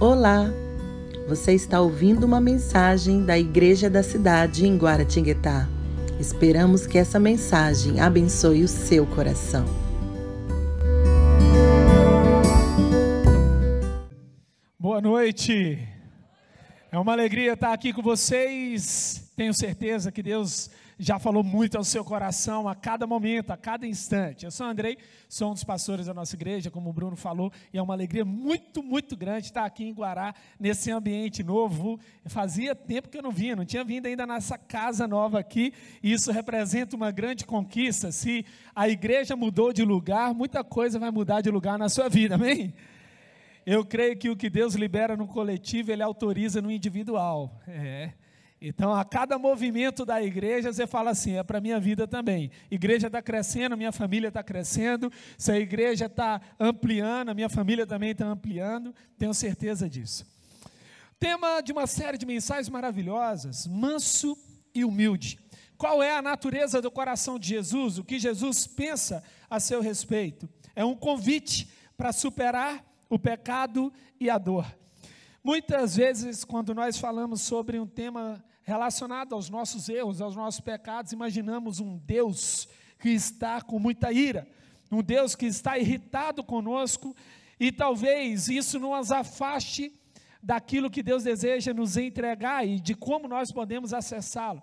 Olá! 0.00 0.50
Você 1.28 1.52
está 1.52 1.78
ouvindo 1.78 2.24
uma 2.24 2.40
mensagem 2.40 3.22
da 3.22 3.38
Igreja 3.38 3.90
da 3.90 4.02
Cidade 4.02 4.66
em 4.66 4.74
Guaratinguetá. 4.78 5.68
Esperamos 6.18 6.86
que 6.86 6.96
essa 6.96 7.20
mensagem 7.20 8.00
abençoe 8.00 8.64
o 8.64 8.68
seu 8.68 9.06
coração. 9.06 9.66
Boa 14.78 15.02
noite! 15.02 15.86
É 16.90 16.98
uma 16.98 17.12
alegria 17.12 17.52
estar 17.52 17.74
aqui 17.74 17.92
com 17.92 18.00
vocês. 18.00 19.30
Tenho 19.36 19.52
certeza 19.52 20.10
que 20.10 20.22
Deus 20.22 20.70
já 21.00 21.18
falou 21.18 21.42
muito 21.42 21.78
ao 21.78 21.82
seu 21.82 22.04
coração 22.04 22.68
a 22.68 22.74
cada 22.74 23.06
momento, 23.06 23.50
a 23.52 23.56
cada 23.56 23.86
instante. 23.86 24.44
Eu 24.44 24.50
sou 24.50 24.66
o 24.66 24.68
Andrei, 24.68 24.98
sou 25.30 25.50
um 25.50 25.54
dos 25.54 25.64
pastores 25.64 26.04
da 26.04 26.12
nossa 26.12 26.36
igreja, 26.36 26.70
como 26.70 26.90
o 26.90 26.92
Bruno 26.92 27.16
falou, 27.16 27.50
e 27.72 27.78
é 27.78 27.82
uma 27.82 27.94
alegria 27.94 28.22
muito, 28.22 28.82
muito 28.82 29.16
grande 29.16 29.46
estar 29.46 29.64
aqui 29.64 29.82
em 29.82 29.94
Guará, 29.94 30.34
nesse 30.58 30.90
ambiente 30.90 31.42
novo. 31.42 31.98
Fazia 32.26 32.74
tempo 32.74 33.08
que 33.08 33.16
eu 33.16 33.22
não 33.22 33.30
vinha, 33.30 33.56
não 33.56 33.64
tinha 33.64 33.82
vindo 33.82 34.04
ainda 34.04 34.26
nessa 34.26 34.58
casa 34.58 35.08
nova 35.08 35.38
aqui, 35.40 35.72
e 36.02 36.12
isso 36.12 36.30
representa 36.30 36.94
uma 36.94 37.10
grande 37.10 37.46
conquista. 37.46 38.12
Se 38.12 38.44
a 38.76 38.86
igreja 38.86 39.34
mudou 39.34 39.72
de 39.72 39.82
lugar, 39.82 40.34
muita 40.34 40.62
coisa 40.62 40.98
vai 40.98 41.10
mudar 41.10 41.40
de 41.40 41.50
lugar 41.50 41.78
na 41.78 41.88
sua 41.88 42.10
vida, 42.10 42.34
amém? 42.34 42.74
Eu 43.64 43.86
creio 43.86 44.18
que 44.18 44.28
o 44.28 44.36
que 44.36 44.50
Deus 44.50 44.74
libera 44.74 45.16
no 45.16 45.26
coletivo, 45.26 45.92
Ele 45.92 46.02
autoriza 46.02 46.60
no 46.60 46.70
individual. 46.70 47.58
É. 47.66 48.12
Então, 48.62 48.92
a 48.92 49.04
cada 49.06 49.38
movimento 49.38 50.04
da 50.04 50.22
igreja, 50.22 50.70
você 50.70 50.86
fala 50.86 51.10
assim: 51.10 51.36
é 51.36 51.42
para 51.42 51.58
a 51.58 51.60
minha 51.60 51.80
vida 51.80 52.06
também. 52.06 52.50
Igreja 52.70 53.06
está 53.06 53.22
crescendo, 53.22 53.74
minha 53.76 53.92
família 53.92 54.28
está 54.28 54.42
crescendo. 54.42 55.10
Se 55.38 55.50
a 55.50 55.58
igreja 55.58 56.04
está 56.04 56.40
ampliando, 56.58 57.30
a 57.30 57.34
minha 57.34 57.48
família 57.48 57.86
também 57.86 58.10
está 58.10 58.26
ampliando. 58.26 58.94
Tenho 59.16 59.32
certeza 59.32 59.88
disso. 59.88 60.26
Tema 61.18 61.62
de 61.62 61.72
uma 61.72 61.86
série 61.86 62.18
de 62.18 62.26
mensagens 62.26 62.68
maravilhosas: 62.68 63.66
manso 63.66 64.36
e 64.74 64.84
humilde. 64.84 65.38
Qual 65.78 66.02
é 66.02 66.14
a 66.14 66.20
natureza 66.20 66.82
do 66.82 66.90
coração 66.90 67.38
de 67.38 67.48
Jesus? 67.48 67.96
O 67.96 68.04
que 68.04 68.18
Jesus 68.18 68.66
pensa 68.66 69.24
a 69.48 69.58
seu 69.58 69.80
respeito? 69.80 70.46
É 70.76 70.84
um 70.84 70.94
convite 70.94 71.70
para 71.96 72.12
superar 72.12 72.84
o 73.08 73.18
pecado 73.18 73.90
e 74.20 74.28
a 74.28 74.36
dor. 74.36 74.66
Muitas 75.42 75.96
vezes, 75.96 76.44
quando 76.44 76.74
nós 76.74 76.98
falamos 76.98 77.40
sobre 77.40 77.78
um 77.78 77.86
tema 77.86 78.44
relacionado 78.62 79.34
aos 79.34 79.48
nossos 79.48 79.88
erros, 79.88 80.20
aos 80.20 80.36
nossos 80.36 80.60
pecados, 80.60 81.12
imaginamos 81.12 81.80
um 81.80 81.98
Deus 81.98 82.68
que 82.98 83.10
está 83.10 83.60
com 83.60 83.78
muita 83.78 84.12
ira, 84.12 84.46
um 84.90 85.02
Deus 85.02 85.34
que 85.34 85.46
está 85.46 85.78
irritado 85.78 86.44
conosco, 86.44 87.16
e 87.58 87.70
talvez 87.70 88.48
isso 88.48 88.78
nos 88.78 89.10
afaste 89.10 89.92
daquilo 90.42 90.90
que 90.90 91.02
Deus 91.02 91.22
deseja 91.22 91.74
nos 91.74 91.96
entregar 91.96 92.66
e 92.66 92.80
de 92.80 92.94
como 92.94 93.28
nós 93.28 93.52
podemos 93.52 93.92
acessá-lo. 93.92 94.62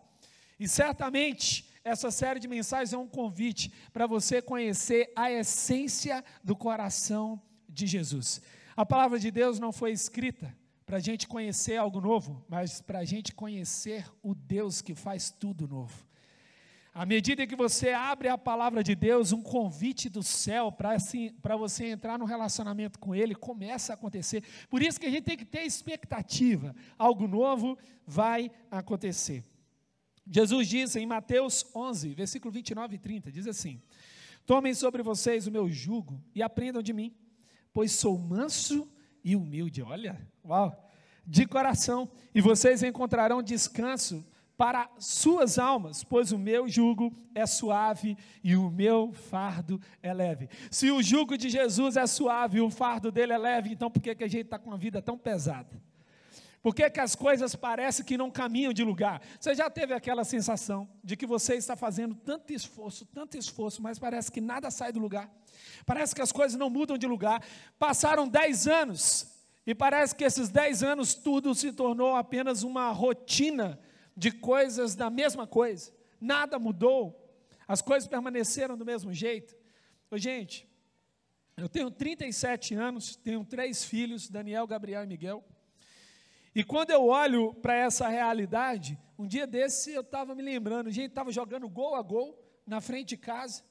E 0.59 0.67
certamente 0.67 1.67
essa 1.83 2.11
série 2.11 2.39
de 2.39 2.47
mensagens 2.47 2.93
é 2.93 2.97
um 2.97 3.07
convite 3.07 3.71
para 3.93 4.07
você 4.07 4.41
conhecer 4.41 5.11
a 5.15 5.31
essência 5.31 6.23
do 6.43 6.55
coração 6.55 7.41
de 7.69 7.85
Jesus. 7.85 8.41
A 8.75 8.85
palavra 8.85 9.19
de 9.19 9.31
Deus 9.31 9.59
não 9.59 9.71
foi 9.71 9.91
escrita 9.91 10.53
para 10.87 10.97
a 10.97 11.01
gente 11.01 11.27
conhecer 11.27 11.75
algo 11.75 11.99
novo, 11.99 12.41
mas 12.47 12.79
para 12.79 12.99
a 12.99 13.03
gente 13.03 13.35
conhecer 13.35 14.09
o 14.23 14.33
Deus 14.33 14.81
que 14.81 14.95
faz 14.95 15.29
tudo 15.29 15.67
novo. 15.67 16.07
À 16.93 17.05
medida 17.05 17.45
que 17.45 17.57
você 17.57 17.89
abre 17.91 18.29
a 18.29 18.37
palavra 18.37 18.81
de 18.81 18.95
Deus, 18.95 19.33
um 19.33 19.43
convite 19.43 20.07
do 20.07 20.23
céu 20.23 20.71
para 20.71 20.93
assim, 20.93 21.35
você 21.59 21.87
entrar 21.87 22.17
no 22.17 22.23
relacionamento 22.23 22.97
com 22.99 23.13
Ele 23.13 23.35
começa 23.35 23.91
a 23.91 23.95
acontecer. 23.95 24.45
Por 24.69 24.81
isso 24.81 24.97
que 24.97 25.05
a 25.05 25.11
gente 25.11 25.25
tem 25.25 25.35
que 25.35 25.43
ter 25.43 25.63
expectativa. 25.63 26.73
Algo 26.97 27.27
novo 27.27 27.77
vai 28.05 28.49
acontecer. 28.71 29.43
Jesus 30.25 30.69
diz 30.69 30.95
em 30.95 31.05
Mateus 31.05 31.65
11, 31.75 32.13
versículo 32.13 32.51
29 32.51 32.95
e 32.95 32.97
30, 32.97 33.29
diz 33.29 33.45
assim: 33.45 33.81
Tomem 34.45 34.73
sobre 34.73 35.03
vocês 35.03 35.47
o 35.47 35.51
meu 35.51 35.69
jugo 35.69 36.23
e 36.33 36.41
aprendam 36.41 36.81
de 36.81 36.93
mim, 36.93 37.13
pois 37.73 37.91
sou 37.91 38.17
manso 38.17 38.89
e 39.23 39.35
humilde. 39.35 39.81
Olha, 39.81 40.19
uau! 40.45 40.85
De 41.25 41.45
coração, 41.45 42.09
e 42.33 42.39
vocês 42.39 42.83
encontrarão 42.83 43.43
descanso 43.43 44.25
para 44.57 44.89
suas 44.97 45.59
almas, 45.59 46.03
pois 46.03 46.31
o 46.31 46.37
meu 46.37 46.67
jugo 46.67 47.15
é 47.35 47.45
suave 47.45 48.17
e 48.43 48.55
o 48.55 48.71
meu 48.71 49.13
fardo 49.13 49.79
é 50.01 50.11
leve. 50.11 50.49
Se 50.71 50.89
o 50.89 51.01
jugo 51.03 51.37
de 51.37 51.47
Jesus 51.47 51.95
é 51.95 52.07
suave 52.07 52.57
e 52.57 52.61
o 52.61 52.71
fardo 52.71 53.11
dele 53.11 53.33
é 53.33 53.37
leve, 53.37 53.71
então 53.71 53.91
por 53.91 54.01
que, 54.01 54.15
que 54.15 54.23
a 54.23 54.27
gente 54.27 54.45
está 54.45 54.57
com 54.57 54.71
uma 54.71 54.77
vida 54.77 54.99
tão 54.99 55.17
pesada? 55.17 55.79
Por 56.67 56.75
que, 56.75 56.89
que 56.89 56.99
as 56.99 57.15
coisas 57.15 57.55
parecem 57.55 58.03
que 58.03 58.17
não 58.17 58.29
caminham 58.29 58.73
de 58.73 58.83
lugar? 58.83 59.21
Você 59.39 59.55
já 59.55 59.69
teve 59.69 59.93
aquela 59.93 60.25
sensação 60.25 60.85
de 61.01 61.15
que 61.15 61.25
você 61.25 61.55
está 61.55 61.77
fazendo 61.77 62.13
tanto 62.13 62.51
esforço, 62.51 63.05
tanto 63.05 63.37
esforço, 63.37 63.81
mas 63.81 63.97
parece 63.97 64.29
que 64.29 64.41
nada 64.41 64.69
sai 64.69 64.91
do 64.91 64.99
lugar? 64.99 65.31
Parece 65.85 66.13
que 66.13 66.21
as 66.21 66.29
coisas 66.29 66.59
não 66.59 66.69
mudam 66.69 66.97
de 66.97 67.07
lugar. 67.07 67.41
Passaram 67.79 68.27
dez 68.27 68.67
anos 68.67 69.33
e 69.65 69.73
parece 69.73 70.13
que 70.13 70.25
esses 70.25 70.49
dez 70.49 70.83
anos 70.83 71.13
tudo 71.13 71.55
se 71.55 71.71
tornou 71.71 72.17
apenas 72.17 72.63
uma 72.63 72.91
rotina 72.91 73.79
de 74.13 74.29
coisas 74.29 74.93
da 74.93 75.09
mesma 75.09 75.47
coisa. 75.47 75.93
Nada 76.19 76.59
mudou. 76.59 77.33
As 77.65 77.81
coisas 77.81 78.09
permaneceram 78.09 78.75
do 78.77 78.83
mesmo 78.83 79.13
jeito. 79.13 79.55
Ô, 80.11 80.17
gente, 80.17 80.67
eu 81.55 81.69
tenho 81.69 81.89
37 81.89 82.75
anos, 82.75 83.15
tenho 83.15 83.45
três 83.45 83.85
filhos, 83.85 84.27
Daniel, 84.27 84.67
Gabriel 84.67 85.05
e 85.05 85.07
Miguel. 85.07 85.41
E 86.57 86.63
quando 86.63 86.89
eu 86.89 87.05
olho 87.05 87.53
para 87.53 87.75
essa 87.75 88.07
realidade, 88.07 88.97
um 89.15 89.27
dia 89.27 89.45
desse 89.45 89.91
eu 89.91 90.01
estava 90.01 90.33
me 90.33 90.41
lembrando, 90.41 90.87
a 90.87 90.91
gente 90.91 91.09
estava 91.09 91.31
jogando 91.31 91.69
gol 91.69 91.93
a 91.93 92.01
gol 92.01 92.35
na 92.65 92.81
frente 92.81 93.09
de 93.09 93.17
casa. 93.17 93.61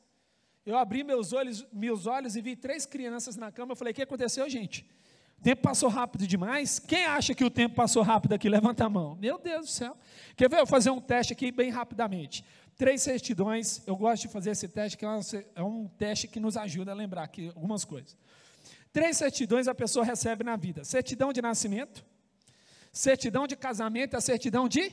Eu 0.65 0.79
abri 0.79 1.03
meus 1.03 1.33
olhos, 1.33 1.67
meus 1.73 2.07
olhos 2.07 2.37
e 2.37 2.41
vi 2.41 2.55
três 2.55 2.87
crianças 2.87 3.35
na 3.35 3.51
cama. 3.51 3.73
Eu 3.73 3.77
falei: 3.77 3.91
O 3.91 3.95
que 3.95 4.03
aconteceu, 4.03 4.49
gente? 4.49 4.89
O 5.37 5.43
tempo 5.43 5.63
passou 5.63 5.89
rápido 5.89 6.29
demais? 6.29 6.79
Quem 6.79 7.05
acha 7.07 7.35
que 7.35 7.43
o 7.43 7.51
tempo 7.51 7.75
passou 7.75 8.05
rápido 8.05 8.35
aqui? 8.35 8.49
Levanta 8.49 8.85
a 8.85 8.89
mão. 8.89 9.17
Meu 9.17 9.37
Deus 9.37 9.67
do 9.67 9.73
céu. 9.73 9.97
Quer 10.37 10.49
ver 10.49 10.61
eu 10.61 10.67
fazer 10.67 10.91
um 10.91 11.01
teste 11.01 11.33
aqui 11.33 11.51
bem 11.51 11.71
rapidamente? 11.71 12.45
Três 12.77 13.03
certidões. 13.03 13.83
Eu 13.85 13.97
gosto 13.97 14.23
de 14.23 14.29
fazer 14.29 14.51
esse 14.51 14.69
teste, 14.69 14.97
que 14.97 15.05
é 15.05 15.61
um 15.61 15.89
teste 15.99 16.29
que 16.29 16.39
nos 16.39 16.57
ajuda 16.57 16.93
a 16.93 16.95
lembrar 16.95 17.25
aqui 17.25 17.49
algumas 17.49 17.85
coisas. 17.85 18.17
Três 18.93 19.17
certidões 19.17 19.67
a 19.67 19.75
pessoa 19.75 20.05
recebe 20.05 20.45
na 20.45 20.55
vida: 20.55 20.85
certidão 20.85 21.33
de 21.33 21.43
nascimento, 21.43 22.07
certidão 22.97 23.47
de 23.47 23.55
casamento 23.55 24.15
e 24.15 24.17
a 24.17 24.21
certidão 24.21 24.67
de 24.67 24.91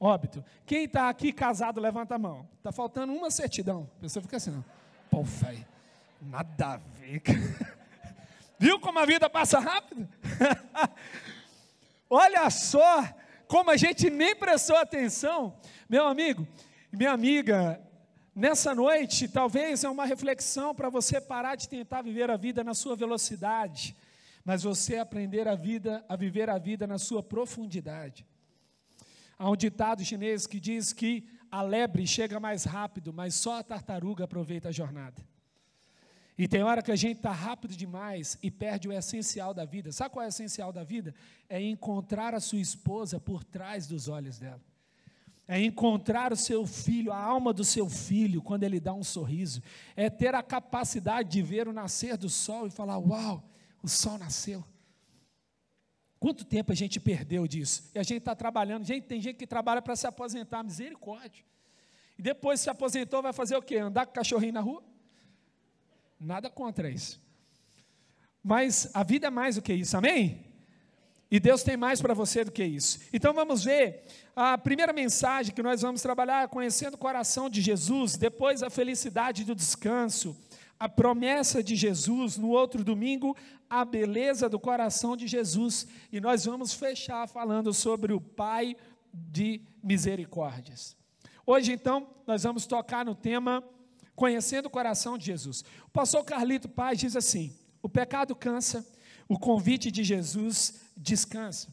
óbito. 0.00 0.44
Quem 0.66 0.84
está 0.84 1.08
aqui 1.08 1.32
casado, 1.32 1.80
levanta 1.80 2.16
a 2.16 2.18
mão. 2.18 2.48
Está 2.58 2.72
faltando 2.72 3.12
uma 3.12 3.30
certidão. 3.30 3.88
A 3.98 4.00
pessoa 4.00 4.22
fica 4.22 4.36
assim, 4.36 4.50
não. 4.50 4.64
Pô, 5.08 5.22
velho, 5.22 5.64
nada 6.20 6.74
a 6.74 6.76
ver. 6.76 7.22
Viu 8.58 8.80
como 8.80 8.98
a 8.98 9.06
vida 9.06 9.30
passa 9.30 9.60
rápido? 9.60 10.08
Olha 12.10 12.50
só 12.50 13.04
como 13.46 13.70
a 13.70 13.76
gente 13.76 14.10
nem 14.10 14.34
prestou 14.34 14.76
atenção. 14.76 15.56
Meu 15.88 16.06
amigo, 16.06 16.46
minha 16.92 17.12
amiga, 17.12 17.80
nessa 18.34 18.74
noite, 18.74 19.28
talvez 19.28 19.84
é 19.84 19.88
uma 19.88 20.04
reflexão 20.04 20.74
para 20.74 20.88
você 20.88 21.20
parar 21.20 21.54
de 21.54 21.68
tentar 21.68 22.02
viver 22.02 22.28
a 22.30 22.36
vida 22.36 22.64
na 22.64 22.74
sua 22.74 22.96
velocidade, 22.96 23.96
mas 24.44 24.62
você 24.62 24.98
aprender 24.98 25.48
a 25.48 25.54
vida, 25.54 26.04
a 26.08 26.16
viver 26.16 26.50
a 26.50 26.58
vida 26.58 26.86
na 26.86 26.98
sua 26.98 27.22
profundidade. 27.22 28.26
Há 29.38 29.50
um 29.50 29.56
ditado 29.56 30.04
chinês 30.04 30.46
que 30.46 30.60
diz 30.60 30.92
que 30.92 31.26
a 31.50 31.62
lebre 31.62 32.06
chega 32.06 32.38
mais 32.38 32.64
rápido, 32.64 33.12
mas 33.12 33.34
só 33.34 33.58
a 33.58 33.62
tartaruga 33.62 34.24
aproveita 34.24 34.68
a 34.68 34.72
jornada. 34.72 35.22
E 36.36 36.48
tem 36.48 36.62
hora 36.62 36.82
que 36.82 36.90
a 36.90 36.96
gente 36.96 37.18
está 37.18 37.30
rápido 37.30 37.76
demais 37.76 38.36
e 38.42 38.50
perde 38.50 38.88
o 38.88 38.92
essencial 38.92 39.54
da 39.54 39.64
vida. 39.64 39.92
Sabe 39.92 40.10
qual 40.10 40.24
é 40.24 40.26
o 40.26 40.28
essencial 40.28 40.72
da 40.72 40.82
vida? 40.82 41.14
É 41.48 41.62
encontrar 41.62 42.34
a 42.34 42.40
sua 42.40 42.58
esposa 42.58 43.20
por 43.20 43.44
trás 43.44 43.86
dos 43.86 44.08
olhos 44.08 44.38
dela. 44.38 44.60
É 45.46 45.60
encontrar 45.60 46.32
o 46.32 46.36
seu 46.36 46.66
filho, 46.66 47.12
a 47.12 47.18
alma 47.18 47.52
do 47.52 47.64
seu 47.64 47.88
filho, 47.88 48.42
quando 48.42 48.64
ele 48.64 48.80
dá 48.80 48.92
um 48.92 49.04
sorriso. 49.04 49.62
É 49.94 50.10
ter 50.10 50.34
a 50.34 50.42
capacidade 50.42 51.28
de 51.30 51.40
ver 51.40 51.68
o 51.68 51.72
nascer 51.72 52.16
do 52.16 52.28
sol 52.28 52.66
e 52.66 52.70
falar: 52.70 52.98
Uau, 52.98 53.44
o 53.84 53.88
sol 53.88 54.16
nasceu. 54.16 54.64
Quanto 56.18 56.42
tempo 56.42 56.72
a 56.72 56.74
gente 56.74 56.98
perdeu 56.98 57.46
disso? 57.46 57.90
E 57.94 57.98
a 57.98 58.02
gente 58.02 58.20
está 58.20 58.34
trabalhando. 58.34 58.82
Gente, 58.82 59.04
tem 59.04 59.20
gente 59.20 59.36
que 59.36 59.46
trabalha 59.46 59.82
para 59.82 59.94
se 59.94 60.06
aposentar, 60.06 60.62
misericórdia. 60.62 61.44
E 62.18 62.22
depois 62.22 62.60
se 62.60 62.70
aposentou, 62.70 63.20
vai 63.20 63.34
fazer 63.34 63.56
o 63.56 63.62
quê? 63.62 63.76
Andar 63.76 64.06
com 64.06 64.12
cachorrinho 64.14 64.54
na 64.54 64.60
rua? 64.60 64.82
Nada 66.18 66.48
contra 66.48 66.88
isso. 66.88 67.20
Mas 68.42 68.88
a 68.94 69.02
vida 69.02 69.26
é 69.26 69.30
mais 69.30 69.56
do 69.56 69.62
que 69.62 69.74
isso, 69.74 69.98
amém? 69.98 70.46
E 71.30 71.38
Deus 71.38 71.62
tem 71.62 71.76
mais 71.76 72.00
para 72.00 72.14
você 72.14 72.42
do 72.42 72.52
que 72.52 72.64
isso. 72.64 73.00
Então 73.12 73.34
vamos 73.34 73.62
ver 73.62 74.04
a 74.34 74.56
primeira 74.56 74.94
mensagem 74.94 75.54
que 75.54 75.62
nós 75.62 75.82
vamos 75.82 76.00
trabalhar 76.00 76.48
conhecendo 76.48 76.94
o 76.94 76.98
coração 76.98 77.50
de 77.50 77.60
Jesus, 77.60 78.16
depois 78.16 78.62
a 78.62 78.70
felicidade 78.70 79.44
do 79.44 79.54
descanso, 79.54 80.34
a 80.78 80.88
promessa 80.88 81.62
de 81.62 81.76
Jesus, 81.76 82.36
no 82.36 82.48
outro 82.48 82.82
domingo, 82.84 83.36
a 83.68 83.84
beleza 83.84 84.48
do 84.48 84.58
coração 84.58 85.16
de 85.16 85.26
Jesus. 85.26 85.86
E 86.12 86.20
nós 86.20 86.44
vamos 86.44 86.74
fechar 86.74 87.28
falando 87.28 87.72
sobre 87.72 88.12
o 88.12 88.20
Pai 88.20 88.76
de 89.12 89.60
misericórdias. 89.82 90.96
Hoje, 91.46 91.72
então, 91.72 92.08
nós 92.26 92.42
vamos 92.42 92.66
tocar 92.66 93.04
no 93.04 93.14
tema 93.14 93.62
Conhecendo 94.14 94.66
o 94.66 94.70
coração 94.70 95.18
de 95.18 95.26
Jesus. 95.26 95.64
O 95.86 95.90
pastor 95.90 96.24
Carlito 96.24 96.68
Paz 96.68 96.98
diz 96.98 97.16
assim: 97.16 97.52
o 97.82 97.88
pecado 97.88 98.34
cansa, 98.36 98.86
o 99.28 99.38
convite 99.38 99.90
de 99.90 100.04
Jesus 100.04 100.82
descansa. 100.96 101.68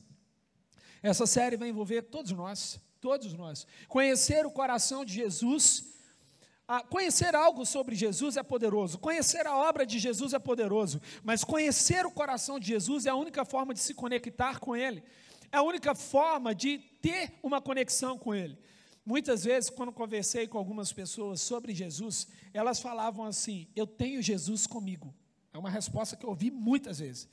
Essa 1.04 1.28
série 1.28 1.58
vai 1.58 1.70
envolver 1.70 2.04
todos 2.04 2.32
nós, 2.32 2.80
todos 3.00 3.34
nós. 3.34 3.68
Conhecer 3.88 4.46
o 4.46 4.52
coração 4.52 5.06
de 5.06 5.14
Jesus 5.14 5.91
ah, 6.74 6.82
conhecer 6.84 7.36
algo 7.36 7.66
sobre 7.66 7.98
Jesus 7.98 8.38
é 8.38 8.44
poderoso, 8.44 8.98
conhecer 8.98 9.46
a 9.46 9.58
obra 9.58 9.86
de 9.86 10.00
Jesus 10.00 10.32
é 10.32 10.40
poderoso, 10.40 11.02
mas 11.22 11.44
conhecer 11.44 12.06
o 12.06 12.12
coração 12.12 12.58
de 12.58 12.68
Jesus 12.68 13.06
é 13.06 13.10
a 13.10 13.16
única 13.16 13.44
forma 13.44 13.74
de 13.74 13.82
se 13.82 13.94
conectar 13.94 14.58
com 14.58 14.74
Ele, 14.74 15.04
é 15.52 15.58
a 15.58 15.64
única 15.64 15.94
forma 15.94 16.56
de 16.56 16.78
ter 17.02 17.34
uma 17.44 17.60
conexão 17.60 18.18
com 18.18 18.34
Ele. 18.34 18.58
Muitas 19.06 19.44
vezes, 19.44 19.70
quando 19.70 19.92
conversei 19.92 20.48
com 20.48 20.58
algumas 20.58 20.94
pessoas 20.94 21.42
sobre 21.42 21.76
Jesus, 21.76 22.30
elas 22.54 22.80
falavam 22.80 23.26
assim: 23.26 23.68
Eu 23.76 23.86
tenho 23.86 24.22
Jesus 24.22 24.66
comigo. 24.66 25.14
É 25.52 25.58
uma 25.58 25.70
resposta 25.70 26.16
que 26.16 26.26
eu 26.26 26.30
ouvi 26.30 26.50
muitas 26.50 27.00
vezes. 27.00 27.28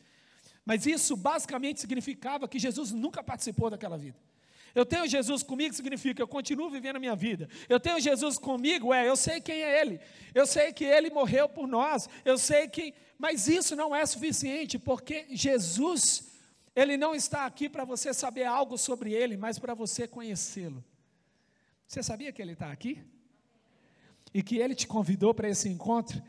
Mas 0.67 0.85
isso 0.85 1.17
basicamente 1.17 1.81
significava 1.81 2.49
que 2.49 2.58
Jesus 2.58 2.90
nunca 2.90 3.23
participou 3.23 3.70
daquela 3.70 3.96
vida. 3.96 4.19
Eu 4.78 4.86
tenho 4.86 5.08
Jesus 5.08 5.42
comigo 5.42 5.75
significa 5.75 6.22
eu 6.22 6.28
continuo 6.28 6.70
vivendo 6.70 6.94
a 6.94 7.00
minha 7.00 7.16
vida. 7.16 7.48
Eu 7.69 7.80
tenho 7.80 7.98
Jesus 7.98 8.38
comigo, 8.38 8.94
é, 8.94 9.08
eu 9.08 9.16
sei 9.16 9.40
quem 9.40 9.60
é 9.60 9.80
Ele. 9.80 9.98
Eu 10.32 10.46
sei 10.46 10.72
que 10.72 10.84
Ele 10.84 11.10
morreu 11.10 11.48
por 11.48 11.66
nós. 11.66 12.08
Eu 12.25 12.38
sei 12.38 12.69
que. 12.69 12.94
Mas 13.19 13.48
isso 13.48 13.75
não 13.75 13.92
é 13.92 14.06
suficiente, 14.06 14.78
porque 14.78 15.26
Jesus, 15.30 16.30
Ele 16.76 16.96
não 16.96 17.12
está 17.12 17.44
aqui 17.44 17.69
para 17.69 17.84
você 17.84 18.14
saber 18.14 18.44
algo 18.44 18.78
sobre 18.78 19.12
Ele, 19.12 19.36
mas 19.36 19.58
para 19.58 19.75
você 19.75 20.06
conhecê-lo. 20.06 20.84
Você 21.84 22.00
sabia 22.00 22.30
que 22.30 22.40
Ele 22.40 22.52
está 22.52 22.70
aqui? 22.70 23.02
E 24.32 24.44
que 24.44 24.58
Ele 24.58 24.76
te 24.76 24.86
convidou 24.86 25.34
para 25.34 25.48
esse 25.48 25.69
encontro? 25.69 26.22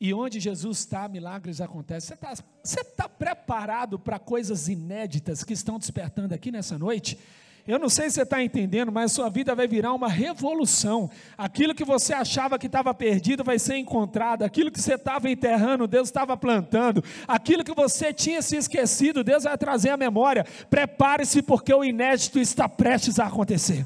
E 0.00 0.14
onde 0.14 0.38
Jesus 0.38 0.78
está, 0.78 1.08
milagres 1.08 1.60
acontecem. 1.60 2.16
Você 2.62 2.80
está 2.80 3.02
tá 3.02 3.08
preparado 3.08 3.98
para 3.98 4.20
coisas 4.20 4.68
inéditas 4.68 5.42
que 5.42 5.52
estão 5.52 5.80
despertando 5.80 6.32
aqui 6.32 6.52
nessa 6.52 6.78
noite? 6.78 7.18
Eu 7.66 7.80
não 7.80 7.88
sei 7.88 8.08
se 8.08 8.14
você 8.14 8.22
está 8.22 8.40
entendendo, 8.40 8.92
mas 8.92 9.10
sua 9.10 9.28
vida 9.28 9.52
vai 9.52 9.66
virar 9.66 9.92
uma 9.92 10.08
revolução. 10.08 11.10
Aquilo 11.36 11.74
que 11.74 11.84
você 11.84 12.12
achava 12.12 12.58
que 12.60 12.66
estava 12.66 12.94
perdido 12.94 13.42
vai 13.42 13.58
ser 13.58 13.76
encontrado. 13.76 14.44
Aquilo 14.44 14.70
que 14.70 14.80
você 14.80 14.94
estava 14.94 15.28
enterrando, 15.28 15.88
Deus 15.88 16.06
estava 16.06 16.36
plantando. 16.36 17.02
Aquilo 17.26 17.64
que 17.64 17.74
você 17.74 18.12
tinha 18.12 18.40
se 18.40 18.56
esquecido, 18.56 19.24
Deus 19.24 19.42
vai 19.42 19.58
trazer 19.58 19.90
à 19.90 19.96
memória. 19.96 20.44
Prepare-se, 20.70 21.42
porque 21.42 21.74
o 21.74 21.82
inédito 21.82 22.38
está 22.38 22.68
prestes 22.68 23.18
a 23.18 23.26
acontecer. 23.26 23.84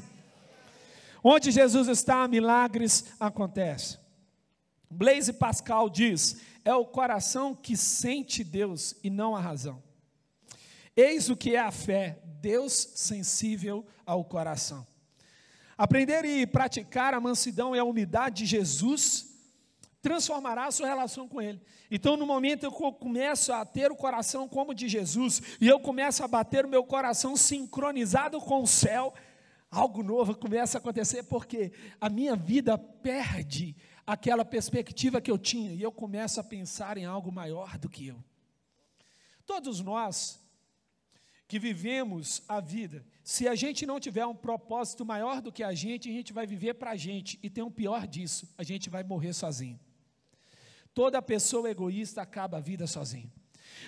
Onde 1.23 1.49
Jesus 1.49 1.87
está, 1.87 2.27
milagres 2.27 3.05
acontecem. 3.19 3.99
Blaise 4.91 5.33
Pascal 5.33 5.89
diz: 5.89 6.39
é 6.63 6.73
o 6.75 6.85
coração 6.85 7.55
que 7.55 7.75
sente 7.75 8.43
Deus 8.43 8.95
e 9.03 9.09
não 9.09 9.35
a 9.35 9.39
razão. 9.39 9.81
Eis 10.95 11.29
o 11.29 11.35
que 11.35 11.55
é 11.55 11.59
a 11.59 11.71
fé, 11.71 12.19
Deus 12.41 12.73
sensível 12.95 13.85
ao 14.05 14.23
coração. 14.23 14.85
Aprender 15.77 16.25
e 16.25 16.45
praticar 16.45 17.13
a 17.13 17.19
mansidão 17.19 17.75
e 17.75 17.79
a 17.79 17.83
humildade 17.83 18.43
de 18.43 18.45
Jesus 18.45 19.31
transformará 20.01 20.65
a 20.65 20.71
sua 20.71 20.87
relação 20.87 21.27
com 21.27 21.41
Ele. 21.41 21.61
Então, 21.89 22.17
no 22.17 22.25
momento 22.25 22.71
que 22.71 22.83
eu 22.83 22.91
começo 22.91 23.53
a 23.53 23.63
ter 23.63 23.91
o 23.91 23.95
coração 23.95 24.47
como 24.47 24.73
de 24.73 24.89
Jesus, 24.89 25.41
e 25.59 25.67
eu 25.67 25.79
começo 25.79 26.23
a 26.23 26.27
bater 26.27 26.65
o 26.65 26.69
meu 26.69 26.83
coração 26.83 27.37
sincronizado 27.37 28.39
com 28.39 28.63
o 28.63 28.67
céu, 28.67 29.13
algo 29.69 30.01
novo 30.01 30.35
começa 30.35 30.77
a 30.77 30.79
acontecer, 30.79 31.23
porque 31.23 31.71
a 31.99 32.09
minha 32.09 32.35
vida 32.35 32.77
perde 32.77 33.75
aquela 34.05 34.43
perspectiva 34.43 35.21
que 35.21 35.29
eu 35.29 35.37
tinha, 35.37 35.71
e 35.71 35.81
eu 35.81 35.91
começo 35.91 36.39
a 36.39 36.43
pensar 36.43 36.97
em 36.97 37.05
algo 37.05 37.31
maior 37.31 37.77
do 37.77 37.89
que 37.89 38.07
eu. 38.07 38.23
Todos 39.45 39.81
nós 39.81 40.40
que 41.51 41.59
vivemos 41.59 42.41
a 42.47 42.61
vida, 42.61 43.05
se 43.25 43.45
a 43.45 43.55
gente 43.55 43.85
não 43.85 43.99
tiver 43.99 44.25
um 44.25 44.33
propósito 44.33 45.05
maior 45.05 45.41
do 45.41 45.51
que 45.51 45.61
a 45.61 45.73
gente, 45.73 46.07
a 46.07 46.13
gente 46.13 46.31
vai 46.31 46.47
viver 46.47 46.75
para 46.75 46.91
a 46.91 46.95
gente, 46.95 47.37
e 47.43 47.49
tem 47.49 47.61
um 47.61 47.69
pior 47.69 48.07
disso, 48.07 48.47
a 48.57 48.63
gente 48.63 48.89
vai 48.89 49.03
morrer 49.03 49.33
sozinho. 49.33 49.77
Toda 50.93 51.21
pessoa 51.21 51.69
egoísta 51.69 52.21
acaba 52.21 52.55
a 52.55 52.61
vida 52.61 52.87
sozinho. 52.87 53.29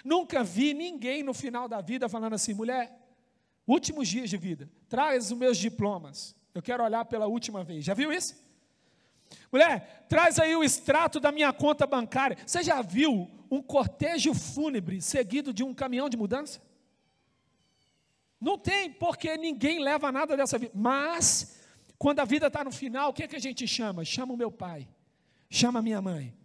Nunca 0.04 0.44
vi 0.44 0.74
ninguém 0.74 1.24
no 1.24 1.34
final 1.34 1.70
da 1.70 1.80
vida 1.80 2.10
falando 2.10 2.34
assim, 2.34 2.54
mulher, 2.54 3.00
últimos 3.66 4.10
dias 4.10 4.30
de 4.30 4.36
vida, 4.36 4.70
traz 4.90 5.32
os 5.32 5.38
meus 5.38 5.58
diplomas, 5.58 6.36
eu 6.54 6.62
quero 6.62 6.84
olhar 6.84 7.06
pela 7.06 7.28
última 7.28 7.64
vez. 7.64 7.86
Já 7.86 7.94
viu 7.94 8.12
isso? 8.12 8.36
Mulher, 9.50 10.06
traz 10.10 10.38
aí 10.38 10.54
o 10.54 10.66
extrato 10.66 11.18
da 11.18 11.32
minha 11.32 11.54
conta 11.54 11.88
bancária. 11.88 12.38
Você 12.46 12.62
já 12.62 12.82
viu 12.82 13.32
um 13.50 13.62
cortejo 13.62 14.34
fúnebre 14.34 15.02
seguido 15.02 15.54
de 15.54 15.64
um 15.64 15.74
caminhão 15.74 16.10
de 16.10 16.18
mudança? 16.18 16.73
Não 18.44 18.58
tem, 18.58 18.92
porque 18.92 19.38
ninguém 19.38 19.82
leva 19.82 20.12
nada 20.12 20.36
dessa 20.36 20.60
vida. 20.60 20.74
Mas, 20.76 21.56
quando 21.98 22.20
a 22.20 22.26
vida 22.26 22.48
está 22.48 22.62
no 22.62 22.74
final, 22.74 23.10
o 23.10 23.14
que, 23.14 23.24
é 23.24 23.28
que 23.28 23.38
a 23.38 23.40
gente 23.40 23.66
chama? 23.66 24.04
Chama 24.04 24.34
o 24.34 24.38
meu 24.38 24.52
pai, 24.52 24.86
chama 25.50 25.80
a 25.80 25.82
minha 25.82 26.02
mãe, 26.02 26.36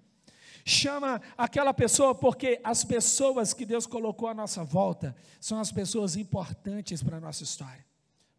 chama 0.64 1.20
aquela 1.36 1.74
pessoa, 1.74 2.14
porque 2.14 2.60
as 2.62 2.84
pessoas 2.84 3.52
que 3.52 3.66
Deus 3.66 3.84
colocou 3.84 4.28
à 4.28 4.34
nossa 4.34 4.62
volta 4.62 5.16
são 5.40 5.58
as 5.58 5.72
pessoas 5.72 6.14
importantes 6.14 7.02
para 7.02 7.16
a 7.16 7.20
nossa 7.20 7.42
história. 7.42 7.84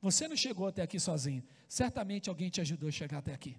Você 0.02 0.26
não 0.30 0.38
chegou 0.38 0.68
até 0.68 0.82
aqui 0.82 0.98
sozinho, 0.98 1.44
certamente 1.68 2.30
alguém 2.30 2.50
te 2.50 2.62
ajudou 2.62 2.88
a 2.88 2.92
chegar 2.94 3.18
até 3.18 3.34
aqui. 3.34 3.58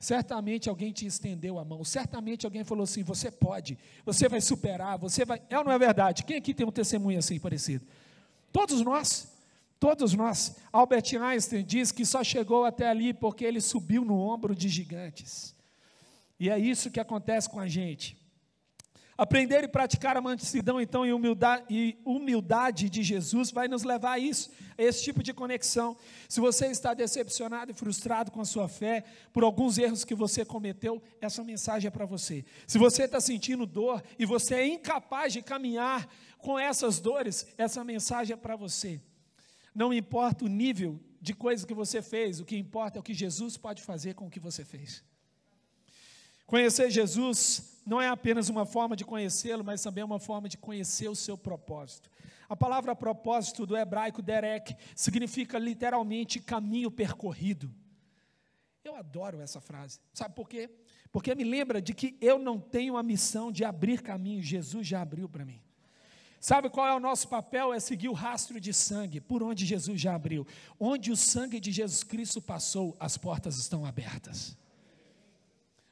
Certamente 0.00 0.68
alguém 0.68 0.92
te 0.92 1.06
estendeu 1.06 1.60
a 1.60 1.64
mão, 1.64 1.84
certamente 1.84 2.44
alguém 2.44 2.64
falou 2.64 2.82
assim: 2.82 3.04
você 3.04 3.30
pode, 3.30 3.78
você 4.04 4.28
vai 4.28 4.40
superar, 4.40 4.98
você 4.98 5.24
vai. 5.24 5.40
É 5.48 5.58
ou 5.58 5.64
não 5.64 5.72
é 5.72 5.78
verdade? 5.78 6.24
Quem 6.24 6.36
aqui 6.36 6.52
tem 6.52 6.66
um 6.66 6.72
testemunho 6.72 7.18
assim 7.18 7.38
parecido? 7.38 7.84
Todos 8.52 8.80
nós, 8.80 9.28
todos 9.78 10.14
nós. 10.14 10.56
Albert 10.72 11.14
Einstein 11.20 11.64
diz 11.64 11.92
que 11.92 12.04
só 12.04 12.24
chegou 12.24 12.64
até 12.64 12.88
ali 12.88 13.12
porque 13.12 13.44
ele 13.44 13.60
subiu 13.60 14.04
no 14.04 14.18
ombro 14.18 14.54
de 14.54 14.68
gigantes. 14.68 15.54
E 16.38 16.48
é 16.48 16.58
isso 16.58 16.90
que 16.90 17.00
acontece 17.00 17.48
com 17.48 17.60
a 17.60 17.66
gente. 17.66 18.16
Aprender 19.18 19.64
e 19.64 19.68
praticar 19.68 20.16
a 20.16 20.20
mansidão, 20.20 20.80
então, 20.80 21.04
e 21.04 21.12
humildade, 21.12 21.64
e 21.68 21.98
humildade 22.04 22.88
de 22.88 23.02
Jesus 23.02 23.50
vai 23.50 23.66
nos 23.66 23.82
levar 23.82 24.12
a 24.12 24.18
isso, 24.20 24.48
a 24.78 24.82
esse 24.84 25.02
tipo 25.02 25.24
de 25.24 25.34
conexão. 25.34 25.96
Se 26.28 26.38
você 26.38 26.68
está 26.68 26.94
decepcionado 26.94 27.72
e 27.72 27.74
frustrado 27.74 28.30
com 28.30 28.40
a 28.40 28.44
sua 28.44 28.68
fé, 28.68 29.02
por 29.32 29.42
alguns 29.42 29.76
erros 29.76 30.04
que 30.04 30.14
você 30.14 30.44
cometeu, 30.44 31.02
essa 31.20 31.42
mensagem 31.42 31.88
é 31.88 31.90
para 31.90 32.06
você. 32.06 32.44
Se 32.64 32.78
você 32.78 33.06
está 33.06 33.20
sentindo 33.20 33.66
dor 33.66 34.00
e 34.16 34.24
você 34.24 34.54
é 34.54 34.68
incapaz 34.68 35.32
de 35.32 35.42
caminhar 35.42 36.08
com 36.38 36.56
essas 36.56 37.00
dores, 37.00 37.44
essa 37.58 37.82
mensagem 37.82 38.34
é 38.34 38.36
para 38.36 38.54
você. 38.54 39.00
Não 39.74 39.92
importa 39.92 40.44
o 40.44 40.48
nível 40.48 41.00
de 41.20 41.34
coisa 41.34 41.66
que 41.66 41.74
você 41.74 42.00
fez, 42.00 42.38
o 42.38 42.44
que 42.44 42.56
importa 42.56 42.98
é 42.98 43.00
o 43.00 43.02
que 43.02 43.14
Jesus 43.14 43.56
pode 43.56 43.82
fazer 43.82 44.14
com 44.14 44.28
o 44.28 44.30
que 44.30 44.38
você 44.38 44.64
fez. 44.64 45.02
Conhecer 46.46 46.88
Jesus 46.88 47.77
não 47.88 47.98
é 47.98 48.08
apenas 48.08 48.50
uma 48.50 48.66
forma 48.66 48.94
de 48.94 49.02
conhecê-lo, 49.02 49.64
mas 49.64 49.82
também 49.82 50.02
é 50.02 50.04
uma 50.04 50.20
forma 50.20 50.46
de 50.46 50.58
conhecer 50.58 51.08
o 51.08 51.16
seu 51.16 51.38
propósito. 51.38 52.10
A 52.46 52.54
palavra 52.54 52.94
propósito 52.94 53.64
do 53.64 53.74
hebraico 53.74 54.20
derek 54.20 54.76
significa 54.94 55.58
literalmente 55.58 56.38
caminho 56.38 56.90
percorrido. 56.90 57.74
Eu 58.84 58.94
adoro 58.94 59.40
essa 59.40 59.58
frase. 59.58 60.00
Sabe 60.12 60.34
por 60.34 60.50
quê? 60.50 60.68
Porque 61.10 61.34
me 61.34 61.44
lembra 61.44 61.80
de 61.80 61.94
que 61.94 62.14
eu 62.20 62.38
não 62.38 62.60
tenho 62.60 62.94
a 62.94 63.02
missão 63.02 63.50
de 63.50 63.64
abrir 63.64 64.02
caminho, 64.02 64.42
Jesus 64.42 64.86
já 64.86 65.00
abriu 65.00 65.26
para 65.26 65.46
mim. 65.46 65.62
Sabe 66.38 66.68
qual 66.68 66.86
é 66.86 66.94
o 66.94 67.00
nosso 67.00 67.26
papel? 67.26 67.72
É 67.72 67.80
seguir 67.80 68.10
o 68.10 68.12
rastro 68.12 68.60
de 68.60 68.72
sangue, 68.74 69.18
por 69.18 69.42
onde 69.42 69.64
Jesus 69.64 69.98
já 69.98 70.14
abriu. 70.14 70.46
Onde 70.78 71.10
o 71.10 71.16
sangue 71.16 71.58
de 71.58 71.72
Jesus 71.72 72.04
Cristo 72.04 72.42
passou, 72.42 72.94
as 73.00 73.16
portas 73.16 73.56
estão 73.56 73.86
abertas. 73.86 74.56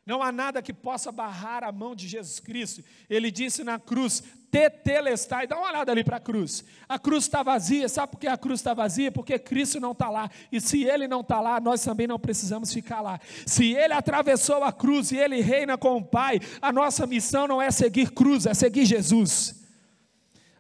Não 0.07 0.23
há 0.23 0.31
nada 0.31 0.63
que 0.63 0.73
possa 0.73 1.11
barrar 1.11 1.65
a 1.65 1.73
mão 1.73 1.97
de 1.97 2.07
Jesus 2.07 2.39
Cristo. 2.39 2.81
Ele 3.11 3.29
disse 3.29 3.65
na 3.65 3.77
cruz: 3.77 4.23
Tetelestai. 4.53 5.49
Dá 5.49 5.59
uma 5.59 5.69
olhada 5.69 5.91
ali 5.91 6.05
para 6.05 6.19
a 6.19 6.21
cruz. 6.21 6.65
A 6.89 6.97
cruz 6.97 7.25
está 7.25 7.43
vazia. 7.43 7.89
Sabe 7.89 8.13
por 8.13 8.21
que 8.21 8.29
a 8.29 8.37
cruz 8.37 8.61
está 8.61 8.73
vazia? 8.73 9.11
Porque 9.11 9.37
Cristo 9.37 9.81
não 9.81 9.91
está 9.91 10.09
lá. 10.09 10.31
E 10.53 10.61
se 10.61 10.85
Ele 10.85 11.09
não 11.09 11.23
está 11.23 11.41
lá, 11.41 11.61
nós 11.61 11.83
também 11.83 12.07
não 12.07 12.21
precisamos 12.21 12.73
ficar 12.73 13.01
lá. 13.01 13.21
Se 13.45 13.75
Ele 13.75 13.95
atravessou 13.95 14.63
a 14.63 14.73
cruz 14.73 15.11
e 15.11 15.17
Ele 15.17 15.41
reina 15.41 15.77
com 15.77 15.97
o 15.97 16.05
Pai, 16.05 16.39
a 16.63 16.73
nossa 16.73 17.05
missão 17.05 17.49
não 17.49 17.61
é 17.61 17.73
seguir 17.73 18.13
cruz, 18.13 18.47
é 18.47 18.55
seguir 18.55 18.87
Jesus. 18.87 19.67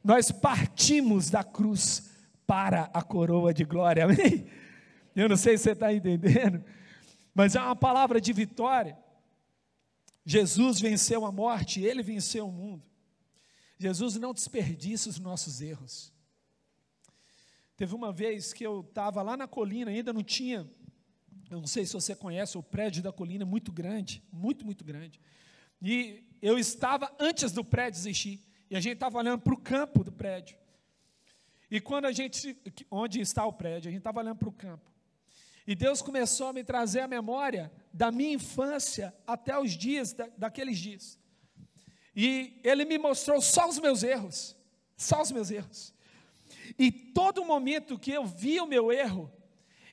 Nós 0.03 0.33
partimos 0.33 1.31
da 1.31 1.45
cruz 1.45 2.11
para 2.49 2.91
a 2.93 3.01
coroa 3.01 3.55
de 3.55 3.65
glória. 3.65 4.05
Amém? 4.05 4.47
Eu 5.15 5.29
não 5.29 5.37
sei 5.37 5.57
se 5.57 5.65
você 5.65 5.71
está 5.71 5.95
entendendo, 5.95 6.63
mas 7.33 7.55
é 7.55 7.61
uma 7.61 7.77
palavra 7.77 8.21
de 8.21 8.33
vitória. 8.33 9.06
Jesus 10.27 10.81
venceu 10.81 11.25
a 11.25 11.31
morte, 11.31 11.81
ele 11.81 12.03
venceu 12.03 12.49
o 12.49 12.53
mundo. 12.53 12.85
Jesus 13.79 14.17
não 14.17 14.35
desperdiça 14.35 15.09
os 15.09 15.21
nossos 15.21 15.61
erros. 15.61 16.13
Teve 17.77 17.95
uma 17.95 18.13
vez 18.13 18.53
que 18.53 18.67
eu 18.67 18.81
estava 18.81 19.23
lá 19.23 19.37
na 19.37 19.47
colina, 19.47 19.91
ainda 19.91 20.13
não 20.13 20.25
tinha, 20.25 20.69
eu 21.49 21.61
não 21.61 21.67
sei 21.67 21.87
se 21.87 21.93
você 21.93 22.17
conhece, 22.17 22.59
o 22.59 22.63
prédio 22.63 23.03
da 23.03 23.13
colina 23.13 23.45
é 23.45 23.47
muito 23.47 23.71
grande, 23.71 24.21
muito, 24.33 24.65
muito 24.65 24.85
grande. 24.85 25.21
E 25.81 26.25
eu 26.43 26.59
estava 26.59 27.15
antes 27.21 27.53
do 27.53 27.65
prédio 27.65 28.01
existir, 28.01 28.41
e 28.69 28.75
a 28.75 28.81
gente 28.81 28.95
estava 28.95 29.19
olhando 29.19 29.43
para 29.43 29.55
o 29.55 29.59
campo 29.59 30.03
do 30.03 30.11
prédio. 30.11 30.59
E 31.71 31.81
quando 31.81 32.07
a 32.07 32.13
gente, 32.13 32.57
onde 32.91 33.21
está 33.21 33.47
o 33.47 33.53
prédio, 33.53 33.89
a 33.89 33.93
gente 33.93 34.01
estava 34.01 34.19
olhando 34.21 34.39
para 34.39 34.49
o 34.49 34.53
campo. 34.53 34.91
E 35.67 35.75
Deus 35.75 36.01
começou 36.01 36.49
a 36.49 36.53
me 36.53 36.63
trazer 36.63 37.01
a 37.01 37.09
memória 37.09 37.73
da 37.93 38.13
minha 38.13 38.35
infância 38.35 39.15
até 39.27 39.59
os 39.59 39.73
dias, 39.73 40.13
da, 40.13 40.29
daqueles 40.39 40.79
dias. 40.79 41.19
E 42.15 42.61
Ele 42.63 42.85
me 42.85 42.97
mostrou 42.99 43.41
só 43.41 43.69
os 43.69 43.79
meus 43.79 44.03
erros, 44.03 44.57
só 44.97 45.21
os 45.21 45.33
meus 45.33 45.51
erros. 45.51 45.93
E 46.79 46.91
todo 46.91 47.45
momento 47.45 47.99
que 47.99 48.13
eu 48.13 48.25
via 48.25 48.63
o 48.63 48.67
meu 48.67 48.93
erro, 48.93 49.31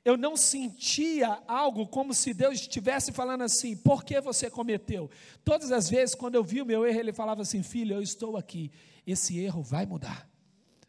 eu 0.05 0.17
não 0.17 0.35
sentia 0.35 1.41
algo 1.47 1.87
como 1.87 2.13
se 2.13 2.33
Deus 2.33 2.59
estivesse 2.59 3.11
falando 3.11 3.43
assim: 3.43 3.75
por 3.75 4.03
que 4.03 4.19
você 4.21 4.49
cometeu? 4.49 5.09
Todas 5.43 5.71
as 5.71 5.89
vezes, 5.89 6.13
quando 6.13 6.35
eu 6.35 6.43
via 6.43 6.63
o 6.63 6.65
meu 6.65 6.85
erro, 6.85 6.99
Ele 6.99 7.13
falava 7.13 7.41
assim: 7.41 7.63
filho, 7.63 7.95
eu 7.95 8.01
estou 8.01 8.37
aqui, 8.37 8.71
esse 9.07 9.39
erro 9.39 9.63
vai 9.63 9.85
mudar. 9.85 10.29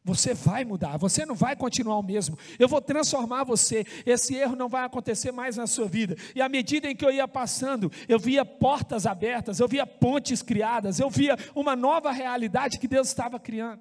Você 0.04 0.34
vai 0.34 0.66
mudar, 0.66 0.98
você 0.98 1.24
não 1.24 1.34
vai 1.34 1.56
continuar 1.56 1.98
o 1.98 2.02
mesmo. 2.02 2.38
Eu 2.58 2.68
vou 2.68 2.80
transformar 2.82 3.42
você. 3.42 3.86
Esse 4.04 4.34
erro 4.34 4.54
não 4.54 4.68
vai 4.68 4.84
acontecer 4.84 5.32
mais 5.32 5.56
na 5.56 5.66
sua 5.66 5.88
vida. 5.88 6.14
E 6.34 6.42
à 6.42 6.48
medida 6.48 6.90
em 6.90 6.94
que 6.94 7.06
eu 7.06 7.10
ia 7.10 7.26
passando, 7.26 7.90
eu 8.06 8.18
via 8.18 8.44
portas 8.44 9.06
abertas, 9.06 9.60
eu 9.60 9.66
via 9.66 9.86
pontes 9.86 10.42
criadas, 10.42 11.00
eu 11.00 11.08
via 11.08 11.38
uma 11.54 11.74
nova 11.74 12.12
realidade 12.12 12.78
que 12.78 12.86
Deus 12.86 13.08
estava 13.08 13.40
criando. 13.40 13.80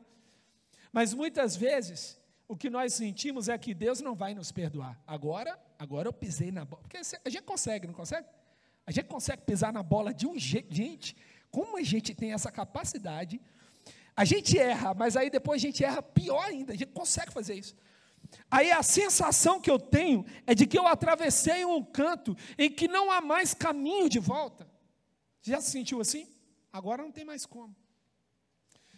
Mas 0.94 1.14
muitas 1.14 1.58
vezes, 1.58 2.18
o 2.48 2.56
que 2.56 2.70
nós 2.70 2.94
sentimos 2.94 3.50
é 3.50 3.58
que 3.58 3.74
Deus 3.74 4.00
não 4.00 4.16
vai 4.16 4.34
nos 4.34 4.50
perdoar. 4.50 4.98
Agora, 5.06 5.60
agora 5.78 6.08
eu 6.08 6.14
pisei 6.14 6.54
na 6.54 6.64
bola. 6.64 6.84
Porque 6.84 6.98
a 6.98 7.30
gente 7.30 7.44
consegue, 7.44 7.86
não 7.86 7.94
consegue? 7.94 8.28
A 8.88 8.92
gente 8.92 9.08
consegue 9.08 9.42
pisar 9.42 9.74
na 9.74 9.84
bola 9.84 10.14
de 10.14 10.26
um 10.26 10.40
jeito. 10.40 10.74
Gente, 10.74 11.18
como 11.52 11.78
a 11.78 11.84
gente 11.84 12.16
tem 12.16 12.32
essa 12.32 12.50
capacidade 12.50 13.42
a 14.16 14.26
gente 14.26 14.58
erra, 14.58 14.94
mas 14.94 15.18
aí 15.18 15.30
depois 15.30 15.62
a 15.62 15.66
gente 15.66 15.84
erra 15.84 16.02
pior 16.02 16.44
ainda, 16.46 16.74
a 16.74 16.76
gente 16.76 16.92
consegue 16.92 17.32
fazer 17.32 17.56
isso. 17.56 17.76
Aí 18.50 18.72
a 18.72 18.84
sensação 18.84 19.60
que 19.60 19.70
eu 19.70 19.80
tenho 19.80 20.26
é 20.46 20.56
de 20.56 20.66
que 20.66 20.78
eu 20.78 20.88
atravessei 20.88 21.66
um 21.66 21.84
canto 21.84 22.36
em 22.58 22.70
que 22.70 22.88
não 22.88 23.12
há 23.12 23.22
mais 23.22 23.54
caminho 23.54 24.10
de 24.10 24.20
volta. 24.20 24.68
Já 25.42 25.60
se 25.62 25.72
sentiu 25.72 26.00
assim? 26.00 26.28
Agora 26.72 27.04
não 27.04 27.12
tem 27.12 27.26
mais 27.26 27.46
como. 27.46 27.76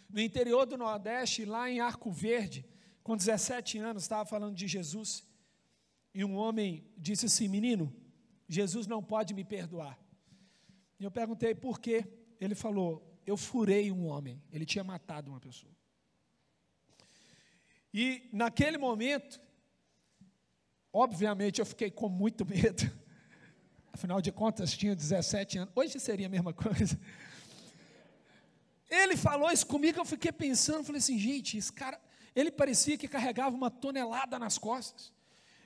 No 0.08 0.20
interior 0.20 0.64
do 0.66 0.78
Nordeste, 0.78 1.44
lá 1.44 1.68
em 1.68 1.80
Arco 1.80 2.10
Verde, 2.10 2.64
com 3.02 3.16
17 3.16 3.78
anos, 3.78 4.04
estava 4.04 4.24
falando 4.24 4.54
de 4.54 4.66
Jesus, 4.66 5.24
e 6.14 6.24
um 6.24 6.36
homem 6.36 6.84
disse 6.96 7.26
assim: 7.26 7.48
Menino, 7.48 7.94
Jesus 8.48 8.86
não 8.86 9.02
pode 9.02 9.34
me 9.34 9.44
perdoar. 9.44 9.98
E 10.98 11.04
eu 11.04 11.10
perguntei 11.10 11.54
por 11.54 11.78
quê. 11.78 12.06
Ele 12.40 12.54
falou: 12.54 13.05
eu 13.26 13.36
furei 13.36 13.90
um 13.90 14.06
homem, 14.06 14.40
ele 14.52 14.64
tinha 14.64 14.84
matado 14.84 15.30
uma 15.30 15.40
pessoa. 15.40 15.72
E 17.92 18.28
naquele 18.32 18.78
momento, 18.78 19.40
obviamente 20.92 21.60
eu 21.60 21.66
fiquei 21.66 21.90
com 21.90 22.08
muito 22.08 22.44
medo. 22.46 22.90
Afinal 23.92 24.20
de 24.20 24.30
contas, 24.30 24.76
tinha 24.76 24.94
17 24.94 25.58
anos. 25.58 25.72
Hoje 25.74 25.98
seria 25.98 26.26
a 26.26 26.30
mesma 26.30 26.52
coisa. 26.52 27.00
Ele 28.88 29.16
falou 29.16 29.50
isso 29.50 29.66
comigo, 29.66 29.98
eu 29.98 30.04
fiquei 30.04 30.30
pensando, 30.30 30.84
falei 30.84 30.98
assim, 30.98 31.18
gente, 31.18 31.56
esse 31.56 31.72
cara, 31.72 32.00
ele 32.34 32.52
parecia 32.52 32.96
que 32.96 33.08
carregava 33.08 33.56
uma 33.56 33.70
tonelada 33.70 34.38
nas 34.38 34.58
costas. 34.58 35.12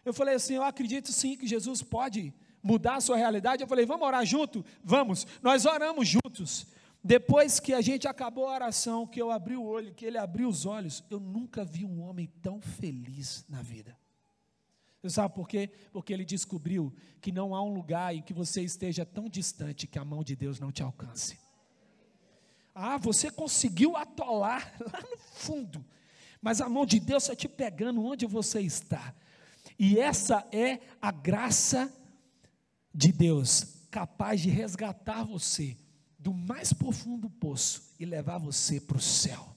Eu 0.05 0.15
falei 0.15 0.37
assim, 0.37 0.55
eu 0.55 0.63
acredito 0.63 1.13
sim 1.13 1.37
que 1.37 1.47
Jesus 1.47 1.83
pode 1.83 2.33
mudar 2.63 2.97
a 2.97 3.01
sua 3.01 3.17
realidade. 3.17 3.63
Eu 3.63 3.69
falei, 3.69 3.85
vamos 3.85 4.07
orar 4.07 4.25
junto? 4.25 4.65
Vamos. 4.83 5.27
Nós 5.43 5.67
oramos 5.67 6.09
juntos. 6.09 6.67
Depois 7.03 7.59
que 7.59 7.73
a 7.73 7.81
gente 7.81 8.07
acabou 8.07 8.47
a 8.47 8.55
oração, 8.55 9.07
que 9.07 9.21
eu 9.21 9.31
abri 9.31 9.57
o 9.57 9.65
olho, 9.65 9.95
que 9.95 10.05
ele 10.05 10.19
abriu 10.19 10.49
os 10.49 10.67
olhos, 10.67 11.03
eu 11.09 11.19
nunca 11.19 11.65
vi 11.65 11.85
um 11.85 12.03
homem 12.03 12.31
tão 12.43 12.61
feliz 12.61 13.45
na 13.49 13.63
vida. 13.63 13.97
Você 15.01 15.15
sabe 15.15 15.35
por 15.35 15.49
quê? 15.49 15.71
Porque 15.93 16.13
ele 16.13 16.27
descobriu 16.27 16.93
que 17.23 17.33
não 17.33 17.55
há 17.55 17.63
um 17.63 17.73
lugar 17.73 18.15
em 18.15 18.21
que 18.21 18.35
você 18.35 18.61
esteja 18.61 19.07
tão 19.07 19.31
distante 19.31 19.87
que 19.87 19.99
a 19.99 20.05
mão 20.05 20.23
de 20.23 20.37
Deus 20.37 20.61
não 20.61 20.71
te 20.71 20.83
alcance. 20.83 21.39
Ah, 22.75 22.99
você 22.99 23.31
conseguiu 23.31 23.97
atolar 23.97 24.75
lá 24.93 25.01
no 25.01 25.17
fundo, 25.17 25.83
mas 26.41 26.61
a 26.61 26.69
mão 26.69 26.85
de 26.85 27.01
Deus 27.01 27.23
está 27.23 27.35
te 27.35 27.49
pegando 27.49 28.05
onde 28.05 28.27
você 28.27 28.61
está. 28.61 29.15
E 29.79 29.99
essa 29.99 30.47
é 30.53 30.81
a 31.01 31.11
graça 31.11 31.91
de 32.95 33.11
Deus, 33.11 33.87
capaz 33.91 34.43
de 34.43 34.51
resgatar 34.51 35.25
você 35.25 35.79
do 36.21 36.35
mais 36.35 36.73
profundo 36.73 37.31
poço 37.31 37.95
e 37.99 38.05
levar 38.05 38.39
você 38.39 38.79
para 38.79 38.99
o 38.99 39.01
céu. 39.01 39.57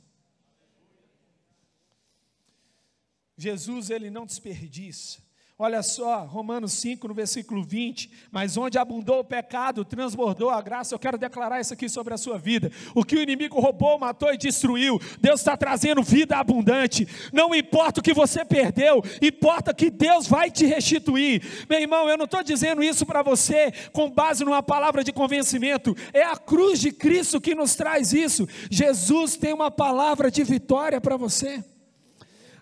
Jesus, 3.37 3.89
ele 3.89 4.09
não 4.09 4.25
desperdiça. 4.25 5.21
Olha 5.65 5.81
só, 5.81 6.25
Romanos 6.25 6.73
5, 6.73 7.07
no 7.07 7.13
versículo 7.13 7.63
20. 7.63 8.11
Mas 8.29 8.57
onde 8.57 8.77
abundou 8.77 9.19
o 9.19 9.23
pecado, 9.23 9.85
transbordou 9.85 10.49
a 10.49 10.61
graça. 10.61 10.93
Eu 10.93 10.99
quero 10.99 11.17
declarar 11.17 11.61
isso 11.61 11.73
aqui 11.73 11.87
sobre 11.87 12.13
a 12.13 12.17
sua 12.17 12.37
vida. 12.37 12.69
O 12.93 13.01
que 13.01 13.15
o 13.15 13.21
inimigo 13.21 13.57
roubou, 13.61 13.97
matou 13.97 14.33
e 14.33 14.37
destruiu, 14.37 14.99
Deus 15.21 15.39
está 15.39 15.55
trazendo 15.55 16.03
vida 16.03 16.35
abundante. 16.35 17.07
Não 17.31 17.55
importa 17.55 18.01
o 18.01 18.03
que 18.03 18.13
você 18.13 18.43
perdeu, 18.43 19.01
importa 19.21 19.73
que 19.73 19.89
Deus 19.89 20.27
vai 20.27 20.51
te 20.51 20.65
restituir. 20.65 21.41
Meu 21.69 21.79
irmão, 21.79 22.09
eu 22.09 22.17
não 22.17 22.25
estou 22.25 22.43
dizendo 22.43 22.83
isso 22.83 23.05
para 23.05 23.23
você 23.23 23.71
com 23.93 24.11
base 24.11 24.43
numa 24.43 24.61
palavra 24.61 25.01
de 25.01 25.13
convencimento. 25.13 25.95
É 26.11 26.23
a 26.23 26.35
cruz 26.35 26.77
de 26.77 26.91
Cristo 26.91 27.39
que 27.39 27.55
nos 27.55 27.73
traz 27.73 28.11
isso. 28.11 28.45
Jesus 28.69 29.37
tem 29.37 29.53
uma 29.53 29.71
palavra 29.71 30.29
de 30.29 30.43
vitória 30.43 30.99
para 30.99 31.15
você. 31.15 31.63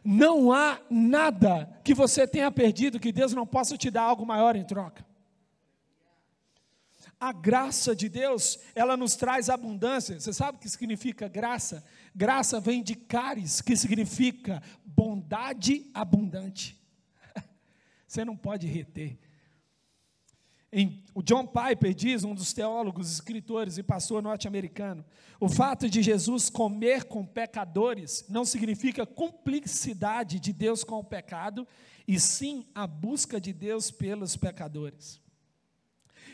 Não 0.04 0.52
há 0.52 0.80
nada 0.90 1.80
que 1.84 1.94
você 1.94 2.28
tenha 2.28 2.52
perdido 2.52 3.00
que 3.00 3.12
Deus 3.12 3.34
não 3.34 3.46
possa 3.46 3.78
te 3.78 3.92
dar 3.92 4.04
algo 4.04 4.26
maior 4.26 4.56
em 4.56 4.64
troca. 4.64 5.06
A 7.20 7.32
graça 7.32 7.96
de 7.96 8.10
Deus, 8.10 8.58
ela 8.74 8.98
nos 8.98 9.16
traz 9.16 9.48
abundância. 9.48 10.20
Você 10.20 10.34
sabe 10.34 10.58
o 10.58 10.60
que 10.60 10.68
significa 10.68 11.28
graça? 11.28 11.86
Graça 12.16 12.60
vem 12.60 12.82
de 12.82 12.96
caris, 12.96 13.62
que 13.62 13.78
significa 13.78 14.62
bondade 14.84 15.90
abundante. 15.94 16.82
Você 18.08 18.26
não 18.26 18.36
pode 18.36 18.66
reter. 18.66 19.20
Em, 20.74 21.04
o 21.14 21.22
John 21.22 21.46
Piper 21.46 21.94
diz, 21.94 22.24
um 22.24 22.34
dos 22.34 22.54
teólogos, 22.54 23.12
escritores 23.12 23.78
e 23.78 23.84
pastor 23.84 24.24
norte-americano, 24.24 25.04
o 25.38 25.50
fato 25.50 25.90
de 25.90 26.02
Jesus 26.02 26.50
comer 26.50 27.04
com 27.04 27.26
pecadores 27.26 28.26
não 28.30 28.46
significa 28.46 29.06
cumplicidade 29.06 30.40
de 30.40 30.54
Deus 30.54 30.84
com 30.84 31.00
o 31.00 31.04
pecado, 31.04 31.68
e 32.08 32.20
sim 32.20 32.66
a 32.74 32.88
busca 32.88 33.40
de 33.40 33.52
Deus 33.52 33.92
pelos 33.92 34.38
pecadores. 34.38 35.20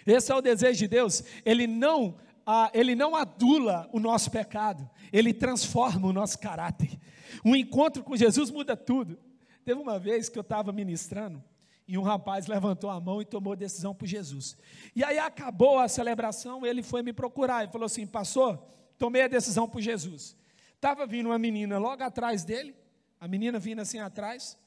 Esse 0.06 0.32
é 0.32 0.36
o 0.36 0.42
desejo 0.42 0.80
de 0.80 0.88
Deus. 0.88 1.24
Ele 1.44 1.66
não, 1.66 2.18
ah, 2.46 2.70
ele 2.74 2.96
não 2.96 3.16
adula 3.16 3.90
o 3.92 4.00
nosso 4.00 4.30
pecado, 4.30 4.88
ele 5.12 5.34
transforma 5.34 6.08
o 6.08 6.14
nosso 6.14 6.38
caráter. 6.40 7.00
Um 7.44 7.56
encontro 7.56 8.04
com 8.04 8.16
Jesus 8.16 8.52
muda 8.52 8.78
tudo. 8.78 9.18
Teve 9.66 9.82
uma 9.82 9.98
vez 9.98 10.30
que 10.30 10.38
eu 10.38 10.42
estava 10.42 10.72
ministrando 10.72 11.44
e 11.88 11.98
um 11.98 12.02
rapaz 12.02 12.48
levantou 12.48 12.90
a 12.90 13.00
mão 13.00 13.22
e 13.22 13.26
tomou 13.26 13.56
decisão 13.56 13.96
por 13.96 14.06
Jesus. 14.06 14.58
E 14.94 15.04
aí 15.04 15.18
acabou 15.18 15.80
a 15.80 15.88
celebração, 15.88 16.66
ele 16.66 16.84
foi 16.84 17.02
me 17.02 17.14
procurar 17.14 17.66
e 17.66 17.72
falou 17.72 17.86
assim: 17.86 18.06
Pastor, 18.06 18.62
tomei 18.98 19.24
a 19.24 19.28
decisão 19.28 19.70
por 19.70 19.82
Jesus. 19.82 20.36
Estava 20.76 21.08
vindo 21.08 21.28
uma 21.28 21.40
menina 21.40 21.78
logo 21.78 22.04
atrás 22.04 22.44
dele, 22.44 22.76
a 23.20 23.28
menina 23.28 23.58
vindo 23.58 23.80
assim 23.80 24.00
atrás, 24.00 24.58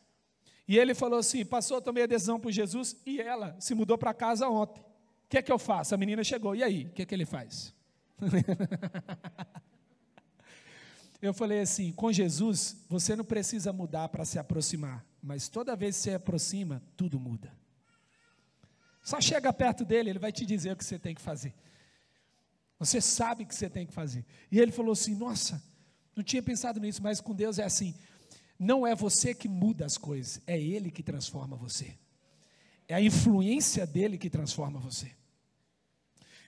e 0.66 0.78
ele 0.78 0.94
falou 0.94 1.18
assim: 1.18 1.44
Pastor, 1.44 1.82
tomei 1.82 2.04
a 2.04 2.06
decisão 2.06 2.40
por 2.40 2.50
Jesus, 2.50 2.96
e 3.04 3.20
ela 3.20 3.54
se 3.60 3.74
mudou 3.74 3.98
para 3.98 4.14
casa 4.14 4.48
ontem. 4.48 4.80
O 4.80 5.28
que 5.28 5.38
é 5.38 5.42
que 5.42 5.52
eu 5.52 5.58
faço? 5.58 5.94
A 5.94 5.98
menina 5.98 6.24
chegou, 6.24 6.56
e 6.56 6.62
aí? 6.62 6.86
O 6.86 6.90
que 6.90 7.02
é 7.02 7.04
que 7.04 7.14
ele 7.14 7.26
faz? 7.26 7.74
eu 11.20 11.34
falei 11.34 11.60
assim: 11.60 11.92
com 11.92 12.10
Jesus, 12.10 12.82
você 12.88 13.14
não 13.14 13.26
precisa 13.26 13.74
mudar 13.74 14.08
para 14.08 14.24
se 14.24 14.38
aproximar 14.38 15.09
mas 15.22 15.48
toda 15.48 15.76
vez 15.76 15.96
que 15.96 16.02
você 16.02 16.14
aproxima, 16.14 16.82
tudo 16.96 17.18
muda. 17.18 17.52
Só 19.02 19.20
chega 19.20 19.52
perto 19.52 19.84
dele, 19.84 20.10
ele 20.10 20.18
vai 20.18 20.32
te 20.32 20.44
dizer 20.44 20.72
o 20.72 20.76
que 20.76 20.84
você 20.84 20.98
tem 20.98 21.14
que 21.14 21.20
fazer. 21.20 21.54
Você 22.78 23.00
sabe 23.00 23.44
o 23.44 23.46
que 23.46 23.54
você 23.54 23.68
tem 23.68 23.86
que 23.86 23.92
fazer. 23.92 24.24
E 24.50 24.58
ele 24.58 24.72
falou 24.72 24.92
assim: 24.92 25.14
Nossa, 25.14 25.62
não 26.14 26.22
tinha 26.22 26.42
pensado 26.42 26.80
nisso, 26.80 27.02
mas 27.02 27.20
com 27.20 27.34
Deus 27.34 27.58
é 27.58 27.64
assim. 27.64 27.94
Não 28.58 28.86
é 28.86 28.94
você 28.94 29.34
que 29.34 29.48
muda 29.48 29.86
as 29.86 29.96
coisas, 29.96 30.40
é 30.46 30.60
Ele 30.60 30.90
que 30.90 31.02
transforma 31.02 31.56
você. 31.56 31.96
É 32.86 32.94
a 32.94 33.00
influência 33.00 33.86
dele 33.86 34.18
que 34.18 34.28
transforma 34.28 34.78
você. 34.78 35.10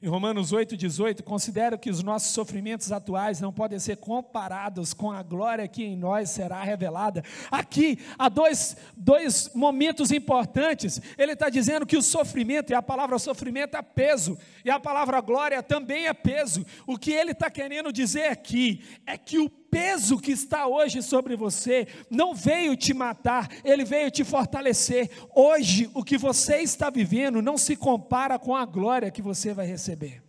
Em 0.02 0.08
Romanos 0.08 0.52
8,18, 0.52 1.22
considero 1.22 1.78
que 1.78 1.88
os 1.88 2.02
nossos 2.02 2.32
sofrimentos 2.32 2.90
atuais 2.90 3.40
não 3.40 3.52
podem 3.52 3.78
ser 3.78 3.98
comparados 3.98 4.92
com 4.92 5.12
a 5.12 5.22
glória 5.22 5.68
que 5.68 5.84
em 5.84 5.96
nós 5.96 6.30
será 6.30 6.60
revelada. 6.64 7.22
Aqui 7.48 8.00
há 8.18 8.28
dois, 8.28 8.76
dois 8.96 9.48
momentos 9.54 10.10
importantes. 10.10 11.00
Ele 11.16 11.34
está 11.34 11.48
dizendo 11.48 11.86
que 11.86 11.96
o 11.96 12.02
sofrimento, 12.02 12.70
e 12.70 12.74
a 12.74 12.82
palavra 12.82 13.16
sofrimento 13.16 13.76
é 13.76 13.82
peso, 13.82 14.36
e 14.64 14.70
a 14.72 14.80
palavra 14.80 15.20
glória 15.20 15.62
também 15.62 16.08
é 16.08 16.12
peso. 16.12 16.66
O 16.84 16.98
que 16.98 17.12
ele 17.12 17.30
está 17.30 17.48
querendo 17.48 17.92
dizer 17.92 18.26
aqui 18.26 18.82
é 19.06 19.16
que 19.16 19.38
o 19.38 19.48
peso 19.72 20.20
que 20.20 20.32
está 20.32 20.66
hoje 20.66 21.02
sobre 21.02 21.34
você 21.34 21.88
não 22.10 22.34
veio 22.34 22.76
te 22.76 22.92
matar, 22.92 23.48
ele 23.64 23.86
veio 23.86 24.10
te 24.10 24.22
fortalecer. 24.22 25.10
Hoje, 25.34 25.90
o 25.94 26.04
que 26.04 26.18
você 26.18 26.58
está 26.58 26.90
vivendo 26.90 27.40
não 27.40 27.56
se 27.56 27.74
compara 27.74 28.38
com 28.38 28.54
a 28.54 28.66
glória 28.66 29.10
que 29.10 29.22
você 29.22 29.54
vai 29.54 29.66
receber. 29.66 30.22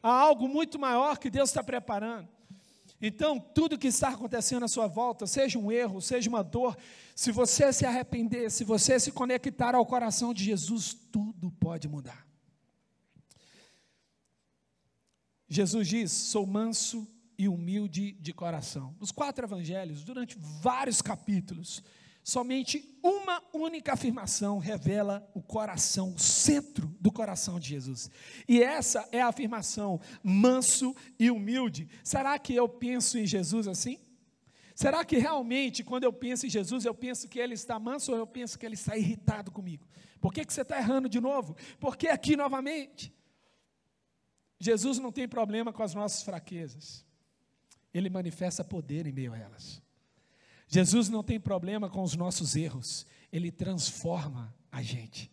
Há 0.00 0.08
algo 0.08 0.46
muito 0.46 0.78
maior 0.78 1.18
que 1.18 1.28
Deus 1.28 1.50
está 1.50 1.64
preparando. 1.64 2.28
Então, 3.02 3.40
tudo 3.40 3.76
que 3.76 3.88
está 3.88 4.10
acontecendo 4.10 4.62
à 4.62 4.68
sua 4.68 4.86
volta, 4.86 5.26
seja 5.26 5.58
um 5.58 5.72
erro, 5.72 6.00
seja 6.00 6.30
uma 6.30 6.44
dor, 6.44 6.76
se 7.12 7.32
você 7.32 7.72
se 7.72 7.84
arrepender, 7.84 8.52
se 8.52 8.62
você 8.62 9.00
se 9.00 9.10
conectar 9.10 9.74
ao 9.74 9.84
coração 9.84 10.32
de 10.32 10.44
Jesus, 10.44 10.94
tudo 11.10 11.50
pode 11.58 11.88
mudar. 11.88 12.24
Jesus 15.48 15.88
diz: 15.88 16.12
Sou 16.12 16.46
manso 16.46 17.13
e 17.38 17.48
humilde 17.48 18.12
de 18.12 18.32
coração. 18.32 18.94
Os 19.00 19.10
quatro 19.10 19.44
evangelhos, 19.44 20.04
durante 20.04 20.36
vários 20.38 21.02
capítulos, 21.02 21.82
somente 22.22 22.98
uma 23.02 23.42
única 23.52 23.92
afirmação 23.92 24.58
revela 24.58 25.28
o 25.34 25.42
coração, 25.42 26.14
o 26.14 26.18
centro 26.18 26.86
do 26.98 27.12
coração 27.12 27.60
de 27.60 27.68
Jesus. 27.68 28.10
E 28.48 28.62
essa 28.62 29.06
é 29.12 29.20
a 29.20 29.28
afirmação 29.28 30.00
manso 30.22 30.96
e 31.18 31.30
humilde. 31.30 31.88
Será 32.02 32.38
que 32.38 32.54
eu 32.54 32.68
penso 32.68 33.18
em 33.18 33.26
Jesus 33.26 33.68
assim? 33.68 33.98
Será 34.74 35.04
que 35.04 35.18
realmente, 35.18 35.84
quando 35.84 36.04
eu 36.04 36.12
penso 36.12 36.46
em 36.46 36.50
Jesus, 36.50 36.84
eu 36.84 36.94
penso 36.94 37.28
que 37.28 37.38
ele 37.38 37.54
está 37.54 37.78
manso 37.78 38.10
ou 38.10 38.18
eu 38.18 38.26
penso 38.26 38.58
que 38.58 38.66
ele 38.66 38.74
está 38.74 38.96
irritado 38.96 39.52
comigo? 39.52 39.86
Por 40.20 40.32
que, 40.32 40.44
que 40.44 40.52
você 40.52 40.62
está 40.62 40.78
errando 40.78 41.08
de 41.08 41.20
novo? 41.20 41.54
Por 41.78 41.96
que 41.96 42.08
aqui 42.08 42.34
novamente? 42.34 43.14
Jesus 44.58 44.98
não 44.98 45.12
tem 45.12 45.28
problema 45.28 45.72
com 45.72 45.82
as 45.82 45.94
nossas 45.94 46.22
fraquezas 46.22 47.03
ele 47.94 48.10
manifesta 48.10 48.64
poder 48.64 49.06
em 49.06 49.12
meio 49.12 49.32
a 49.32 49.38
elas. 49.38 49.80
Jesus 50.66 51.08
não 51.08 51.22
tem 51.22 51.38
problema 51.38 51.88
com 51.88 52.02
os 52.02 52.16
nossos 52.16 52.56
erros, 52.56 53.06
ele 53.32 53.52
transforma 53.52 54.52
a 54.70 54.82
gente. 54.82 55.30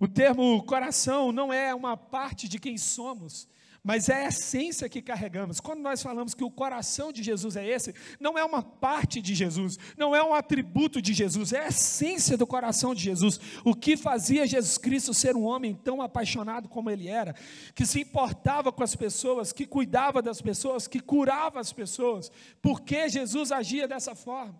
O 0.00 0.08
termo 0.08 0.60
coração 0.64 1.30
não 1.30 1.52
é 1.52 1.72
uma 1.74 1.96
parte 1.96 2.48
de 2.48 2.58
quem 2.58 2.76
somos, 2.76 3.48
mas 3.84 4.08
é 4.08 4.24
a 4.24 4.28
essência 4.28 4.88
que 4.88 5.02
carregamos. 5.02 5.60
Quando 5.60 5.80
nós 5.80 6.02
falamos 6.02 6.32
que 6.32 6.42
o 6.42 6.50
coração 6.50 7.12
de 7.12 7.22
Jesus 7.22 7.54
é 7.54 7.68
esse, 7.68 7.94
não 8.18 8.38
é 8.38 8.42
uma 8.42 8.62
parte 8.62 9.20
de 9.20 9.34
Jesus, 9.34 9.78
não 9.94 10.16
é 10.16 10.24
um 10.24 10.32
atributo 10.32 11.02
de 11.02 11.12
Jesus, 11.12 11.52
é 11.52 11.66
a 11.66 11.68
essência 11.68 12.34
do 12.34 12.46
coração 12.46 12.94
de 12.94 13.02
Jesus. 13.02 13.38
O 13.62 13.74
que 13.74 13.94
fazia 13.94 14.46
Jesus 14.46 14.78
Cristo 14.78 15.12
ser 15.12 15.36
um 15.36 15.44
homem 15.44 15.74
tão 15.74 16.00
apaixonado 16.00 16.66
como 16.66 16.90
ele 16.90 17.08
era, 17.08 17.34
que 17.74 17.84
se 17.84 18.00
importava 18.00 18.72
com 18.72 18.82
as 18.82 18.96
pessoas, 18.96 19.52
que 19.52 19.66
cuidava 19.66 20.22
das 20.22 20.40
pessoas, 20.40 20.88
que 20.88 20.98
curava 20.98 21.60
as 21.60 21.70
pessoas. 21.70 22.32
Por 22.62 22.80
que 22.80 23.06
Jesus 23.10 23.52
agia 23.52 23.86
dessa 23.86 24.14
forma? 24.14 24.58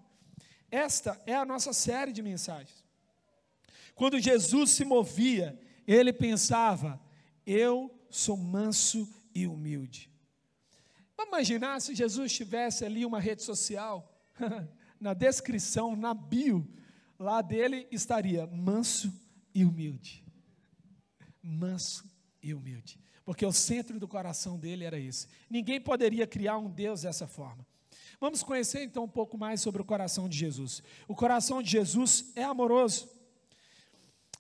Esta 0.71 1.19
é 1.25 1.35
a 1.35 1.47
nossa 1.47 1.73
série 1.73 2.13
de 2.13 2.21
mensagens. 2.21 2.85
Quando 3.95 4.21
Jesus 4.21 4.73
se 4.73 4.85
movia, 4.85 5.59
ele 5.87 6.13
pensava: 6.13 7.01
eu 7.47 7.91
sou 8.15 8.37
manso 8.37 9.13
e 9.35 9.47
humilde. 9.47 10.09
Vamos 11.17 11.33
imaginar 11.33 11.81
se 11.81 11.95
Jesus 11.95 12.33
tivesse 12.33 12.85
ali 12.85 13.05
uma 13.05 13.19
rede 13.19 13.43
social, 13.43 14.09
na 15.01 15.13
descrição, 15.15 15.97
na 15.97 16.15
bio, 16.15 16.67
lá 17.19 17.43
dele 17.43 17.89
estaria 17.91 18.47
manso 18.47 19.13
e 19.53 19.65
humilde. 19.65 20.25
Manso 21.43 22.05
e 22.41 22.55
humilde. 22.55 23.01
Porque 23.25 23.45
o 23.45 23.53
centro 23.53 23.99
do 23.99 24.07
coração 24.07 24.59
dele 24.59 24.85
era 24.85 24.99
esse. 24.99 25.27
Ninguém 25.51 25.81
poderia 25.81 26.27
criar 26.27 26.59
um 26.59 26.71
Deus 26.71 27.03
dessa 27.03 27.27
forma. 27.27 27.67
Vamos 28.21 28.43
conhecer 28.43 28.85
então 28.85 29.05
um 29.05 29.09
pouco 29.09 29.37
mais 29.37 29.61
sobre 29.61 29.83
o 29.83 29.85
coração 29.85 30.29
de 30.29 30.39
Jesus. 30.39 30.83
O 31.09 31.17
coração 31.17 31.61
de 31.61 31.71
Jesus 31.71 32.33
é 32.37 32.45
amoroso. 32.45 33.09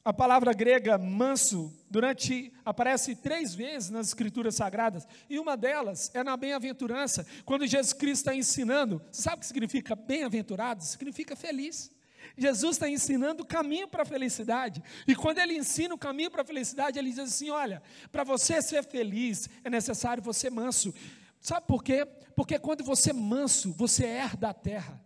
A 0.05 0.12
palavra 0.12 0.53
grega 0.53 0.99
manso 0.99 1.73
durante 1.88 2.53
aparece 2.62 3.17
três 3.17 3.55
vezes 3.55 3.88
nas 3.88 4.09
escrituras 4.09 4.55
sagradas, 4.55 5.09
e 5.31 5.38
uma 5.38 5.57
delas 5.57 6.11
é 6.12 6.23
na 6.23 6.37
bem-aventurança, 6.37 7.27
quando 7.47 7.67
Jesus 7.67 7.95
Cristo 7.95 8.21
está 8.21 8.35
ensinando. 8.35 9.01
Sabe 9.11 9.37
o 9.37 9.40
que 9.40 9.47
significa 9.47 9.97
bem-aventurado? 9.97 10.85
Significa 10.85 11.35
feliz. 11.35 11.90
Jesus 12.37 12.77
está 12.77 12.87
ensinando 12.88 13.45
o 13.45 13.47
caminho 13.47 13.88
para 13.88 14.03
a 14.03 14.07
felicidade. 14.07 14.83
E 15.07 15.14
quando 15.14 15.38
ele 15.38 15.57
ensina 15.57 15.95
o 15.95 15.99
caminho 15.99 16.31
para 16.31 16.43
a 16.43 16.45
felicidade, 16.45 16.99
ele 16.99 17.09
diz 17.09 17.19
assim: 17.21 17.49
olha, 17.49 17.83
para 18.12 18.25
você 18.25 18.61
ser 18.61 18.83
feliz, 18.85 19.49
é 19.62 19.71
necessário 19.71 20.23
você 20.23 20.51
manso. 20.51 20.93
Sabe 21.40 21.67
por 21.67 21.83
quê? 21.83 22.05
Porque 22.37 22.59
quando 22.59 22.85
você 22.85 23.11
é 23.11 23.14
manso, 23.14 23.73
você 23.73 24.05
herda 24.05 24.51
a 24.51 24.55
terra. 24.55 25.03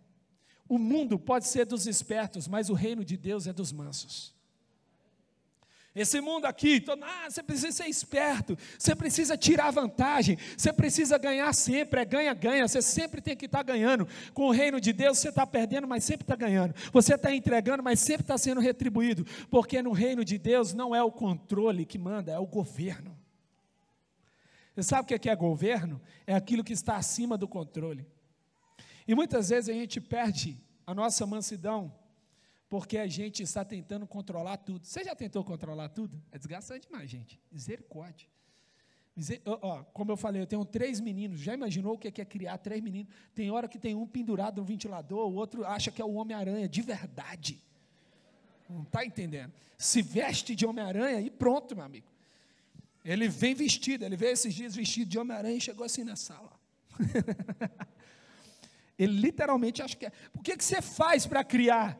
O 0.67 0.77
mundo 0.77 1.17
pode 1.17 1.47
ser 1.47 1.65
dos 1.65 1.87
espertos, 1.87 2.47
mas 2.49 2.69
o 2.69 2.73
reino 2.73 3.05
de 3.05 3.15
Deus 3.15 3.47
é 3.47 3.53
dos 3.53 3.71
mansos. 3.71 4.37
Esse 5.95 6.21
mundo 6.21 6.45
aqui, 6.45 6.79
todo, 6.79 7.03
ah, 7.03 7.27
você 7.27 7.41
precisa 7.41 7.71
ser 7.71 7.87
esperto, 7.87 8.55
você 8.77 8.95
precisa 8.95 9.35
tirar 9.35 9.71
vantagem, 9.71 10.37
você 10.55 10.71
precisa 10.71 11.17
ganhar 11.17 11.51
sempre, 11.53 12.01
é 12.01 12.05
ganha-ganha, 12.05 12.67
você 12.67 12.81
sempre 12.81 13.19
tem 13.21 13.35
que 13.35 13.45
estar 13.45 13.59
tá 13.59 13.63
ganhando. 13.63 14.07
Com 14.33 14.47
o 14.47 14.51
reino 14.51 14.79
de 14.79 14.93
Deus, 14.93 15.17
você 15.17 15.29
está 15.29 15.47
perdendo, 15.47 15.87
mas 15.87 16.03
sempre 16.03 16.23
está 16.23 16.35
ganhando. 16.35 16.75
Você 16.93 17.15
está 17.15 17.33
entregando, 17.33 17.81
mas 17.81 17.99
sempre 17.99 18.21
está 18.21 18.37
sendo 18.37 18.61
retribuído. 18.61 19.25
Porque 19.49 19.81
no 19.81 19.91
reino 19.91 20.23
de 20.23 20.37
Deus 20.37 20.73
não 20.73 20.95
é 20.95 21.01
o 21.01 21.11
controle 21.11 21.85
que 21.85 21.97
manda, 21.97 22.31
é 22.31 22.39
o 22.39 22.45
governo. 22.45 23.17
Você 24.75 24.83
sabe 24.83 25.13
o 25.13 25.19
que 25.19 25.27
é, 25.27 25.33
é 25.33 25.35
governo? 25.35 25.99
É 26.27 26.35
aquilo 26.35 26.63
que 26.63 26.73
está 26.73 26.97
acima 26.97 27.35
do 27.35 27.47
controle. 27.47 28.05
E 29.07 29.15
muitas 29.15 29.49
vezes 29.49 29.69
a 29.69 29.73
gente 29.73 29.99
perde 29.99 30.55
a 30.85 30.93
nossa 30.93 31.25
mansidão 31.25 31.91
porque 32.69 32.99
a 32.99 33.07
gente 33.07 33.41
está 33.41 33.65
tentando 33.65 34.05
controlar 34.05 34.57
tudo. 34.57 34.85
Você 34.85 35.03
já 35.03 35.15
tentou 35.15 35.43
controlar 35.43 35.89
tudo? 35.89 36.21
É 36.31 36.37
desgastante 36.37 36.87
demais, 36.87 37.09
gente. 37.09 37.41
Misericórdia. 37.51 38.27
Miser... 39.15 39.41
Como 39.91 40.11
eu 40.11 40.17
falei, 40.17 40.41
eu 40.43 40.45
tenho 40.45 40.63
três 40.63 40.99
meninos. 40.99 41.39
Já 41.39 41.55
imaginou 41.55 41.95
o 41.95 41.97
que 41.97 42.21
é 42.21 42.25
criar 42.25 42.59
três 42.59 42.79
meninos? 42.81 43.11
Tem 43.33 43.49
hora 43.49 43.67
que 43.67 43.79
tem 43.79 43.95
um 43.95 44.05
pendurado 44.05 44.61
no 44.61 44.63
ventilador, 44.63 45.27
o 45.27 45.33
outro 45.33 45.65
acha 45.65 45.89
que 45.89 45.99
é 45.99 46.05
o 46.05 46.13
Homem-Aranha, 46.13 46.69
de 46.69 46.81
verdade. 46.83 47.59
Não 48.69 48.83
está 48.83 49.03
entendendo? 49.03 49.51
Se 49.75 50.03
veste 50.03 50.55
de 50.55 50.63
Homem-Aranha 50.65 51.19
e 51.21 51.31
pronto, 51.31 51.75
meu 51.75 51.83
amigo. 51.83 52.07
Ele 53.03 53.27
vem 53.27 53.55
vestido, 53.55 54.05
ele 54.05 54.15
veio 54.15 54.33
esses 54.33 54.53
dias 54.53 54.75
vestido 54.75 55.09
de 55.09 55.17
Homem-Aranha 55.17 55.57
e 55.57 55.61
chegou 55.61 55.85
assim 55.85 56.03
na 56.03 56.15
sala. 56.15 56.51
ele 58.97 59.19
literalmente 59.19 59.81
acha 59.81 59.97
que 59.97 60.05
é. 60.05 60.11
O 60.35 60.41
que, 60.43 60.55
que 60.55 60.63
você 60.63 60.83
faz 60.83 61.25
para 61.25 61.43
criar? 61.43 61.97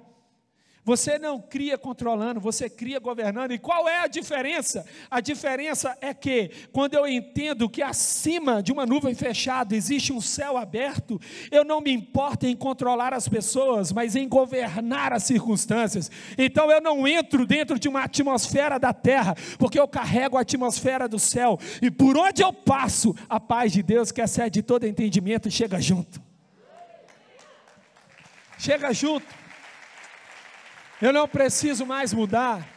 Você 0.84 1.20
não 1.20 1.40
cria 1.40 1.78
controlando, 1.78 2.40
você 2.40 2.70
cria 2.70 3.00
governando. 3.00 3.52
E 3.52 3.60
qual 3.60 3.88
é 3.88 4.00
a 4.00 4.08
diferença? 4.08 4.86
A 5.10 5.20
diferença 5.20 5.98
é 6.02 6.14
que, 6.14 6.52
quando 6.72 6.94
eu 6.94 7.06
entendo 7.06 7.70
que 7.70 7.82
acima 7.82 8.64
de 8.64 8.72
uma 8.72 8.86
nuvem 8.86 9.14
fechada 9.14 9.76
existe 9.76 10.14
um 10.14 10.22
céu 10.22 10.58
aberto, 10.58 11.20
eu 11.52 11.64
não 11.64 11.82
me 11.82 11.92
importo 11.92 12.48
em 12.48 12.56
controlar 12.56 13.14
as 13.14 13.28
pessoas, 13.28 13.92
mas 13.92 14.16
em 14.16 14.28
governar 14.28 15.14
as 15.14 15.24
circunstâncias. 15.24 16.10
Então 16.38 16.72
eu 16.72 16.82
não 16.82 17.08
entro 17.08 17.46
dentro 17.46 17.78
de 17.78 17.88
uma 17.88 18.04
atmosfera 18.04 18.80
da 18.80 18.94
terra, 18.94 19.36
porque 19.58 19.80
eu 19.80 19.88
carrego 19.88 20.38
a 20.38 20.42
atmosfera 20.42 21.08
do 21.08 21.20
céu. 21.20 21.60
E 21.82 21.92
por 21.92 22.18
onde 22.18 22.42
eu 22.42 22.54
passo, 22.54 23.16
a 23.28 23.40
paz 23.40 23.72
de 23.72 23.84
Deus, 23.84 24.12
que 24.12 24.22
excede 24.22 24.62
todo 24.62 24.88
entendimento, 24.88 25.52
chega 25.52 25.80
junto. 25.80 26.22
Chega 28.58 28.94
junto. 28.94 29.39
Eu 31.02 31.14
não 31.14 31.28
preciso 31.28 31.86
mais 31.86 32.14
mudar. 32.14 32.68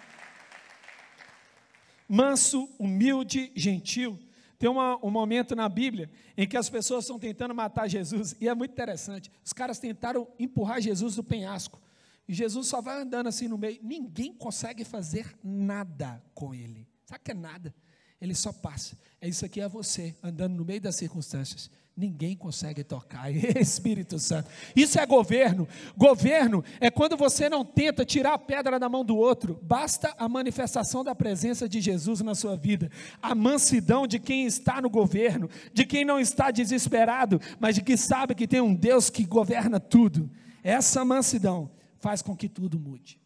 Manso, 2.09 2.69
humilde, 2.79 3.51
gentil. 3.55 4.19
Tem 4.59 4.69
uma, 4.69 4.97
um 5.05 5.11
momento 5.11 5.57
na 5.57 5.69
Bíblia 5.69 6.11
em 6.37 6.47
que 6.47 6.57
as 6.57 6.71
pessoas 6.71 7.05
estão 7.05 7.19
tentando 7.19 7.55
matar 7.55 7.89
Jesus, 7.89 8.37
e 8.41 8.49
é 8.49 8.55
muito 8.55 8.73
interessante. 8.73 9.31
Os 9.45 9.53
caras 9.53 9.79
tentaram 9.79 10.29
empurrar 10.39 10.81
Jesus 10.81 11.17
do 11.17 11.25
penhasco, 11.25 11.81
e 12.29 12.33
Jesus 12.33 12.69
só 12.69 12.81
vai 12.81 13.03
andando 13.03 13.27
assim 13.27 13.49
no 13.49 13.59
meio. 13.59 13.81
Ninguém 13.83 14.33
consegue 14.33 14.85
fazer 14.85 15.37
nada 15.43 16.23
com 16.33 16.55
ele. 16.55 16.87
Sabe 17.05 17.21
que 17.25 17.33
é 17.33 17.35
nada? 17.35 17.75
ele 18.23 18.37
só 18.37 18.53
passa. 18.53 18.97
É 19.21 19.29
isso 19.29 19.45
aqui 19.45 19.61
é 19.61 19.69
você 19.69 20.15
andando 20.23 20.55
no 20.55 20.65
meio 20.65 20.81
das 20.81 20.95
circunstâncias. 20.95 21.69
Ninguém 21.95 22.35
consegue 22.35 22.83
tocar. 22.83 23.31
Espírito 23.61 24.19
Santo. 24.19 24.49
Isso 24.75 24.99
é 24.99 25.05
governo. 25.05 25.69
Governo 25.97 26.65
é 26.81 26.91
quando 26.91 27.17
você 27.17 27.49
não 27.51 27.65
tenta 27.65 28.05
tirar 28.05 28.33
a 28.33 28.39
pedra 28.39 28.79
da 28.79 28.89
mão 28.89 29.05
do 29.05 29.17
outro. 29.17 29.61
Basta 29.63 30.15
a 30.17 30.29
manifestação 30.29 31.05
da 31.05 31.15
presença 31.15 31.69
de 31.69 31.81
Jesus 31.81 32.21
na 32.23 32.35
sua 32.35 32.57
vida. 32.57 32.91
A 33.21 33.35
mansidão 33.35 34.07
de 34.07 34.19
quem 34.19 34.47
está 34.47 34.81
no 34.81 34.89
governo, 34.89 35.51
de 35.73 35.85
quem 35.85 36.05
não 36.05 36.19
está 36.19 36.51
desesperado, 36.51 37.41
mas 37.61 37.75
de 37.75 37.83
que 37.83 37.97
sabe 37.97 38.35
que 38.35 38.49
tem 38.49 38.61
um 38.61 38.75
Deus 38.75 39.11
que 39.11 39.25
governa 39.27 39.79
tudo. 39.79 40.31
Essa 40.63 41.05
mansidão 41.05 41.71
faz 41.99 42.23
com 42.23 42.35
que 42.35 42.49
tudo 42.49 42.81
mude. 42.81 43.21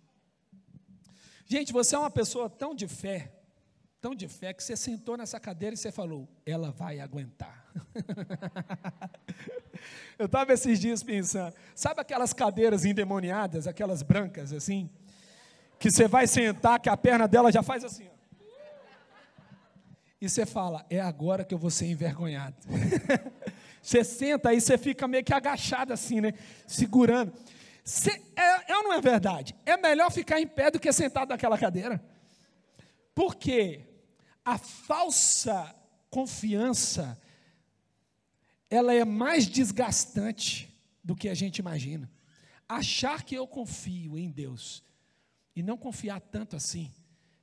Gente, 1.46 1.72
você 1.72 1.94
é 1.94 1.98
uma 1.98 2.10
pessoa 2.10 2.50
tão 2.50 2.74
de 2.74 2.88
fé, 2.88 3.32
tão 4.06 4.14
de 4.14 4.28
fé, 4.28 4.52
que 4.52 4.62
você 4.62 4.76
sentou 4.76 5.16
nessa 5.16 5.40
cadeira 5.40 5.74
e 5.74 5.76
você 5.76 5.90
falou: 5.90 6.28
ela 6.46 6.70
vai 6.70 7.00
aguentar. 7.00 7.66
Eu 10.16 10.26
estava 10.26 10.52
esses 10.52 10.78
dias 10.78 11.02
pensando, 11.02 11.52
sabe 11.74 12.00
aquelas 12.00 12.32
cadeiras 12.32 12.84
endemoniadas, 12.84 13.66
aquelas 13.66 14.02
brancas 14.02 14.52
assim, 14.52 14.88
que 15.76 15.90
você 15.90 16.06
vai 16.06 16.28
sentar, 16.28 16.78
que 16.78 16.88
a 16.88 16.96
perna 16.96 17.26
dela 17.26 17.50
já 17.50 17.64
faz 17.64 17.82
assim, 17.82 18.08
ó. 18.08 18.12
E 20.20 20.28
você 20.28 20.46
fala, 20.46 20.86
é 20.88 21.00
agora 21.00 21.44
que 21.44 21.52
eu 21.52 21.58
vou 21.58 21.70
ser 21.70 21.86
envergonhado. 21.86 22.54
você 23.82 24.04
senta 24.04 24.50
aí, 24.50 24.60
você 24.60 24.78
fica 24.78 25.08
meio 25.08 25.24
que 25.24 25.34
agachado 25.34 25.92
assim, 25.92 26.20
né? 26.20 26.32
Segurando. 26.64 27.32
Cê, 27.82 28.22
é, 28.36 28.72
é 28.72 28.76
ou 28.76 28.84
não 28.84 28.94
é 28.94 29.00
verdade? 29.00 29.56
É 29.66 29.76
melhor 29.76 30.12
ficar 30.12 30.40
em 30.40 30.46
pé 30.46 30.70
do 30.70 30.78
que 30.78 30.92
sentado 30.92 31.30
naquela 31.30 31.58
cadeira. 31.58 32.00
Porque 33.16 33.85
a 34.46 34.56
falsa 34.56 35.74
confiança 36.08 37.20
ela 38.70 38.94
é 38.94 39.04
mais 39.04 39.48
desgastante 39.48 40.72
do 41.02 41.16
que 41.16 41.28
a 41.28 41.34
gente 41.34 41.58
imagina. 41.58 42.08
Achar 42.68 43.24
que 43.24 43.34
eu 43.34 43.46
confio 43.46 44.16
em 44.16 44.30
Deus 44.30 44.84
e 45.54 45.64
não 45.64 45.76
confiar 45.76 46.20
tanto 46.20 46.54
assim, 46.54 46.92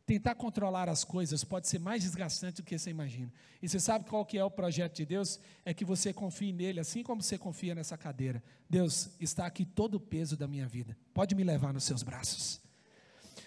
tentar 0.06 0.36
controlar 0.36 0.88
as 0.88 1.04
coisas 1.04 1.44
pode 1.44 1.68
ser 1.68 1.80
mais 1.80 2.04
desgastante 2.04 2.62
do 2.62 2.66
que 2.66 2.78
você 2.78 2.90
imagina. 2.90 3.32
E 3.62 3.68
você 3.68 3.82
sabe 3.82 4.10
qual 4.10 4.26
que 4.26 4.38
é 4.38 4.44
o 4.44 4.52
projeto 4.52 4.96
de 4.96 5.06
Deus? 5.06 5.40
É 5.66 5.74
que 5.74 5.84
você 5.84 6.14
confie 6.14 6.54
nele, 6.54 6.80
assim 6.80 7.04
como 7.04 7.22
você 7.22 7.38
confia 7.38 7.76
nessa 7.76 7.98
cadeira. 7.98 8.42
Deus, 8.70 9.10
está 9.20 9.46
aqui 9.46 9.66
todo 9.66 9.96
o 9.96 10.00
peso 10.00 10.38
da 10.38 10.48
minha 10.48 10.68
vida. 10.68 10.98
Pode 11.14 11.36
me 11.36 11.44
levar 11.44 11.74
nos 11.74 11.84
seus 11.84 12.02
braços. 12.02 12.63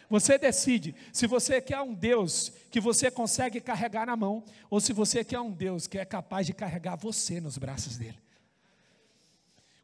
Você 0.09 0.39
decide 0.39 0.95
se 1.13 1.27
você 1.27 1.61
quer 1.61 1.81
um 1.81 1.93
Deus 1.93 2.53
que 2.71 2.81
você 2.81 3.11
consegue 3.11 3.61
carregar 3.61 4.07
na 4.07 4.17
mão, 4.17 4.45
ou 4.71 4.81
se 4.81 4.93
você 4.93 5.25
quer 5.25 5.41
um 5.41 5.51
Deus 5.51 5.87
que 5.87 5.99
é 5.99 6.05
capaz 6.05 6.47
de 6.47 6.53
carregar 6.53 6.97
você 6.97 7.41
nos 7.41 7.59
braços 7.59 7.97
dele. 7.97 8.19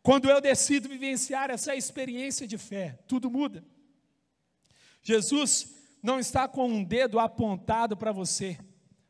Quando 0.03 0.29
eu 0.29 0.41
decido 0.41 0.89
vivenciar 0.89 1.51
essa 1.51 1.75
experiência 1.77 2.47
de 2.47 2.59
fé, 2.59 2.99
tudo 3.07 3.31
muda. 3.31 3.65
Jesus 5.03 5.75
não 6.03 6.19
está 6.19 6.49
com 6.49 6.69
um 6.69 6.83
dedo 6.83 7.19
apontado 7.19 7.97
para 7.97 8.13
você. 8.13 8.59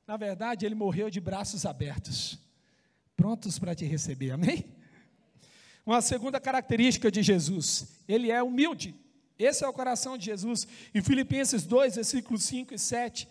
Na 0.07 0.17
verdade, 0.17 0.67
ele 0.67 0.75
morreu 0.75 1.09
de 1.09 1.21
braços 1.21 1.65
abertos, 1.65 2.39
prontos 3.17 3.59
para 3.59 3.75
te 3.75 3.85
receber. 3.85 4.31
Amém? 4.31 4.65
Uma 5.85 6.01
segunda 6.01 6.39
característica 6.39 7.11
de 7.11 7.23
Jesus, 7.23 8.01
ele 8.07 8.31
é 8.31 8.43
humilde. 8.43 8.95
Esse 9.45 9.65
é 9.65 9.69
o 9.69 9.73
coração 9.73 10.17
de 10.17 10.27
Jesus. 10.27 10.67
Em 10.95 11.03
Filipenses 11.03 11.65
2, 11.65 11.97
versículos 11.97 12.45
5 12.45 12.75
e 12.75 12.79
7. 12.79 13.29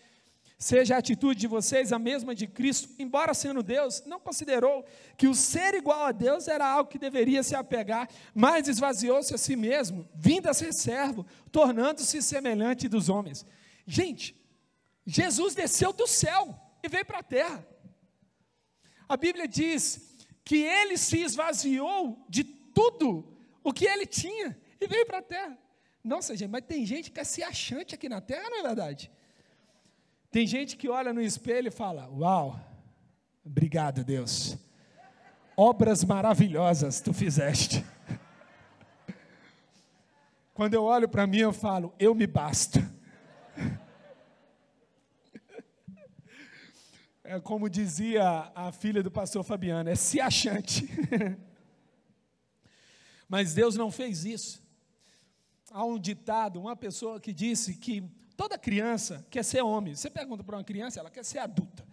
Seja 0.58 0.95
a 0.95 1.00
atitude 1.00 1.39
de 1.39 1.47
vocês 1.47 1.91
a 1.91 1.97
mesma 1.97 2.36
de 2.36 2.45
Cristo, 2.45 2.88
embora 3.00 3.34
sendo 3.34 3.63
Deus, 3.63 4.04
não 4.06 4.19
considerou 4.19 4.86
que 5.17 5.28
o 5.28 5.34
ser 5.34 5.74
igual 5.74 6.06
a 6.06 6.12
Deus 6.12 6.47
era 6.47 6.67
algo 6.67 6.88
que 6.88 7.00
deveria 7.00 7.41
se 7.41 7.56
apegar, 7.56 8.08
mas 8.32 8.67
esvaziou-se 8.67 9.34
a 9.34 9.39
si 9.39 9.56
mesmo, 9.56 10.08
vindo 10.13 10.47
a 10.47 10.54
ser 10.54 10.71
servo, 10.71 11.26
tornando-se 11.52 12.21
semelhante 12.21 12.88
dos 12.88 13.10
homens. 13.10 13.43
Gente, 13.88 14.39
Jesus 15.04 15.56
desceu 15.56 15.91
do 15.91 16.06
céu 16.06 16.56
e 16.84 16.88
veio 16.88 17.06
para 17.06 17.19
a 17.19 17.24
terra. 17.24 17.67
A 19.10 19.17
Bíblia 19.17 19.47
diz 19.47 20.15
que 20.45 20.58
ele 20.58 20.95
se 20.95 21.21
esvaziou 21.21 22.24
de 22.30 22.43
tudo 22.43 23.36
o 23.63 23.74
que 23.74 23.86
ele 23.86 24.06
tinha 24.06 24.56
e 24.80 24.88
veio 24.88 25.08
para 25.08 25.17
a 25.17 25.24
terra. 25.24 25.58
Nossa, 26.03 26.35
gente, 26.35 26.49
mas 26.49 26.65
tem 26.65 26.85
gente 26.85 27.11
que 27.11 27.19
é 27.19 27.23
se 27.23 27.43
achante 27.43 27.93
aqui 27.93 28.09
na 28.09 28.19
terra, 28.19 28.49
não 28.49 28.59
é 28.59 28.63
verdade? 28.63 29.11
Tem 30.31 30.47
gente 30.47 30.75
que 30.75 30.89
olha 30.89 31.13
no 31.13 31.21
espelho 31.21 31.67
e 31.67 31.71
fala: 31.71 32.09
Uau, 32.09 32.59
obrigado, 33.45 34.03
Deus. 34.03 34.57
Obras 35.55 36.03
maravilhosas 36.03 37.01
tu 37.01 37.13
fizeste. 37.13 37.85
Quando 40.55 40.73
eu 40.73 40.83
olho 40.83 41.07
para 41.07 41.27
mim, 41.27 41.39
eu 41.39 41.53
falo: 41.53 41.93
Eu 41.99 42.15
me 42.15 42.27
basto. 42.27 42.79
É 47.23 47.39
como 47.39 47.69
dizia 47.69 48.51
a 48.53 48.73
filha 48.73 49.01
do 49.01 49.09
pastor 49.09 49.41
Fabiano: 49.41 49.89
é 49.89 49.95
se 49.95 50.19
achante. 50.19 50.85
Mas 53.29 53.53
Deus 53.53 53.75
não 53.75 53.89
fez 53.89 54.25
isso 54.25 54.61
há 55.71 55.84
um 55.84 55.97
ditado, 55.97 56.60
uma 56.60 56.75
pessoa 56.75 57.19
que 57.19 57.34
disse 57.34 57.75
que 57.75 58.03
toda 58.36 58.57
criança 58.57 59.25
quer 59.29 59.43
ser 59.43 59.62
homem. 59.62 59.95
Você 59.95 60.10
pergunta 60.10 60.43
para 60.43 60.57
uma 60.57 60.63
criança, 60.63 60.99
ela 60.99 61.10
quer 61.10 61.23
ser 61.23 61.39
adulta. 61.39 61.86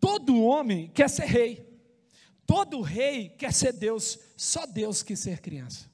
Todo 0.00 0.42
homem 0.42 0.88
quer 0.88 1.08
ser 1.08 1.26
rei. 1.26 1.66
Todo 2.46 2.80
rei 2.80 3.30
quer 3.30 3.52
ser 3.52 3.72
Deus. 3.72 4.18
Só 4.36 4.66
Deus 4.66 5.02
quis 5.02 5.18
ser 5.18 5.40
criança. 5.40 5.90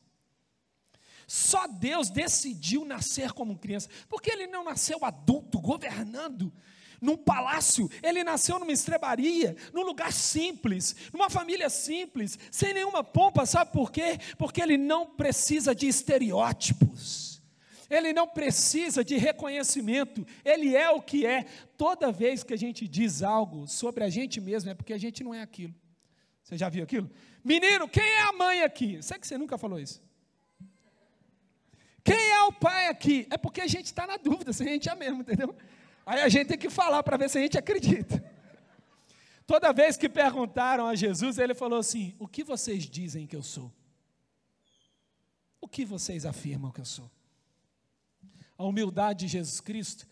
Só 1.26 1.66
Deus 1.66 2.10
decidiu 2.10 2.84
nascer 2.84 3.32
como 3.32 3.58
criança. 3.58 3.88
Porque 4.08 4.30
ele 4.30 4.46
não 4.46 4.64
nasceu 4.64 5.04
adulto, 5.04 5.60
governando 5.60 6.52
num 7.02 7.16
palácio, 7.16 7.90
ele 8.00 8.22
nasceu 8.22 8.60
numa 8.60 8.72
estrebaria, 8.72 9.56
num 9.72 9.82
lugar 9.82 10.12
simples, 10.12 10.94
numa 11.12 11.28
família 11.28 11.68
simples, 11.68 12.38
sem 12.50 12.72
nenhuma 12.72 13.02
pompa, 13.02 13.44
sabe 13.44 13.72
por 13.72 13.90
quê? 13.90 14.18
Porque 14.38 14.62
ele 14.62 14.78
não 14.78 15.04
precisa 15.04 15.74
de 15.74 15.88
estereótipos. 15.88 17.42
Ele 17.90 18.14
não 18.14 18.26
precisa 18.26 19.04
de 19.04 19.18
reconhecimento, 19.18 20.26
ele 20.42 20.74
é 20.74 20.88
o 20.88 21.02
que 21.02 21.26
é. 21.26 21.44
Toda 21.76 22.10
vez 22.10 22.42
que 22.42 22.54
a 22.54 22.56
gente 22.56 22.88
diz 22.88 23.22
algo 23.22 23.66
sobre 23.68 24.02
a 24.02 24.08
gente 24.08 24.40
mesmo, 24.40 24.70
é 24.70 24.74
porque 24.74 24.94
a 24.94 24.98
gente 24.98 25.22
não 25.22 25.34
é 25.34 25.42
aquilo. 25.42 25.74
Você 26.42 26.56
já 26.56 26.70
viu 26.70 26.84
aquilo? 26.84 27.10
Menino, 27.44 27.86
quem 27.88 28.04
é 28.04 28.22
a 28.22 28.32
mãe 28.32 28.62
aqui? 28.62 29.02
Sei 29.02 29.18
que 29.18 29.26
você 29.26 29.36
nunca 29.36 29.58
falou 29.58 29.78
isso. 29.78 30.00
Quem 32.04 32.30
é 32.30 32.42
o 32.44 32.52
pai 32.52 32.88
aqui? 32.88 33.26
É 33.30 33.36
porque 33.36 33.60
a 33.60 33.66
gente 33.66 33.86
está 33.86 34.06
na 34.06 34.16
dúvida 34.16 34.52
se 34.52 34.62
a 34.62 34.66
gente 34.66 34.88
é 34.88 34.94
mesmo, 34.94 35.20
entendeu? 35.20 35.54
Aí 36.04 36.20
a 36.20 36.28
gente 36.28 36.48
tem 36.48 36.58
que 36.58 36.70
falar 36.70 37.02
para 37.02 37.16
ver 37.16 37.30
se 37.30 37.38
a 37.38 37.42
gente 37.42 37.58
acredita. 37.58 38.22
Toda 39.46 39.72
vez 39.72 39.96
que 39.96 40.08
perguntaram 40.08 40.86
a 40.86 40.94
Jesus, 40.94 41.38
ele 41.38 41.54
falou 41.54 41.78
assim: 41.78 42.14
O 42.18 42.26
que 42.26 42.42
vocês 42.42 42.84
dizem 42.84 43.26
que 43.26 43.36
eu 43.36 43.42
sou? 43.42 43.72
O 45.60 45.68
que 45.68 45.84
vocês 45.84 46.26
afirmam 46.26 46.70
que 46.70 46.80
eu 46.80 46.84
sou? 46.84 47.10
A 48.58 48.64
humildade 48.64 49.26
de 49.26 49.28
Jesus 49.28 49.60
Cristo 49.60 50.06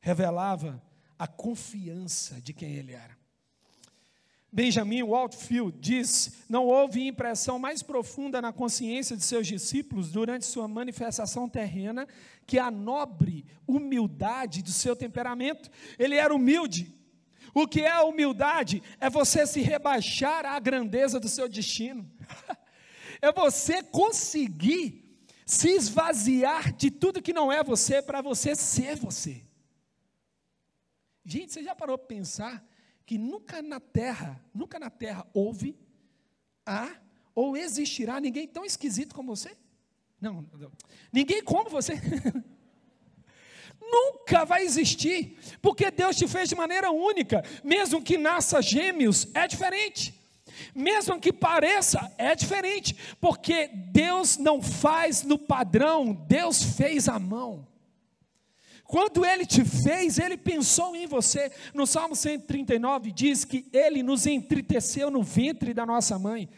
revelava 0.00 0.82
a 1.18 1.26
confiança 1.26 2.40
de 2.40 2.52
quem 2.52 2.74
ele 2.74 2.92
era. 2.92 3.15
Benjamin 4.56 5.02
Waltfield 5.02 5.76
diz: 5.78 6.32
Não 6.48 6.64
houve 6.64 7.06
impressão 7.06 7.58
mais 7.58 7.82
profunda 7.82 8.40
na 8.40 8.54
consciência 8.54 9.14
de 9.14 9.22
seus 9.22 9.46
discípulos 9.46 10.10
durante 10.10 10.46
sua 10.46 10.66
manifestação 10.66 11.46
terrena 11.46 12.08
que 12.46 12.58
a 12.58 12.70
nobre 12.70 13.44
humildade 13.66 14.62
do 14.62 14.70
seu 14.70 14.96
temperamento. 14.96 15.70
Ele 15.98 16.14
era 16.14 16.34
humilde. 16.34 16.90
O 17.52 17.68
que 17.68 17.82
é 17.82 17.90
a 17.90 18.04
humildade? 18.04 18.82
É 18.98 19.10
você 19.10 19.46
se 19.46 19.60
rebaixar 19.60 20.46
à 20.46 20.58
grandeza 20.58 21.20
do 21.20 21.28
seu 21.28 21.46
destino. 21.50 22.10
é 23.20 23.30
você 23.30 23.82
conseguir 23.82 25.20
se 25.44 25.68
esvaziar 25.68 26.72
de 26.72 26.90
tudo 26.90 27.20
que 27.20 27.34
não 27.34 27.52
é 27.52 27.62
você 27.62 28.00
para 28.00 28.22
você 28.22 28.54
ser 28.54 28.96
você. 28.96 29.42
Gente, 31.26 31.52
você 31.52 31.62
já 31.62 31.74
parou 31.74 31.98
para 31.98 32.06
pensar 32.06 32.66
que 33.06 33.16
nunca 33.16 33.62
na 33.62 33.78
terra, 33.78 34.44
nunca 34.52 34.78
na 34.80 34.90
terra 34.90 35.24
houve, 35.32 35.78
há 36.66 36.90
ou 37.34 37.56
existirá 37.56 38.20
ninguém 38.20 38.48
tão 38.48 38.64
esquisito 38.64 39.14
como 39.14 39.34
você? 39.34 39.56
Não, 40.20 40.44
não. 40.52 40.72
ninguém 41.12 41.42
como 41.42 41.70
você. 41.70 41.94
Nunca 43.78 44.44
vai 44.44 44.64
existir, 44.64 45.38
porque 45.62 45.92
Deus 45.92 46.16
te 46.16 46.26
fez 46.26 46.48
de 46.48 46.56
maneira 46.56 46.90
única, 46.90 47.44
mesmo 47.62 48.02
que 48.02 48.18
nasça 48.18 48.60
gêmeos, 48.60 49.28
é 49.32 49.46
diferente. 49.46 50.12
Mesmo 50.74 51.20
que 51.20 51.32
pareça, 51.32 52.12
é 52.18 52.34
diferente, 52.34 52.96
porque 53.20 53.68
Deus 53.68 54.38
não 54.38 54.60
faz 54.60 55.22
no 55.22 55.38
padrão, 55.38 56.12
Deus 56.12 56.62
fez 56.62 57.08
à 57.08 57.18
mão. 57.18 57.68
Quando 58.86 59.24
ele 59.24 59.44
te 59.44 59.64
fez, 59.64 60.18
ele 60.18 60.36
pensou 60.36 60.94
em 60.94 61.06
você. 61.06 61.50
No 61.74 61.86
Salmo 61.86 62.14
139 62.14 63.10
diz 63.10 63.44
que 63.44 63.68
ele 63.72 64.02
nos 64.02 64.26
entristeceu 64.26 65.10
no 65.10 65.22
ventre 65.22 65.74
da 65.74 65.84
nossa 65.84 66.18
mãe. 66.18 66.48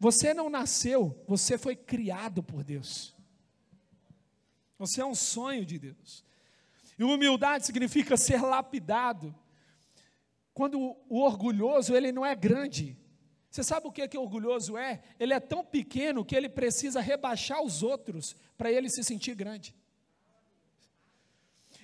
Você 0.00 0.32
não 0.32 0.48
nasceu, 0.48 1.22
você 1.26 1.58
foi 1.58 1.76
criado 1.76 2.42
por 2.42 2.64
Deus. 2.64 3.14
Você 4.78 5.00
é 5.00 5.04
um 5.04 5.14
sonho 5.14 5.66
de 5.66 5.78
Deus. 5.78 6.24
E 6.98 7.04
humildade 7.04 7.66
significa 7.66 8.16
ser 8.16 8.40
lapidado. 8.40 9.34
Quando 10.54 10.96
o 11.08 11.20
orgulhoso, 11.20 11.94
ele 11.94 12.12
não 12.12 12.24
é 12.24 12.34
grande. 12.34 12.96
Você 13.50 13.62
sabe 13.62 13.86
o 13.86 13.92
que, 13.92 14.06
que 14.08 14.16
orgulhoso 14.16 14.76
é? 14.76 15.02
Ele 15.18 15.34
é 15.34 15.40
tão 15.40 15.64
pequeno 15.64 16.24
que 16.24 16.34
ele 16.34 16.48
precisa 16.48 17.00
rebaixar 17.00 17.62
os 17.62 17.82
outros 17.82 18.36
para 18.56 18.70
ele 18.70 18.88
se 18.88 19.02
sentir 19.02 19.34
grande. 19.34 19.74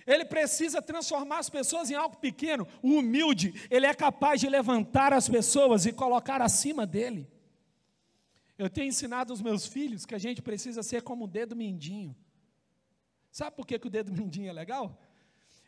Ele 0.06 0.24
precisa 0.24 0.82
transformar 0.82 1.38
as 1.38 1.48
pessoas 1.48 1.90
em 1.90 1.94
algo 1.94 2.16
pequeno. 2.16 2.66
Humilde, 2.82 3.54
ele 3.70 3.86
é 3.86 3.94
capaz 3.94 4.40
de 4.40 4.48
levantar 4.48 5.12
as 5.12 5.28
pessoas 5.28 5.86
e 5.86 5.92
colocar 5.92 6.42
acima 6.42 6.86
dele. 6.86 7.30
Eu 8.58 8.68
tenho 8.70 8.88
ensinado 8.88 9.32
aos 9.32 9.40
meus 9.40 9.66
filhos 9.66 10.06
que 10.06 10.14
a 10.14 10.18
gente 10.18 10.42
precisa 10.42 10.82
ser 10.82 11.02
como 11.02 11.24
o 11.24 11.28
dedo 11.28 11.56
mindinho. 11.56 12.14
Sabe 13.30 13.56
por 13.56 13.66
que, 13.66 13.78
que 13.78 13.86
o 13.86 13.90
dedo 13.90 14.12
mindinho 14.14 14.48
é 14.48 14.52
legal? 14.52 15.00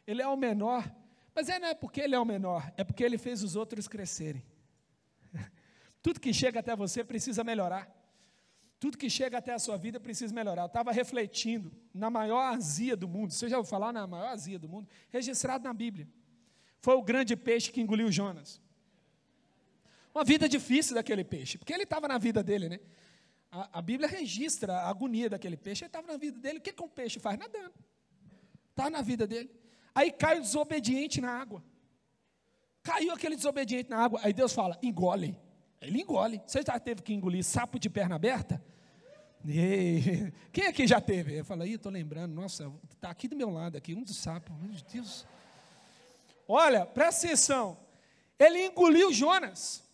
Ele 0.07 0.22
é 0.22 0.29
o 0.29 0.37
menor, 0.37 0.88
mas 1.35 1.49
é, 1.49 1.59
não 1.59 1.68
é 1.68 1.75
porque 1.75 2.01
ele 2.01 2.14
é 2.14 2.20
o 2.20 2.25
menor, 2.25 2.72
é 2.77 2.85
porque 2.85 3.03
ele 3.03 3.18
fez 3.18 3.42
os 3.42 3.57
outros 3.57 3.88
crescerem. 3.88 4.44
Tudo 6.01 6.20
que 6.20 6.33
chega 6.33 6.61
até 6.61 6.77
você 6.77 7.03
precisa 7.03 7.42
melhorar. 7.42 7.90
Tudo 8.79 8.99
que 8.99 9.09
chega 9.09 9.39
até 9.39 9.55
a 9.55 9.59
sua 9.59 9.77
vida 9.77 9.99
precisa 9.99 10.35
melhorar. 10.35 10.62
Eu 10.62 10.67
estava 10.67 10.93
refletindo 10.93 11.73
na 11.95 12.11
maior 12.11 12.55
azia 12.55 12.97
do 12.97 13.09
mundo. 13.09 13.33
Você 13.33 13.49
já 13.49 13.57
ouviu 13.57 13.71
falar 13.71 13.93
na 13.93 14.07
maior 14.07 14.29
azia 14.29 14.59
do 14.59 14.69
mundo? 14.69 14.89
Registrado 15.09 15.65
na 15.65 15.73
Bíblia. 15.73 16.07
Foi 16.81 16.95
o 16.95 17.03
grande 17.03 17.35
peixe 17.37 17.73
que 17.73 17.81
engoliu 17.81 18.12
Jonas. 18.12 18.61
Uma 20.15 20.25
vida 20.25 20.49
difícil 20.49 20.95
daquele 20.95 21.25
peixe, 21.25 21.59
porque 21.59 21.73
ele 21.73 21.83
estava 21.83 22.07
na 22.07 22.19
vida 22.19 22.43
dele, 22.43 22.69
né? 22.69 22.81
A, 23.51 23.79
a, 23.79 23.83
Bíblia 23.83 24.09
registra 24.09 24.75
a 24.75 24.89
agonia 24.89 25.31
daquele 25.31 25.57
peixe. 25.57 25.85
Ele 25.85 25.89
estava 25.89 26.07
na 26.07 26.17
vida 26.17 26.39
dele. 26.39 26.59
O 26.59 26.62
que, 26.62 26.73
que 26.73 26.83
um 26.83 26.89
peixe 26.89 27.19
faz? 27.19 27.39
Nadando. 27.39 27.75
Está 28.71 28.91
na 28.91 29.01
vida 29.01 29.27
dele. 29.27 29.51
Aí 29.95 30.11
cai 30.11 30.39
o 30.39 30.43
desobediente 30.43 31.21
na 31.21 31.33
água. 31.33 31.65
Caiu 32.83 33.12
aquele 33.12 33.37
desobediente 33.37 33.89
na 33.89 33.99
água. 33.99 34.21
Aí 34.23 34.33
Deus 34.33 34.53
fala: 34.53 34.79
engole. 34.83 35.39
Ele 35.87 36.03
engole. 36.03 36.42
Você 36.46 36.62
já 36.66 36.79
teve 36.79 37.03
que 37.03 37.14
engolir 37.14 37.44
sapo 37.44 37.79
de 37.79 37.88
perna 37.88 38.16
aberta? 38.16 38.62
E... 39.44 40.33
Quem 40.53 40.66
aqui 40.66 40.87
já 40.87 41.01
teve? 41.01 41.38
Eu 41.38 41.44
falei, 41.44 41.75
estou 41.75 41.92
lembrando, 41.92 42.35
nossa, 42.35 42.72
está 42.92 43.11
aqui 43.11 43.29
do 43.29 43.37
meu 43.37 43.51
lado, 43.51 43.77
aqui, 43.77 43.94
um 43.94 44.03
dos 44.03 44.16
sapos, 44.16 44.57
meu 44.59 44.72
Deus. 44.92 45.25
Olha, 46.49 46.85
presta 46.85 47.27
atenção. 47.27 47.79
Ele 48.38 48.66
engoliu 48.66 49.12
Jonas. 49.12 49.85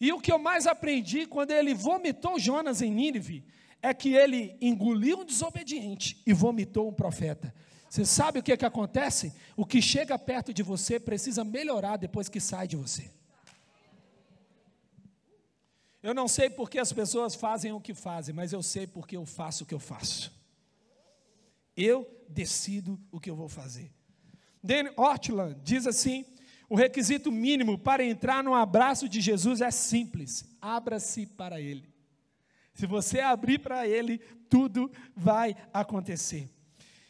E 0.00 0.12
o 0.12 0.20
que 0.20 0.32
eu 0.32 0.38
mais 0.38 0.66
aprendi 0.66 1.26
quando 1.26 1.50
ele 1.50 1.74
vomitou 1.74 2.38
Jonas 2.38 2.80
em 2.80 2.90
Nínive 2.90 3.44
é 3.82 3.92
que 3.92 4.14
ele 4.14 4.56
engoliu 4.60 5.20
um 5.20 5.24
desobediente 5.24 6.22
e 6.26 6.32
vomitou 6.32 6.88
um 6.88 6.92
profeta. 6.92 7.54
Você 7.88 8.04
sabe 8.06 8.38
o 8.38 8.42
que, 8.42 8.52
é 8.52 8.56
que 8.56 8.64
acontece? 8.64 9.34
O 9.56 9.66
que 9.66 9.82
chega 9.82 10.18
perto 10.18 10.54
de 10.54 10.62
você 10.62 10.98
precisa 10.98 11.44
melhorar 11.44 11.96
depois 11.96 12.28
que 12.28 12.40
sai 12.40 12.66
de 12.66 12.76
você. 12.76 13.10
Eu 16.02 16.14
não 16.14 16.26
sei 16.26 16.48
porque 16.48 16.78
as 16.78 16.92
pessoas 16.92 17.34
fazem 17.34 17.72
o 17.72 17.80
que 17.80 17.92
fazem, 17.92 18.34
mas 18.34 18.52
eu 18.52 18.62
sei 18.62 18.86
porque 18.86 19.16
eu 19.16 19.26
faço 19.26 19.64
o 19.64 19.66
que 19.66 19.74
eu 19.74 19.80
faço. 19.80 20.32
Eu 21.76 22.08
decido 22.28 22.98
o 23.10 23.20
que 23.20 23.30
eu 23.30 23.36
vou 23.36 23.48
fazer. 23.48 23.92
Dan 24.62 24.92
Ortland 24.96 25.56
diz 25.62 25.86
assim: 25.86 26.24
o 26.68 26.74
requisito 26.74 27.32
mínimo 27.32 27.76
para 27.76 28.04
entrar 28.04 28.44
no 28.44 28.54
abraço 28.54 29.08
de 29.08 29.20
Jesus 29.20 29.60
é 29.60 29.70
simples: 29.70 30.44
abra-se 30.60 31.26
para 31.26 31.60
Ele. 31.60 31.88
Se 32.72 32.86
você 32.86 33.20
abrir 33.20 33.58
para 33.58 33.86
Ele, 33.86 34.18
tudo 34.48 34.90
vai 35.14 35.56
acontecer. 35.72 36.48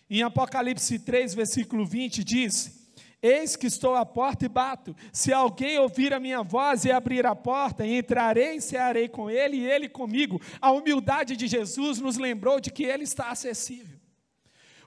Em 0.09 0.23
Apocalipse 0.23 0.99
3, 0.99 1.35
versículo 1.35 1.87
20, 1.87 2.25
diz: 2.25 2.80
Eis 3.23 3.55
que 3.55 3.67
estou 3.67 3.95
à 3.95 4.07
porta 4.07 4.47
e 4.47 4.49
bato. 4.49 4.97
Se 5.13 5.33
alguém 5.33 5.79
ouvir 5.79 6.15
a 6.15 6.21
minha 6.21 6.43
voz 6.43 6.87
e 6.87 6.91
abrir 6.91 7.27
a 7.27 7.37
porta, 7.37 7.87
entrarei 7.87 8.57
e 8.57 8.61
cearei 8.63 9.09
com 9.09 9.29
ele 9.29 9.59
e 9.59 9.71
ele 9.71 9.89
comigo. 9.89 10.41
A 10.61 10.71
humildade 10.71 11.37
de 11.37 11.47
Jesus 11.47 11.99
nos 12.01 12.17
lembrou 12.17 12.59
de 12.61 12.71
que 12.71 12.85
ele 12.85 13.05
está 13.05 13.31
acessível. 13.31 13.99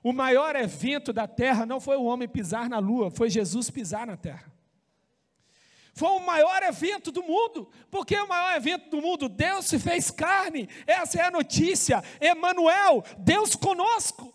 O 0.01 0.11
maior 0.11 0.55
evento 0.55 1.13
da 1.13 1.27
terra 1.27 1.65
não 1.65 1.79
foi 1.79 1.95
o 1.95 2.03
homem 2.03 2.27
pisar 2.27 2.67
na 2.67 2.79
lua, 2.79 3.11
foi 3.11 3.29
Jesus 3.29 3.69
pisar 3.69 4.07
na 4.07 4.17
terra. 4.17 4.51
Foi 5.93 6.09
o 6.09 6.19
maior 6.19 6.63
evento 6.63 7.11
do 7.11 7.21
mundo, 7.21 7.69
porque 7.91 8.15
o 8.15 8.27
maior 8.27 8.57
evento 8.57 8.89
do 8.89 8.99
mundo, 8.99 9.29
Deus 9.29 9.65
se 9.65 9.77
fez 9.77 10.09
carne, 10.09 10.67
essa 10.87 11.19
é 11.19 11.21
a 11.21 11.31
notícia. 11.31 12.03
Emanuel, 12.19 13.03
Deus 13.19 13.55
conosco. 13.55 14.33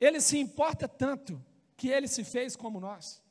Ele 0.00 0.22
se 0.22 0.38
importa 0.38 0.88
tanto 0.88 1.40
que 1.76 1.88
ele 1.88 2.08
se 2.08 2.24
fez 2.24 2.56
como 2.56 2.80
nós. 2.80 3.22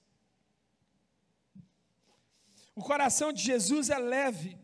O 2.76 2.82
coração 2.82 3.32
de 3.32 3.42
Jesus 3.42 3.90
é 3.90 3.98
leve. 3.98 4.58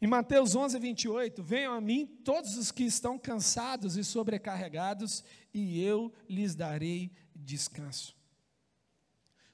Em 0.00 0.06
Mateus 0.06 0.54
11, 0.54 0.78
28, 0.78 1.42
venham 1.42 1.72
a 1.72 1.80
mim 1.80 2.06
todos 2.24 2.58
os 2.58 2.70
que 2.70 2.84
estão 2.84 3.18
cansados 3.18 3.96
e 3.96 4.04
sobrecarregados, 4.04 5.24
e 5.52 5.82
eu 5.82 6.12
lhes 6.28 6.54
darei 6.54 7.10
descanso. 7.34 8.14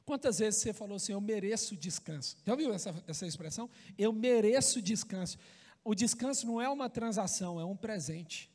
Quantas 0.05 0.41
vezes 0.41 0.61
você 0.61 0.73
falou 0.73 0.97
assim, 0.97 1.13
eu 1.13 1.21
mereço 1.21 1.77
descanso? 1.77 2.37
Já 2.45 2.53
ouviu 2.53 2.73
essa, 2.73 3.05
essa 3.07 3.27
expressão? 3.27 3.71
Eu 3.97 4.13
mereço 4.13 4.83
descanso. 4.83 5.39
O 5.85 5.95
descanso 5.95 6.47
não 6.47 6.61
é 6.61 6.69
uma 6.69 6.91
transação, 6.91 7.61
é 7.61 7.65
um 7.65 7.77
presente. 7.77 8.51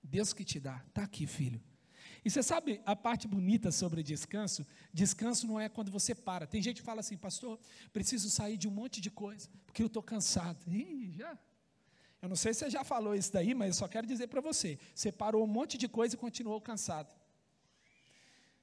Deus 0.00 0.32
que 0.32 0.44
te 0.44 0.60
dá. 0.60 0.84
Está 0.86 1.02
aqui, 1.02 1.26
filho. 1.26 1.60
E 2.24 2.30
você 2.30 2.42
sabe 2.42 2.80
a 2.86 2.96
parte 2.96 3.28
bonita 3.28 3.70
sobre 3.70 4.02
descanso? 4.02 4.66
Descanso 4.92 5.46
não 5.46 5.60
é 5.60 5.68
quando 5.68 5.90
você 5.90 6.14
para. 6.14 6.46
Tem 6.46 6.62
gente 6.62 6.80
que 6.80 6.86
fala 6.86 7.00
assim, 7.00 7.16
pastor, 7.16 7.60
preciso 7.92 8.30
sair 8.30 8.56
de 8.56 8.66
um 8.66 8.70
monte 8.70 9.00
de 9.00 9.10
coisa, 9.10 9.48
porque 9.66 9.82
eu 9.82 9.88
estou 9.88 10.02
cansado. 10.02 10.58
Ih, 10.66 11.12
já. 11.12 11.38
Eu 12.22 12.28
não 12.30 12.36
sei 12.36 12.54
se 12.54 12.60
você 12.60 12.70
já 12.70 12.82
falou 12.82 13.14
isso 13.14 13.30
daí, 13.30 13.52
mas 13.52 13.68
eu 13.68 13.74
só 13.74 13.86
quero 13.86 14.06
dizer 14.06 14.28
para 14.28 14.40
você: 14.40 14.78
você 14.94 15.12
parou 15.12 15.44
um 15.44 15.46
monte 15.46 15.76
de 15.76 15.86
coisa 15.86 16.14
e 16.14 16.18
continuou 16.18 16.58
cansado. 16.58 17.14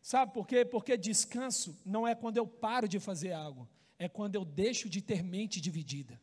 Sabe 0.01 0.33
por 0.33 0.47
quê? 0.47 0.65
Porque 0.65 0.97
descanso 0.97 1.77
não 1.85 2.07
é 2.07 2.15
quando 2.15 2.37
eu 2.37 2.47
paro 2.47 2.87
de 2.87 2.99
fazer 2.99 3.33
algo, 3.33 3.69
é 3.99 4.09
quando 4.09 4.33
eu 4.33 4.43
deixo 4.43 4.89
de 4.89 4.99
ter 4.99 5.21
mente 5.21 5.61
dividida. 5.61 6.19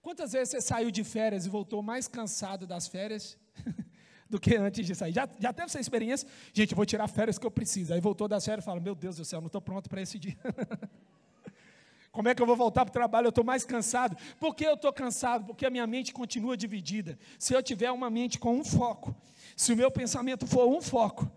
Quantas 0.00 0.32
vezes 0.32 0.48
você 0.48 0.60
saiu 0.60 0.90
de 0.90 1.04
férias 1.04 1.46
e 1.46 1.48
voltou 1.48 1.80
mais 1.80 2.08
cansado 2.08 2.66
das 2.66 2.88
férias 2.88 3.38
do 4.32 4.40
que 4.40 4.56
antes 4.56 4.86
de 4.86 4.94
sair. 4.94 5.12
Já, 5.12 5.28
já 5.38 5.52
teve 5.52 5.66
essa 5.66 5.78
experiência? 5.78 6.26
Gente, 6.54 6.74
vou 6.74 6.86
tirar 6.86 7.06
férias 7.06 7.36
que 7.38 7.46
eu 7.46 7.50
preciso. 7.50 7.92
Aí 7.92 8.00
voltou 8.00 8.26
das 8.26 8.42
férias 8.42 8.64
e 8.64 8.66
fala: 8.66 8.80
Meu 8.80 8.94
Deus 8.94 9.16
do 9.16 9.26
céu, 9.26 9.42
não 9.42 9.48
estou 9.48 9.60
pronto 9.60 9.90
para 9.90 10.00
esse 10.00 10.18
dia. 10.18 10.38
Como 12.10 12.30
é 12.30 12.34
que 12.34 12.40
eu 12.40 12.46
vou 12.46 12.56
voltar 12.56 12.86
para 12.86 12.90
o 12.90 12.94
trabalho? 12.94 13.26
Eu 13.26 13.28
estou 13.28 13.44
mais 13.44 13.62
cansado. 13.62 14.16
Por 14.40 14.54
que 14.54 14.64
eu 14.64 14.72
estou 14.72 14.90
cansado? 14.90 15.44
Porque 15.44 15.66
a 15.66 15.70
minha 15.70 15.86
mente 15.86 16.14
continua 16.14 16.56
dividida. 16.56 17.18
Se 17.38 17.52
eu 17.52 17.62
tiver 17.62 17.90
uma 17.90 18.08
mente 18.08 18.38
com 18.38 18.56
um 18.56 18.64
foco, 18.64 19.14
se 19.54 19.70
o 19.70 19.76
meu 19.76 19.90
pensamento 19.90 20.46
for 20.46 20.66
um 20.66 20.80
foco, 20.80 21.30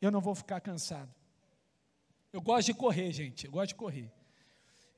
eu 0.00 0.12
não 0.12 0.20
vou 0.20 0.36
ficar 0.36 0.60
cansado. 0.60 1.12
Eu 2.32 2.40
gosto 2.40 2.66
de 2.66 2.74
correr, 2.74 3.10
gente. 3.10 3.46
Eu 3.46 3.50
gosto 3.50 3.70
de 3.70 3.74
correr. 3.74 4.12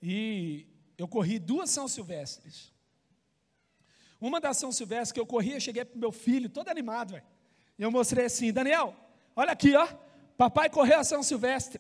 E 0.03 0.67
eu 0.99 1.09
corri 1.09 1.39
duas 1.39 1.71
São 1.71 1.89
Silvestres. 1.89 2.71
Uma 4.25 4.41
da 4.41 4.55
São 4.55 4.73
Silvestre 4.73 5.13
que 5.13 5.21
eu 5.21 5.27
corri, 5.27 5.53
eu 5.53 5.61
cheguei 5.61 5.85
para 5.85 5.97
o 5.97 6.01
meu 6.01 6.11
filho, 6.11 6.49
todo 6.49 6.71
animado, 6.71 7.11
velho. 7.11 7.25
E 7.79 7.83
eu 7.83 7.91
mostrei 7.91 8.25
assim, 8.25 8.51
Daniel, 8.51 8.97
olha 9.37 9.53
aqui, 9.53 9.77
ó. 9.77 9.87
Papai 10.35 10.71
correu 10.71 10.99
a 10.99 11.05
São 11.05 11.23
Silvestre. 11.23 11.79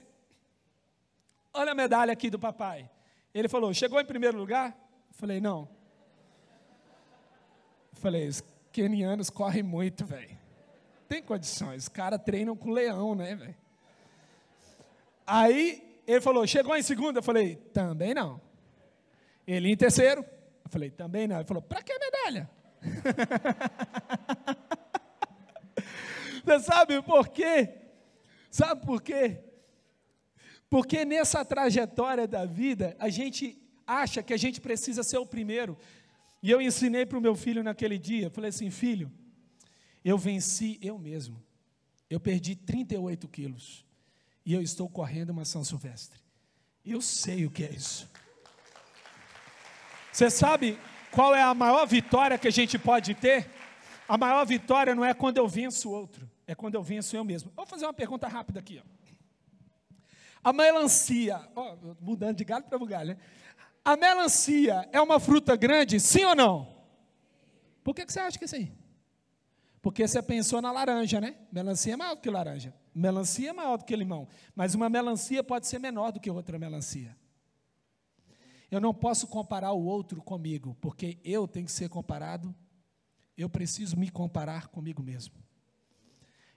Olha 1.54 1.72
a 1.72 1.74
medalha 1.74 2.12
aqui 2.12 2.28
do 2.28 2.38
papai. 2.38 2.90
Ele 3.32 3.48
falou, 3.48 3.72
chegou 3.72 3.98
em 3.98 4.04
primeiro 4.04 4.36
lugar? 4.36 4.76
Eu 5.08 5.14
falei, 5.14 5.40
não. 5.40 5.66
Eu 7.94 8.00
falei, 8.00 8.28
os 8.28 8.42
kenianos 8.70 9.30
correm 9.30 9.62
muito, 9.62 10.04
velho. 10.04 10.36
Tem 11.08 11.22
condições, 11.22 11.84
os 11.84 11.88
caras 11.88 12.20
treinam 12.22 12.54
com 12.54 12.70
leão, 12.70 13.14
né, 13.14 13.34
velho? 13.34 13.56
Aí 15.26 16.02
ele 16.06 16.20
falou, 16.20 16.46
chegou 16.46 16.76
em 16.76 16.82
segundo? 16.82 17.16
Eu 17.16 17.22
falei, 17.22 17.56
também 17.72 18.12
não. 18.12 18.38
Ele 19.46 19.70
em 19.70 19.76
terceiro? 19.78 20.22
Eu 20.64 20.70
falei, 20.70 20.90
também 20.90 21.28
não. 21.28 21.36
Ele 21.36 21.46
falou, 21.46 21.62
para 21.62 21.82
que 21.82 21.92
medalha? 21.98 22.50
Você 26.44 26.60
sabe 26.60 27.02
por 27.02 27.28
quê? 27.28 27.70
Sabe 28.50 28.84
por 28.84 29.02
quê? 29.02 29.40
Porque 30.68 31.04
nessa 31.04 31.44
trajetória 31.44 32.26
da 32.26 32.44
vida, 32.44 32.96
a 32.98 33.08
gente 33.08 33.56
acha 33.86 34.22
que 34.22 34.32
a 34.34 34.36
gente 34.36 34.60
precisa 34.60 35.02
ser 35.02 35.18
o 35.18 35.26
primeiro. 35.26 35.78
E 36.42 36.50
eu 36.50 36.60
ensinei 36.60 37.06
para 37.06 37.18
o 37.18 37.22
meu 37.22 37.34
filho 37.34 37.62
naquele 37.62 37.98
dia, 37.98 38.30
falei 38.30 38.50
assim, 38.50 38.70
filho, 38.70 39.10
eu 40.04 40.18
venci 40.18 40.78
eu 40.82 40.98
mesmo. 40.98 41.42
eu 42.10 42.20
perdi 42.20 42.54
38 42.54 43.26
quilos 43.28 43.84
e 44.44 44.52
eu 44.52 44.60
estou 44.60 44.88
correndo 44.88 45.30
uma 45.30 45.44
São 45.44 45.64
Silvestre. 45.64 46.20
Eu 46.84 47.00
sei 47.00 47.46
o 47.46 47.50
que 47.50 47.64
é 47.64 47.70
isso. 47.70 48.08
Você 50.14 50.30
sabe 50.30 50.78
qual 51.10 51.34
é 51.34 51.42
a 51.42 51.52
maior 51.52 51.84
vitória 51.88 52.38
que 52.38 52.46
a 52.46 52.52
gente 52.52 52.78
pode 52.78 53.16
ter? 53.16 53.50
A 54.08 54.16
maior 54.16 54.46
vitória 54.46 54.94
não 54.94 55.04
é 55.04 55.12
quando 55.12 55.38
eu 55.38 55.48
venço 55.48 55.88
o 55.88 55.92
outro, 55.92 56.30
é 56.46 56.54
quando 56.54 56.76
eu 56.76 56.84
venço 56.84 57.16
eu 57.16 57.24
mesmo. 57.24 57.50
Vou 57.56 57.66
fazer 57.66 57.84
uma 57.84 57.92
pergunta 57.92 58.28
rápida 58.28 58.60
aqui. 58.60 58.80
Ó. 58.80 59.98
A 60.44 60.52
melancia, 60.52 61.40
ó, 61.56 61.76
mudando 62.00 62.36
de 62.36 62.44
galho 62.44 62.62
para 62.62 62.78
galho, 62.86 63.08
né? 63.08 63.16
A 63.84 63.96
melancia 63.96 64.88
é 64.92 65.00
uma 65.00 65.18
fruta 65.18 65.56
grande, 65.56 65.98
sim 65.98 66.24
ou 66.24 66.36
não? 66.36 66.72
Por 67.82 67.92
que, 67.92 68.06
que 68.06 68.12
você 68.12 68.20
acha 68.20 68.38
que 68.38 68.44
é 68.44 68.48
sim? 68.48 68.72
Porque 69.82 70.06
você 70.06 70.22
pensou 70.22 70.62
na 70.62 70.70
laranja, 70.70 71.20
né? 71.20 71.34
Melancia 71.50 71.94
é 71.94 71.96
maior 71.96 72.14
do 72.14 72.20
que 72.20 72.30
laranja. 72.30 72.72
Melancia 72.94 73.50
é 73.50 73.52
maior 73.52 73.78
do 73.78 73.84
que 73.84 73.96
limão. 73.96 74.28
Mas 74.54 74.76
uma 74.76 74.88
melancia 74.88 75.42
pode 75.42 75.66
ser 75.66 75.80
menor 75.80 76.12
do 76.12 76.20
que 76.20 76.30
outra 76.30 76.56
melancia. 76.56 77.16
Eu 78.74 78.80
não 78.80 78.92
posso 78.92 79.28
comparar 79.28 79.70
o 79.70 79.84
outro 79.84 80.20
comigo, 80.20 80.76
porque 80.80 81.16
eu 81.22 81.46
tenho 81.46 81.64
que 81.64 81.70
ser 81.70 81.88
comparado, 81.88 82.52
eu 83.38 83.48
preciso 83.48 83.96
me 83.96 84.10
comparar 84.10 84.66
comigo 84.66 85.00
mesmo. 85.00 85.36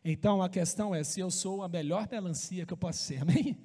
Então 0.03 0.41
a 0.41 0.49
questão 0.49 0.95
é 0.95 1.03
se 1.03 1.19
eu 1.19 1.29
sou 1.29 1.61
a 1.61 1.69
melhor 1.69 2.07
melancia 2.09 2.65
que 2.65 2.73
eu 2.73 2.77
posso 2.77 3.03
ser, 3.03 3.21
amém? 3.21 3.55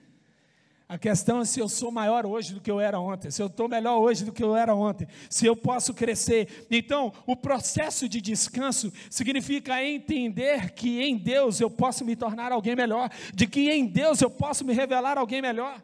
A 0.86 0.98
questão 0.98 1.40
é 1.40 1.46
se 1.46 1.60
eu 1.60 1.66
sou 1.66 1.90
maior 1.90 2.26
hoje 2.26 2.52
do 2.52 2.60
que 2.60 2.70
eu 2.70 2.78
era 2.78 3.00
ontem, 3.00 3.30
se 3.30 3.40
eu 3.40 3.46
estou 3.46 3.70
melhor 3.70 3.98
hoje 3.98 4.22
do 4.22 4.32
que 4.34 4.44
eu 4.44 4.54
era 4.54 4.74
ontem, 4.74 5.08
se 5.30 5.46
eu 5.46 5.56
posso 5.56 5.94
crescer. 5.94 6.66
Então, 6.70 7.10
o 7.26 7.34
processo 7.34 8.06
de 8.06 8.20
descanso 8.20 8.92
significa 9.08 9.82
entender 9.82 10.72
que 10.74 11.00
em 11.00 11.16
Deus 11.16 11.58
eu 11.58 11.70
posso 11.70 12.04
me 12.04 12.14
tornar 12.14 12.52
alguém 12.52 12.76
melhor, 12.76 13.10
de 13.32 13.46
que 13.46 13.70
em 13.70 13.86
Deus 13.86 14.20
eu 14.20 14.28
posso 14.28 14.62
me 14.62 14.74
revelar 14.74 15.16
alguém 15.16 15.40
melhor. 15.40 15.82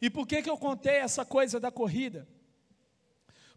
E 0.00 0.10
por 0.10 0.26
que, 0.26 0.42
que 0.42 0.50
eu 0.50 0.58
contei 0.58 0.96
essa 0.96 1.24
coisa 1.24 1.58
da 1.58 1.70
corrida? 1.70 2.28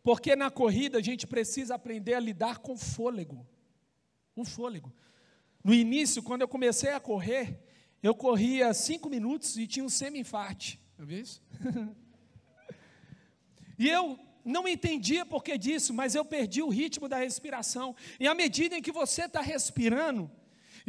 Porque 0.03 0.35
na 0.35 0.49
corrida 0.49 0.97
a 0.97 1.01
gente 1.01 1.27
precisa 1.27 1.75
aprender 1.75 2.13
a 2.13 2.19
lidar 2.19 2.59
com 2.59 2.77
fôlego. 2.77 3.45
Um 4.35 4.45
fôlego. 4.45 4.93
No 5.63 5.73
início, 5.73 6.23
quando 6.23 6.41
eu 6.41 6.47
comecei 6.47 6.91
a 6.91 6.99
correr, 6.99 7.59
eu 8.01 8.15
corria 8.15 8.73
cinco 8.73 9.09
minutos 9.09 9.57
e 9.57 9.67
tinha 9.67 9.83
um 9.83 9.89
semi-infarte. 9.89 10.79
Viu 10.97 11.19
isso? 11.19 11.41
e 13.77 13.89
eu 13.89 14.17
não 14.43 14.67
entendia 14.67 15.25
por 15.25 15.43
que 15.43 15.57
disso, 15.57 15.93
mas 15.93 16.15
eu 16.15 16.23
perdi 16.23 16.61
o 16.61 16.69
ritmo 16.69 17.09
da 17.09 17.17
respiração. 17.17 17.95
E 18.19 18.27
à 18.27 18.33
medida 18.33 18.77
em 18.77 18.81
que 18.81 18.91
você 18.91 19.25
está 19.25 19.41
respirando, 19.41 20.31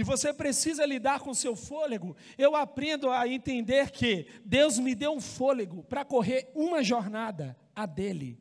e 0.00 0.02
você 0.02 0.32
precisa 0.32 0.86
lidar 0.86 1.20
com 1.20 1.34
seu 1.34 1.54
fôlego, 1.54 2.16
eu 2.38 2.56
aprendo 2.56 3.10
a 3.10 3.28
entender 3.28 3.90
que 3.90 4.26
Deus 4.46 4.78
me 4.78 4.94
deu 4.94 5.12
um 5.12 5.20
fôlego 5.20 5.84
para 5.84 6.06
correr 6.06 6.50
uma 6.54 6.82
jornada, 6.82 7.54
a 7.76 7.84
dele. 7.84 8.40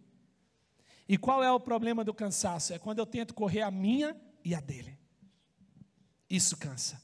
E 1.05 1.17
qual 1.17 1.43
é 1.43 1.51
o 1.51 1.59
problema 1.59 2.01
do 2.01 2.13
cansaço? 2.13 2.71
É 2.71 2.79
quando 2.79 2.99
eu 2.99 3.05
tento 3.05 3.33
correr 3.33 3.61
a 3.61 3.69
minha 3.69 4.15
e 4.41 4.55
a 4.55 4.61
dele. 4.61 4.97
Isso 6.29 6.55
cansa. 6.55 7.01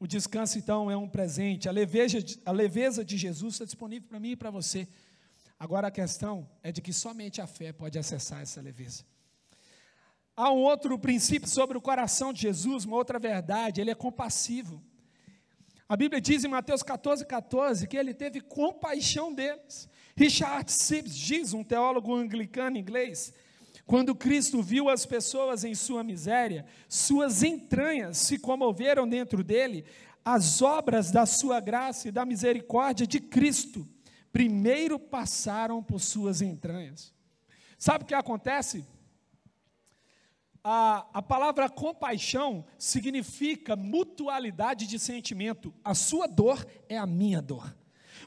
O 0.00 0.06
descanso, 0.06 0.56
então, 0.56 0.90
é 0.90 0.96
um 0.96 1.06
presente. 1.06 1.68
A 1.68 1.72
leveza, 1.72 2.16
a 2.46 2.50
leveza 2.50 3.04
de 3.04 3.18
Jesus 3.18 3.56
está 3.56 3.66
disponível 3.66 4.08
para 4.08 4.18
mim 4.18 4.30
e 4.30 4.36
para 4.36 4.50
você. 4.50 4.88
Agora 5.58 5.88
a 5.88 5.90
questão 5.90 6.48
é 6.62 6.72
de 6.72 6.80
que 6.80 6.94
somente 6.94 7.42
a 7.42 7.46
fé 7.46 7.74
pode 7.74 7.98
acessar 7.98 8.40
essa 8.40 8.62
leveza. 8.62 9.04
Há 10.36 10.52
um 10.52 10.58
outro 10.58 10.98
princípio 10.98 11.48
sobre 11.48 11.78
o 11.78 11.80
coração 11.80 12.30
de 12.30 12.42
Jesus, 12.42 12.84
uma 12.84 12.96
outra 12.96 13.18
verdade, 13.18 13.80
ele 13.80 13.90
é 13.90 13.94
compassivo. 13.94 14.82
A 15.88 15.96
Bíblia 15.96 16.20
diz 16.20 16.44
em 16.44 16.48
Mateus 16.48 16.82
14, 16.82 17.24
14 17.24 17.86
que 17.86 17.96
ele 17.96 18.12
teve 18.12 18.42
compaixão 18.42 19.32
deles. 19.32 19.88
Richard 20.14 20.70
Sibbs 20.70 21.16
diz, 21.16 21.54
um 21.54 21.64
teólogo 21.64 22.14
anglicano 22.14 22.76
inglês, 22.76 23.32
quando 23.86 24.14
Cristo 24.14 24.62
viu 24.62 24.90
as 24.90 25.06
pessoas 25.06 25.64
em 25.64 25.74
sua 25.74 26.04
miséria, 26.04 26.66
suas 26.88 27.42
entranhas 27.42 28.18
se 28.18 28.38
comoveram 28.38 29.08
dentro 29.08 29.42
dele, 29.42 29.86
as 30.24 30.60
obras 30.60 31.10
da 31.10 31.24
sua 31.24 31.60
graça 31.60 32.08
e 32.08 32.12
da 32.12 32.26
misericórdia 32.26 33.06
de 33.06 33.20
Cristo 33.20 33.88
primeiro 34.32 34.98
passaram 34.98 35.82
por 35.82 35.98
suas 35.98 36.42
entranhas. 36.42 37.14
Sabe 37.78 38.04
o 38.04 38.06
que 38.06 38.14
acontece? 38.14 38.84
A, 40.68 41.06
a 41.12 41.22
palavra 41.22 41.68
compaixão 41.68 42.64
significa 42.76 43.76
mutualidade 43.76 44.88
de 44.88 44.98
sentimento. 44.98 45.72
A 45.84 45.94
sua 45.94 46.26
dor 46.26 46.66
é 46.88 46.98
a 46.98 47.06
minha 47.06 47.40
dor. 47.40 47.72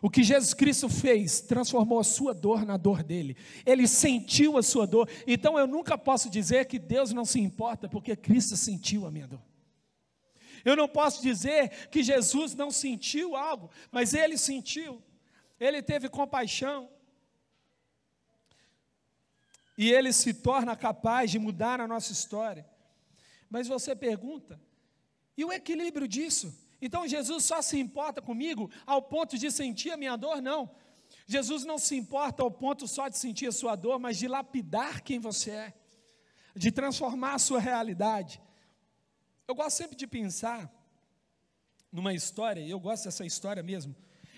O 0.01 0.09
que 0.09 0.23
Jesus 0.23 0.53
Cristo 0.53 0.87
fez, 0.87 1.41
transformou 1.41 1.99
a 1.99 2.03
sua 2.05 2.33
dor 2.33 2.65
na 2.65 2.77
dor 2.77 3.03
dele. 3.03 3.35
Ele 3.65 3.85
sentiu 3.89 4.57
a 4.57 4.63
sua 4.63 4.87
dor. 4.87 5.09
Então 5.27 5.59
eu 5.59 5.67
nunca 5.67 5.97
posso 5.97 6.29
dizer 6.29 6.67
que 6.67 6.79
Deus 6.79 7.11
não 7.11 7.25
se 7.25 7.41
importa, 7.41 7.89
porque 7.89 8.15
Cristo 8.15 8.55
sentiu 8.55 9.05
a 9.05 9.11
minha 9.11 9.27
dor. 9.27 9.41
Eu 10.63 10.77
não 10.77 10.87
posso 10.87 11.21
dizer 11.21 11.89
que 11.89 12.01
Jesus 12.01 12.55
não 12.55 12.71
sentiu 12.71 13.35
algo, 13.35 13.69
mas 13.91 14.13
ele 14.13 14.37
sentiu. 14.37 15.03
Ele 15.59 15.81
teve 15.81 16.07
compaixão. 16.07 16.89
E 19.79 19.89
ele 19.89 20.11
se 20.11 20.33
torna 20.33 20.75
capaz 20.75 21.31
de 21.31 21.39
mudar 21.39 21.79
a 21.79 21.87
nossa 21.87 22.11
história. 22.11 22.67
Mas 23.49 23.65
você 23.65 23.95
pergunta, 23.95 24.59
e 25.37 25.45
o 25.45 25.53
equilíbrio 25.53 26.05
disso? 26.05 26.53
Então 26.81 27.07
Jesus 27.07 27.45
só 27.45 27.61
se 27.61 27.79
importa 27.79 28.21
comigo 28.21 28.69
ao 28.85 29.01
ponto 29.01 29.37
de 29.37 29.49
sentir 29.49 29.91
a 29.91 29.95
minha 29.95 30.17
dor? 30.17 30.41
Não. 30.41 30.69
Jesus 31.25 31.63
não 31.63 31.77
se 31.77 31.95
importa 31.95 32.43
ao 32.43 32.51
ponto 32.51 32.89
só 32.89 33.07
de 33.07 33.17
sentir 33.17 33.47
a 33.47 33.53
sua 33.53 33.77
dor, 33.77 33.97
mas 33.99 34.17
de 34.17 34.27
lapidar 34.27 35.01
quem 35.01 35.17
você 35.17 35.51
é, 35.51 35.73
de 36.53 36.73
transformar 36.73 37.35
a 37.35 37.39
sua 37.39 37.61
realidade. 37.61 38.41
Eu 39.47 39.55
gosto 39.55 39.77
sempre 39.77 39.95
de 39.95 40.05
pensar 40.05 40.69
numa 41.89 42.13
história, 42.13 42.59
e 42.59 42.69
eu 42.69 42.81
gosto 42.81 43.05
dessa 43.05 43.25
história 43.25 43.63
mesmo. 43.63 43.95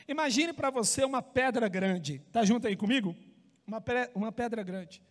Imagine 0.07 0.53
para 0.53 0.69
você 0.69 1.03
uma 1.03 1.23
pedra 1.23 1.67
grande, 1.67 2.21
está 2.27 2.45
junto 2.45 2.67
aí 2.67 2.75
comigo? 2.75 3.15
Uma, 3.65 3.83
uma 4.13 4.31
pedra 4.31 4.61
grande. 4.61 5.01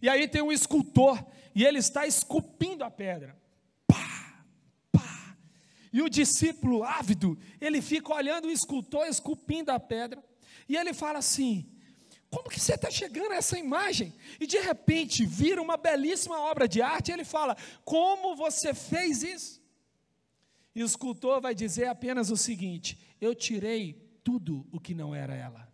E 0.00 0.08
aí 0.08 0.28
tem 0.28 0.42
um 0.42 0.52
escultor, 0.52 1.24
e 1.54 1.64
ele 1.64 1.78
está 1.78 2.06
esculpindo 2.06 2.84
a 2.84 2.90
pedra. 2.90 3.36
E 5.92 6.02
o 6.02 6.08
discípulo 6.08 6.84
ávido, 6.84 7.38
ele 7.60 7.80
fica 7.80 8.12
olhando 8.14 8.46
o 8.46 8.50
escultor 8.50 9.06
esculpindo 9.06 9.72
a 9.72 9.80
pedra, 9.80 10.22
e 10.68 10.76
ele 10.76 10.92
fala 10.92 11.18
assim: 11.18 11.66
como 12.30 12.50
que 12.50 12.60
você 12.60 12.74
está 12.74 12.90
chegando 12.90 13.32
a 13.32 13.36
essa 13.36 13.58
imagem? 13.58 14.14
E 14.38 14.46
de 14.46 14.58
repente 14.58 15.24
vira 15.24 15.62
uma 15.62 15.76
belíssima 15.76 16.38
obra 16.40 16.68
de 16.68 16.82
arte, 16.82 17.08
e 17.08 17.12
ele 17.12 17.24
fala: 17.24 17.56
como 17.84 18.36
você 18.36 18.74
fez 18.74 19.22
isso? 19.22 19.62
E 20.74 20.82
o 20.82 20.86
escultor 20.86 21.40
vai 21.40 21.54
dizer 21.54 21.86
apenas 21.86 22.30
o 22.30 22.36
seguinte: 22.36 22.98
eu 23.20 23.34
tirei 23.34 23.94
tudo 24.22 24.66
o 24.70 24.78
que 24.78 24.94
não 24.94 25.14
era 25.14 25.34
ela. 25.34 25.66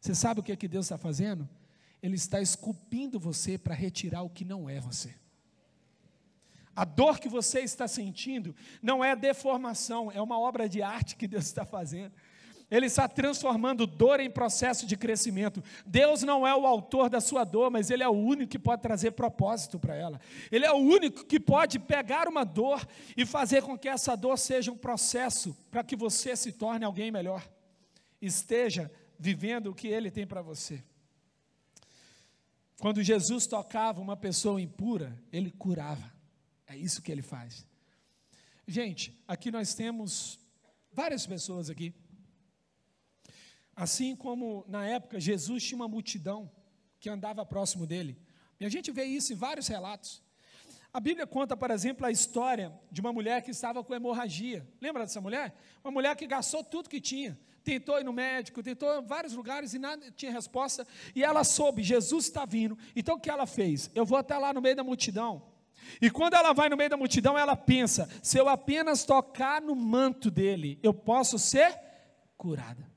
Você 0.00 0.14
sabe 0.14 0.40
o 0.40 0.42
que, 0.42 0.52
é 0.52 0.56
que 0.56 0.68
Deus 0.68 0.86
está 0.86 0.96
fazendo? 0.96 1.48
Ele 2.02 2.14
está 2.14 2.40
esculpindo 2.40 3.18
você 3.18 3.58
para 3.58 3.74
retirar 3.74 4.22
o 4.22 4.30
que 4.30 4.44
não 4.44 4.68
é 4.68 4.80
você. 4.80 5.14
A 6.74 6.84
dor 6.84 7.18
que 7.18 7.28
você 7.28 7.60
está 7.60 7.88
sentindo 7.88 8.54
não 8.80 9.04
é 9.04 9.16
deformação, 9.16 10.12
é 10.12 10.22
uma 10.22 10.38
obra 10.38 10.68
de 10.68 10.80
arte 10.80 11.16
que 11.16 11.26
Deus 11.26 11.44
está 11.44 11.64
fazendo. 11.64 12.12
Ele 12.70 12.86
está 12.86 13.08
transformando 13.08 13.86
dor 13.86 14.20
em 14.20 14.30
processo 14.30 14.86
de 14.86 14.96
crescimento. 14.96 15.64
Deus 15.86 16.22
não 16.22 16.46
é 16.46 16.54
o 16.54 16.66
autor 16.66 17.08
da 17.08 17.20
sua 17.20 17.42
dor, 17.42 17.70
mas 17.70 17.90
Ele 17.90 18.02
é 18.02 18.08
o 18.08 18.12
único 18.12 18.50
que 18.50 18.58
pode 18.58 18.82
trazer 18.82 19.12
propósito 19.12 19.78
para 19.78 19.96
ela. 19.96 20.20
Ele 20.52 20.66
é 20.66 20.70
o 20.70 20.76
único 20.76 21.24
que 21.24 21.40
pode 21.40 21.78
pegar 21.78 22.28
uma 22.28 22.44
dor 22.44 22.86
e 23.16 23.24
fazer 23.24 23.62
com 23.62 23.76
que 23.76 23.88
essa 23.88 24.14
dor 24.14 24.38
seja 24.38 24.70
um 24.70 24.76
processo 24.76 25.56
para 25.70 25.82
que 25.82 25.96
você 25.96 26.36
se 26.36 26.52
torne 26.52 26.84
alguém 26.84 27.10
melhor. 27.10 27.48
Esteja 28.20 28.88
vivendo 29.18 29.68
o 29.68 29.74
que 29.74 29.88
Ele 29.88 30.10
tem 30.10 30.26
para 30.26 30.42
você. 30.42 30.84
Quando 32.80 33.02
Jesus 33.02 33.46
tocava 33.46 34.00
uma 34.00 34.16
pessoa 34.16 34.60
impura, 34.60 35.18
Ele 35.32 35.50
curava. 35.50 36.12
É 36.68 36.76
isso 36.76 37.02
que 37.02 37.10
ele 37.10 37.22
faz. 37.22 37.66
Gente, 38.66 39.18
aqui 39.26 39.50
nós 39.50 39.74
temos 39.74 40.38
várias 40.92 41.26
pessoas 41.26 41.70
aqui. 41.70 41.94
Assim 43.74 44.14
como 44.14 44.64
na 44.68 44.86
época 44.86 45.18
Jesus 45.18 45.64
tinha 45.64 45.76
uma 45.76 45.88
multidão 45.88 46.50
que 47.00 47.08
andava 47.08 47.46
próximo 47.46 47.86
dele. 47.86 48.20
E 48.60 48.66
a 48.66 48.68
gente 48.68 48.90
vê 48.90 49.04
isso 49.04 49.32
em 49.32 49.36
vários 49.36 49.66
relatos. 49.66 50.22
A 50.92 51.00
Bíblia 51.00 51.26
conta, 51.26 51.56
por 51.56 51.70
exemplo, 51.70 52.04
a 52.04 52.10
história 52.10 52.72
de 52.92 53.00
uma 53.00 53.12
mulher 53.12 53.42
que 53.42 53.50
estava 53.50 53.82
com 53.82 53.94
hemorragia. 53.94 54.68
Lembra 54.80 55.04
dessa 55.04 55.20
mulher? 55.20 55.54
Uma 55.82 55.90
mulher 55.90 56.14
que 56.16 56.26
gastou 56.26 56.62
tudo 56.62 56.90
que 56.90 57.00
tinha. 57.00 57.38
Tentou 57.68 58.00
ir 58.00 58.04
no 58.04 58.14
médico, 58.14 58.62
tentou 58.62 58.98
em 58.98 59.04
vários 59.04 59.34
lugares 59.34 59.74
e 59.74 59.78
nada 59.78 60.10
tinha 60.16 60.32
resposta. 60.32 60.86
E 61.14 61.22
ela 61.22 61.44
soube, 61.44 61.82
Jesus 61.82 62.24
está 62.24 62.46
vindo. 62.46 62.78
Então 62.96 63.16
o 63.16 63.20
que 63.20 63.28
ela 63.28 63.46
fez? 63.46 63.90
Eu 63.94 64.06
vou 64.06 64.16
até 64.16 64.38
lá 64.38 64.54
no 64.54 64.62
meio 64.62 64.74
da 64.74 64.82
multidão 64.82 65.42
E 66.00 66.08
quando 66.08 66.32
ela 66.32 66.54
vai 66.54 66.70
no 66.70 66.78
meio 66.78 66.88
da 66.88 66.96
multidão, 66.96 67.36
ela 67.36 67.54
pensa: 67.54 68.08
se 68.22 68.38
eu 68.38 68.48
apenas 68.48 69.04
tocar 69.04 69.60
no 69.60 69.76
manto 69.76 70.30
dele, 70.30 70.78
eu 70.82 70.94
posso 70.94 71.38
ser 71.38 71.78
curada. 72.38 72.90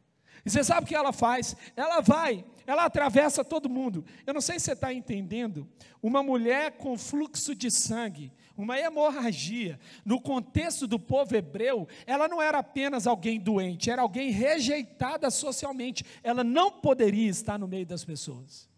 E 0.46 0.50
você 0.50 0.64
sabe 0.64 0.86
o 0.86 0.88
que 0.88 0.96
ela 0.96 1.12
faz? 1.12 1.54
Ela 1.76 2.00
vai, 2.00 2.46
ela 2.66 2.86
atravessa 2.86 3.44
todo 3.44 3.70
mundo. 3.70 4.06
Eu 4.26 4.34
não 4.34 4.40
sei 4.40 4.58
se 4.58 4.68
você 4.68 4.72
está 4.72 4.94
entendendo. 4.94 5.68
Uma 6.02 6.24
mulher 6.24 6.78
com 6.78 6.98
fluxo 6.98 7.54
de 7.54 7.70
sangue, 7.70 8.32
uma 8.58 8.80
hemorragia, 8.80 9.80
no 10.06 10.20
contexto 10.22 10.86
do 10.86 11.00
povo 11.00 11.36
hebreu, 11.36 11.88
ela 12.06 12.28
não 12.28 12.42
era 12.42 12.60
apenas 12.60 13.08
alguém 13.08 13.40
doente, 13.40 13.90
era 13.90 14.02
alguém 14.02 14.30
rejeitada 14.30 15.30
socialmente. 15.30 16.06
Ela 16.24 16.44
não 16.44 16.72
poderia 16.72 17.30
estar 17.30 17.58
no 17.58 17.68
meio 17.68 17.86
das 17.86 18.04
pessoas. 18.04 18.70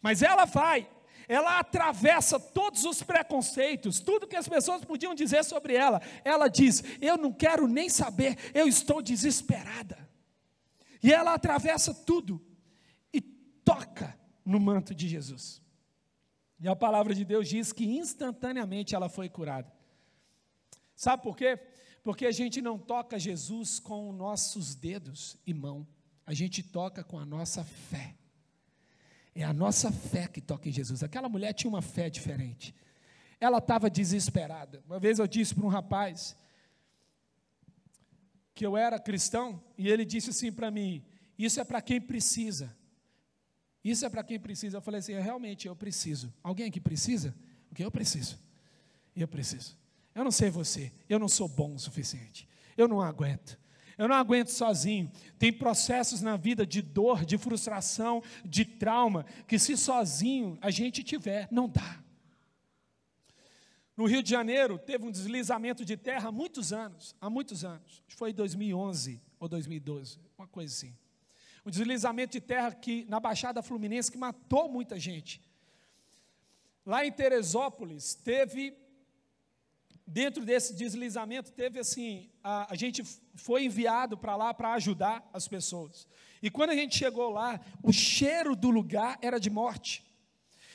Mas 0.00 0.22
ela 0.22 0.44
vai, 0.44 0.88
ela 1.28 1.58
atravessa 1.58 2.38
todos 2.38 2.84
os 2.84 3.02
preconceitos, 3.02 4.00
tudo 4.00 4.26
que 4.26 4.36
as 4.36 4.48
pessoas 4.48 4.84
podiam 4.84 5.14
dizer 5.14 5.44
sobre 5.44 5.74
ela. 5.74 6.00
Ela 6.24 6.48
diz: 6.48 6.82
Eu 7.00 7.16
não 7.16 7.32
quero 7.32 7.66
nem 7.68 7.88
saber, 7.88 8.36
eu 8.52 8.66
estou 8.66 9.00
desesperada. 9.00 10.10
E 11.02 11.12
ela 11.12 11.34
atravessa 11.34 11.94
tudo 11.94 12.40
e 13.12 13.20
toca 13.20 14.18
no 14.44 14.60
manto 14.60 14.94
de 14.94 15.08
Jesus. 15.08 15.61
E 16.62 16.68
a 16.68 16.76
palavra 16.76 17.12
de 17.12 17.24
Deus 17.24 17.48
diz 17.48 17.72
que 17.72 17.84
instantaneamente 17.84 18.94
ela 18.94 19.08
foi 19.08 19.28
curada. 19.28 19.70
Sabe 20.94 21.20
por 21.20 21.36
quê? 21.36 21.58
Porque 22.04 22.24
a 22.24 22.30
gente 22.30 22.62
não 22.62 22.78
toca 22.78 23.18
Jesus 23.18 23.80
com 23.80 24.12
nossos 24.12 24.76
dedos 24.76 25.36
e 25.44 25.52
mão, 25.52 25.84
a 26.24 26.32
gente 26.32 26.62
toca 26.62 27.02
com 27.02 27.18
a 27.18 27.26
nossa 27.26 27.64
fé. 27.64 28.14
É 29.34 29.42
a 29.42 29.52
nossa 29.52 29.90
fé 29.90 30.28
que 30.28 30.40
toca 30.40 30.68
em 30.68 30.72
Jesus. 30.72 31.02
Aquela 31.02 31.28
mulher 31.28 31.52
tinha 31.52 31.68
uma 31.68 31.82
fé 31.82 32.08
diferente. 32.08 32.72
Ela 33.40 33.58
estava 33.58 33.90
desesperada. 33.90 34.84
Uma 34.86 35.00
vez 35.00 35.18
eu 35.18 35.26
disse 35.26 35.56
para 35.56 35.66
um 35.66 35.68
rapaz 35.68 36.36
que 38.54 38.64
eu 38.64 38.76
era 38.76 39.00
cristão 39.00 39.60
e 39.76 39.88
ele 39.88 40.04
disse 40.04 40.30
assim 40.30 40.52
para 40.52 40.70
mim: 40.70 41.04
Isso 41.36 41.58
é 41.58 41.64
para 41.64 41.82
quem 41.82 42.00
precisa. 42.00 42.76
Isso 43.84 44.04
é 44.06 44.08
para 44.08 44.22
quem 44.22 44.38
precisa. 44.38 44.76
Eu 44.76 44.82
falei 44.82 45.00
assim: 45.00 45.12
é, 45.12 45.20
Realmente 45.20 45.66
eu 45.66 45.74
preciso. 45.74 46.32
Alguém 46.42 46.68
aqui 46.68 46.80
precisa? 46.80 47.34
Porque 47.68 47.84
eu 47.84 47.90
preciso. 47.90 48.38
Eu 49.14 49.28
preciso. 49.28 49.76
Eu 50.14 50.24
não 50.24 50.30
sei 50.30 50.50
você, 50.50 50.92
eu 51.08 51.18
não 51.18 51.28
sou 51.28 51.48
bom 51.48 51.74
o 51.74 51.78
suficiente. 51.78 52.48
Eu 52.76 52.86
não 52.86 53.00
aguento. 53.00 53.58
Eu 53.96 54.08
não 54.08 54.16
aguento 54.16 54.48
sozinho. 54.48 55.10
Tem 55.38 55.52
processos 55.52 56.20
na 56.20 56.36
vida 56.36 56.66
de 56.66 56.82
dor, 56.82 57.24
de 57.24 57.38
frustração, 57.38 58.22
de 58.44 58.64
trauma, 58.64 59.24
que 59.46 59.58
se 59.58 59.76
sozinho 59.76 60.58
a 60.60 60.70
gente 60.70 61.02
tiver, 61.02 61.48
não 61.50 61.68
dá. 61.68 62.02
No 63.96 64.06
Rio 64.06 64.22
de 64.22 64.30
Janeiro, 64.30 64.78
teve 64.78 65.04
um 65.04 65.10
deslizamento 65.10 65.84
de 65.84 65.96
terra 65.96 66.28
há 66.28 66.32
muitos 66.32 66.72
anos, 66.72 67.14
há 67.20 67.28
muitos 67.28 67.64
anos. 67.64 68.02
Foi 68.08 68.30
em 68.30 68.34
2011 68.34 69.20
ou 69.38 69.48
2012, 69.48 70.18
uma 70.36 70.46
coisa 70.46 70.72
assim. 70.72 70.96
Um 71.64 71.70
deslizamento 71.70 72.32
de 72.32 72.40
terra 72.40 72.72
que 72.72 73.04
na 73.08 73.20
Baixada 73.20 73.62
Fluminense 73.62 74.10
que 74.10 74.18
matou 74.18 74.68
muita 74.68 74.98
gente. 74.98 75.40
Lá 76.84 77.06
em 77.06 77.12
Teresópolis 77.12 78.14
teve 78.14 78.76
dentro 80.06 80.44
desse 80.44 80.74
deslizamento, 80.74 81.52
teve 81.52 81.78
assim: 81.78 82.28
a, 82.42 82.72
a 82.72 82.76
gente 82.76 83.02
foi 83.34 83.64
enviado 83.64 84.18
para 84.18 84.36
lá 84.36 84.52
para 84.52 84.72
ajudar 84.74 85.28
as 85.32 85.46
pessoas. 85.46 86.06
E 86.42 86.50
quando 86.50 86.70
a 86.70 86.74
gente 86.74 86.98
chegou 86.98 87.30
lá, 87.30 87.60
o 87.82 87.92
cheiro 87.92 88.56
do 88.56 88.70
lugar 88.70 89.18
era 89.22 89.38
de 89.38 89.48
morte. 89.48 90.04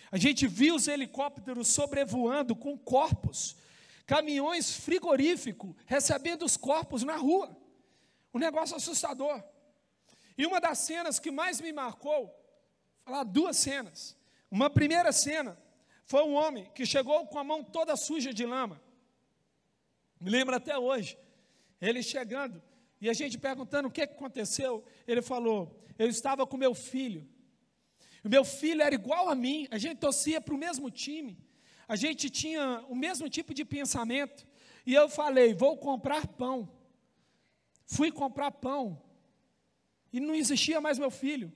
A 0.09 0.17
gente 0.17 0.47
viu 0.47 0.75
os 0.75 0.87
helicópteros 0.87 1.67
sobrevoando 1.67 2.55
com 2.55 2.77
corpos, 2.77 3.57
caminhões 4.05 4.73
frigoríficos 4.73 5.75
recebendo 5.85 6.45
os 6.45 6.55
corpos 6.55 7.03
na 7.03 7.17
rua. 7.17 7.55
Um 8.33 8.39
negócio 8.39 8.77
assustador. 8.77 9.43
E 10.37 10.45
uma 10.45 10.61
das 10.61 10.77
cenas 10.79 11.19
que 11.19 11.31
mais 11.31 11.59
me 11.59 11.73
marcou, 11.73 12.33
falar 13.03 13.23
duas 13.23 13.57
cenas. 13.57 14.15
Uma 14.51 14.69
primeira 14.69 15.11
cena 15.11 15.57
foi 16.05 16.23
um 16.23 16.33
homem 16.33 16.69
que 16.75 16.85
chegou 16.85 17.25
com 17.27 17.39
a 17.39 17.43
mão 17.43 17.63
toda 17.63 17.95
suja 17.95 18.33
de 18.33 18.45
lama. 18.45 18.81
Me 20.19 20.29
lembro 20.29 20.55
até 20.55 20.77
hoje. 20.77 21.17
Ele 21.81 22.01
chegando 22.01 22.61
e 22.99 23.09
a 23.09 23.13
gente 23.13 23.37
perguntando 23.37 23.87
o 23.87 23.91
que 23.91 24.01
aconteceu. 24.01 24.83
Ele 25.07 25.21
falou: 25.21 25.83
Eu 25.97 26.07
estava 26.07 26.45
com 26.45 26.57
meu 26.57 26.73
filho. 26.73 27.27
O 28.23 28.29
meu 28.29 28.43
filho 28.43 28.81
era 28.81 28.93
igual 28.93 29.29
a 29.29 29.35
mim. 29.35 29.67
A 29.71 29.77
gente 29.77 29.99
torcia 29.99 30.41
para 30.41 30.53
o 30.53 30.57
mesmo 30.57 30.89
time. 30.89 31.37
A 31.87 31.95
gente 31.95 32.29
tinha 32.29 32.83
o 32.89 32.95
mesmo 32.95 33.29
tipo 33.29 33.53
de 33.53 33.63
pensamento. 33.63 34.47
E 34.85 34.93
eu 34.93 35.07
falei: 35.09 35.53
Vou 35.53 35.77
comprar 35.77 36.27
pão. 36.27 36.69
Fui 37.85 38.11
comprar 38.11 38.51
pão. 38.51 39.01
E 40.11 40.19
não 40.19 40.35
existia 40.35 40.79
mais 40.79 40.97
meu 40.97 41.11
filho. 41.11 41.51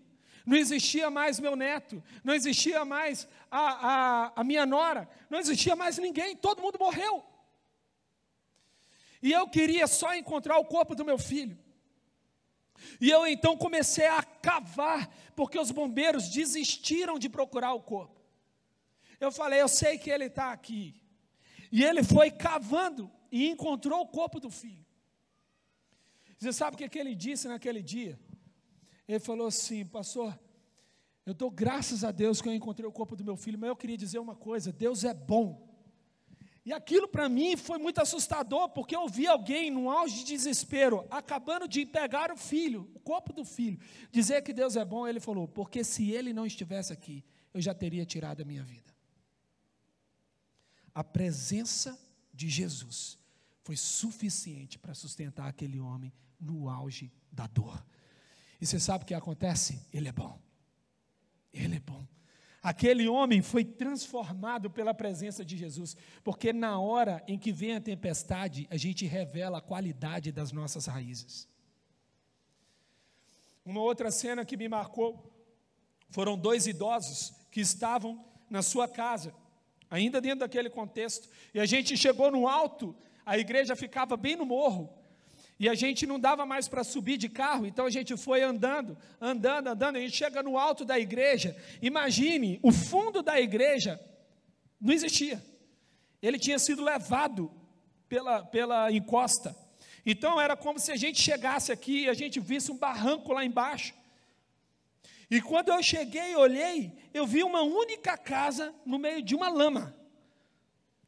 Não 0.45 0.57
existia 0.57 1.09
mais 1.09 1.39
meu 1.39 1.55
neto, 1.55 2.03
não 2.23 2.33
existia 2.33 2.83
mais 2.83 3.27
a, 3.49 3.59
a, 3.59 4.41
a 4.41 4.43
minha 4.43 4.65
nora, 4.65 5.07
não 5.29 5.37
existia 5.37 5.75
mais 5.75 5.97
ninguém, 5.99 6.35
todo 6.35 6.61
mundo 6.61 6.79
morreu. 6.79 7.23
E 9.21 9.31
eu 9.31 9.47
queria 9.47 9.85
só 9.85 10.15
encontrar 10.15 10.57
o 10.57 10.65
corpo 10.65 10.95
do 10.95 11.05
meu 11.05 11.19
filho. 11.19 11.57
E 12.99 13.09
eu 13.09 13.27
então 13.27 13.55
comecei 13.55 14.07
a 14.07 14.23
cavar, 14.23 15.07
porque 15.35 15.59
os 15.59 15.69
bombeiros 15.69 16.29
desistiram 16.29 17.19
de 17.19 17.29
procurar 17.29 17.73
o 17.73 17.81
corpo. 17.81 18.19
Eu 19.19 19.31
falei, 19.31 19.61
eu 19.61 19.67
sei 19.67 19.99
que 19.99 20.09
ele 20.09 20.25
está 20.25 20.51
aqui. 20.51 20.99
E 21.71 21.83
ele 21.83 22.03
foi 22.03 22.31
cavando 22.31 23.11
e 23.31 23.47
encontrou 23.47 24.01
o 24.01 24.07
corpo 24.07 24.39
do 24.39 24.49
filho. 24.49 24.83
Você 26.39 26.51
sabe 26.51 26.73
o 26.73 26.77
que, 26.79 26.89
que 26.89 26.97
ele 26.97 27.13
disse 27.13 27.47
naquele 27.47 27.83
dia? 27.83 28.19
Ele 29.11 29.19
falou 29.19 29.47
assim, 29.47 29.85
pastor, 29.85 30.39
eu 31.25 31.33
dou 31.33 31.51
graças 31.51 32.03
a 32.03 32.11
Deus 32.11 32.41
que 32.41 32.47
eu 32.47 32.53
encontrei 32.53 32.87
o 32.87 32.91
corpo 32.91 33.13
do 33.13 33.25
meu 33.25 33.35
filho, 33.35 33.59
mas 33.59 33.67
eu 33.67 33.75
queria 33.75 33.97
dizer 33.97 34.19
uma 34.19 34.35
coisa: 34.35 34.71
Deus 34.71 35.03
é 35.03 35.13
bom. 35.13 35.69
E 36.63 36.71
aquilo 36.71 37.07
para 37.07 37.27
mim 37.27 37.57
foi 37.57 37.77
muito 37.77 37.99
assustador, 37.99 38.69
porque 38.69 38.95
eu 38.95 39.07
vi 39.09 39.27
alguém 39.27 39.69
num 39.69 39.89
auge 39.89 40.19
de 40.19 40.25
desespero, 40.25 41.05
acabando 41.09 41.67
de 41.67 41.85
pegar 41.85 42.31
o 42.31 42.37
filho, 42.37 42.89
o 42.93 42.99
corpo 42.99 43.33
do 43.33 43.43
filho, 43.43 43.79
dizer 44.11 44.43
que 44.43 44.53
Deus 44.53 44.77
é 44.77 44.85
bom. 44.85 45.05
Ele 45.05 45.19
falou: 45.19 45.45
porque 45.45 45.83
se 45.83 46.09
ele 46.11 46.31
não 46.31 46.45
estivesse 46.45 46.93
aqui, 46.93 47.21
eu 47.53 47.59
já 47.59 47.73
teria 47.73 48.05
tirado 48.05 48.41
a 48.41 48.45
minha 48.45 48.63
vida. 48.63 48.95
A 50.95 51.03
presença 51.03 51.99
de 52.33 52.47
Jesus 52.47 53.17
foi 53.61 53.75
suficiente 53.75 54.79
para 54.79 54.93
sustentar 54.93 55.47
aquele 55.47 55.81
homem 55.81 56.13
no 56.39 56.69
auge 56.69 57.11
da 57.29 57.45
dor. 57.45 57.83
E 58.61 58.65
você 58.67 58.79
sabe 58.79 59.03
o 59.03 59.07
que 59.07 59.15
acontece? 59.15 59.85
Ele 59.91 60.07
é 60.07 60.11
bom. 60.11 60.39
Ele 61.51 61.77
é 61.77 61.79
bom. 61.79 62.05
Aquele 62.61 63.07
homem 63.07 63.41
foi 63.41 63.65
transformado 63.65 64.69
pela 64.69 64.93
presença 64.93 65.43
de 65.43 65.57
Jesus, 65.57 65.97
porque 66.23 66.53
na 66.53 66.79
hora 66.79 67.23
em 67.27 67.39
que 67.39 67.51
vem 67.51 67.75
a 67.75 67.81
tempestade, 67.81 68.67
a 68.69 68.77
gente 68.77 69.03
revela 69.07 69.57
a 69.57 69.61
qualidade 69.61 70.31
das 70.31 70.51
nossas 70.51 70.85
raízes. 70.85 71.47
Uma 73.65 73.81
outra 73.81 74.11
cena 74.11 74.45
que 74.45 74.55
me 74.55 74.69
marcou 74.69 75.31
foram 76.11 76.37
dois 76.37 76.67
idosos 76.67 77.33
que 77.49 77.61
estavam 77.61 78.23
na 78.47 78.61
sua 78.61 78.87
casa, 78.87 79.33
ainda 79.89 80.21
dentro 80.21 80.39
daquele 80.39 80.69
contexto, 80.69 81.27
e 81.53 81.59
a 81.59 81.65
gente 81.65 81.97
chegou 81.97 82.29
no 82.29 82.47
alto, 82.47 82.95
a 83.25 83.39
igreja 83.39 83.75
ficava 83.75 84.15
bem 84.15 84.35
no 84.35 84.45
morro, 84.45 85.00
e 85.61 85.69
a 85.69 85.75
gente 85.75 86.07
não 86.07 86.19
dava 86.19 86.43
mais 86.43 86.67
para 86.67 86.83
subir 86.83 87.17
de 87.17 87.29
carro, 87.29 87.67
então 87.67 87.85
a 87.85 87.89
gente 87.91 88.17
foi 88.17 88.41
andando, 88.41 88.97
andando, 89.21 89.67
andando. 89.67 89.95
A 89.95 89.99
gente 89.99 90.17
chega 90.17 90.41
no 90.41 90.57
alto 90.57 90.83
da 90.83 90.97
igreja. 90.97 91.55
Imagine, 91.83 92.59
o 92.63 92.71
fundo 92.71 93.21
da 93.21 93.39
igreja 93.39 94.01
não 94.81 94.91
existia. 94.91 95.39
Ele 96.19 96.39
tinha 96.39 96.57
sido 96.57 96.83
levado 96.83 97.51
pela, 98.09 98.43
pela 98.43 98.91
encosta. 98.91 99.55
Então 100.03 100.41
era 100.41 100.57
como 100.57 100.79
se 100.79 100.91
a 100.91 100.95
gente 100.95 101.21
chegasse 101.21 101.71
aqui 101.71 102.05
e 102.05 102.09
a 102.09 102.15
gente 102.15 102.39
visse 102.39 102.71
um 102.71 102.77
barranco 102.79 103.31
lá 103.31 103.45
embaixo. 103.45 103.93
E 105.29 105.39
quando 105.39 105.69
eu 105.69 105.83
cheguei 105.83 106.31
e 106.31 106.35
olhei, 106.35 106.91
eu 107.13 107.27
vi 107.27 107.43
uma 107.43 107.61
única 107.61 108.17
casa 108.17 108.73
no 108.83 108.97
meio 108.97 109.21
de 109.21 109.35
uma 109.35 109.47
lama. 109.47 109.95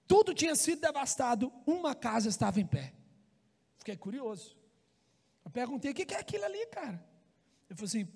Tudo 0.08 0.32
tinha 0.32 0.54
sido 0.54 0.80
devastado, 0.80 1.52
uma 1.66 1.96
casa 1.96 2.30
estava 2.30 2.62
em 2.62 2.68
pé. 2.68 2.94
Fiquei 3.84 3.98
curioso. 3.98 4.56
Eu 5.44 5.52
perguntei: 5.52 5.92
o 5.92 5.94
que 5.94 6.14
é 6.14 6.18
aquilo 6.18 6.46
ali, 6.46 6.66
cara? 6.68 7.06
Ele 7.70 7.76
falou 7.76 7.86
assim: 7.86 8.08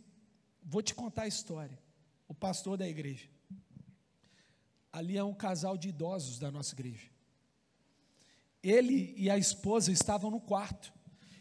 vou 0.63 0.81
te 0.81 0.95
contar 0.95 1.23
a 1.23 1.27
história. 1.27 1.77
O 2.25 2.33
pastor 2.33 2.77
da 2.77 2.87
igreja. 2.87 3.27
Ali 4.93 5.17
é 5.17 5.23
um 5.23 5.33
casal 5.33 5.77
de 5.77 5.89
idosos 5.89 6.39
da 6.39 6.49
nossa 6.49 6.73
igreja. 6.73 7.09
Ele 8.63 9.13
e 9.17 9.29
a 9.29 9.37
esposa 9.37 9.91
estavam 9.91 10.31
no 10.31 10.39
quarto. 10.39 10.93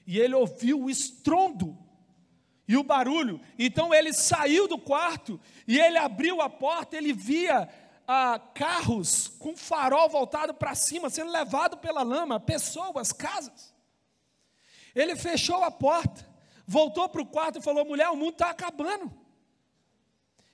E 0.05 0.19
ele 0.19 0.35
ouviu 0.35 0.83
o 0.83 0.91
estrondo 0.91 1.79
e 2.67 2.77
o 2.77 2.83
barulho. 2.83 3.41
Então 3.57 3.95
ele 3.95 4.13
saiu 4.13 4.67
do 4.67 4.77
quarto 4.77 5.41
e 5.69 5.79
ele 5.79 5.99
abriu 5.99 6.43
a 6.43 6.51
porta, 6.51 6.97
ele 6.97 7.13
via 7.13 7.69
ah, 8.09 8.41
carros 8.41 9.29
com 9.39 9.57
farol 9.57 10.09
voltado 10.09 10.53
para 10.53 10.75
cima, 10.75 11.11
sendo 11.11 11.31
levado 11.31 11.77
pela 11.77 12.03
lama, 12.03 12.41
pessoas, 12.41 13.13
casas. 13.13 13.76
Ele 14.97 15.15
fechou 15.15 15.63
a 15.63 15.71
porta, 15.71 16.27
voltou 16.67 17.07
para 17.07 17.21
o 17.21 17.27
quarto 17.27 17.59
e 17.59 17.63
falou: 17.63 17.85
mulher, 17.85 18.09
o 18.09 18.17
mundo 18.17 18.33
está 18.33 18.49
acabando. 18.49 19.13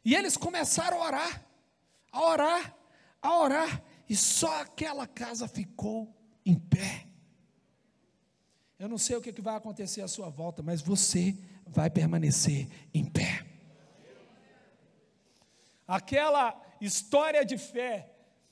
E 0.05 0.17
eles 0.17 0.37
começaram 0.37 1.01
a 1.01 1.07
orar, 1.07 1.47
a 2.11 2.21
orar, 2.21 2.77
a 3.23 3.39
orar, 3.39 3.83
e 4.09 4.17
só 4.17 4.61
aquela 4.61 5.07
casa 5.07 5.47
ficou 5.47 6.13
em 6.45 6.59
pé. 6.59 7.07
Eu 8.81 8.89
não 8.89 8.99
sei 8.99 9.15
o 9.15 9.23
que 9.23 9.41
vai 9.41 9.55
acontecer 9.55 10.03
à 10.03 10.09
sua 10.09 10.29
volta, 10.29 10.61
mas 10.61 10.83
você 10.83 11.39
vai 11.65 11.89
permanecer 11.89 12.69
em 12.93 13.05
pé. 13.05 13.47
Aquela 15.87 16.61
história 16.81 17.45
de 17.45 17.57
fé 17.57 18.11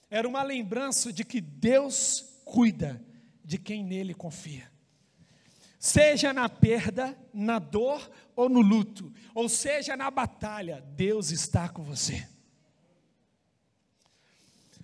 era 0.09 0.29
uma 0.29 0.45
lembrança 0.45 1.13
de 1.13 1.25
que 1.25 1.41
Deus 1.41 2.41
cuida 2.45 3.05
de 3.45 3.59
quem 3.59 3.83
nele 3.83 4.15
confia. 4.15 4.70
Seja 5.83 6.31
na 6.35 6.47
perda, 6.47 7.19
na 7.33 7.59
dor 7.59 8.11
ou 8.37 8.51
no 8.51 8.61
luto, 8.61 9.11
ou 9.35 9.49
seja 9.49 9.97
na 9.97 10.11
batalha, 10.11 10.85
Deus 10.95 11.31
está 11.31 11.71
com 11.71 11.83
você. 11.83 12.29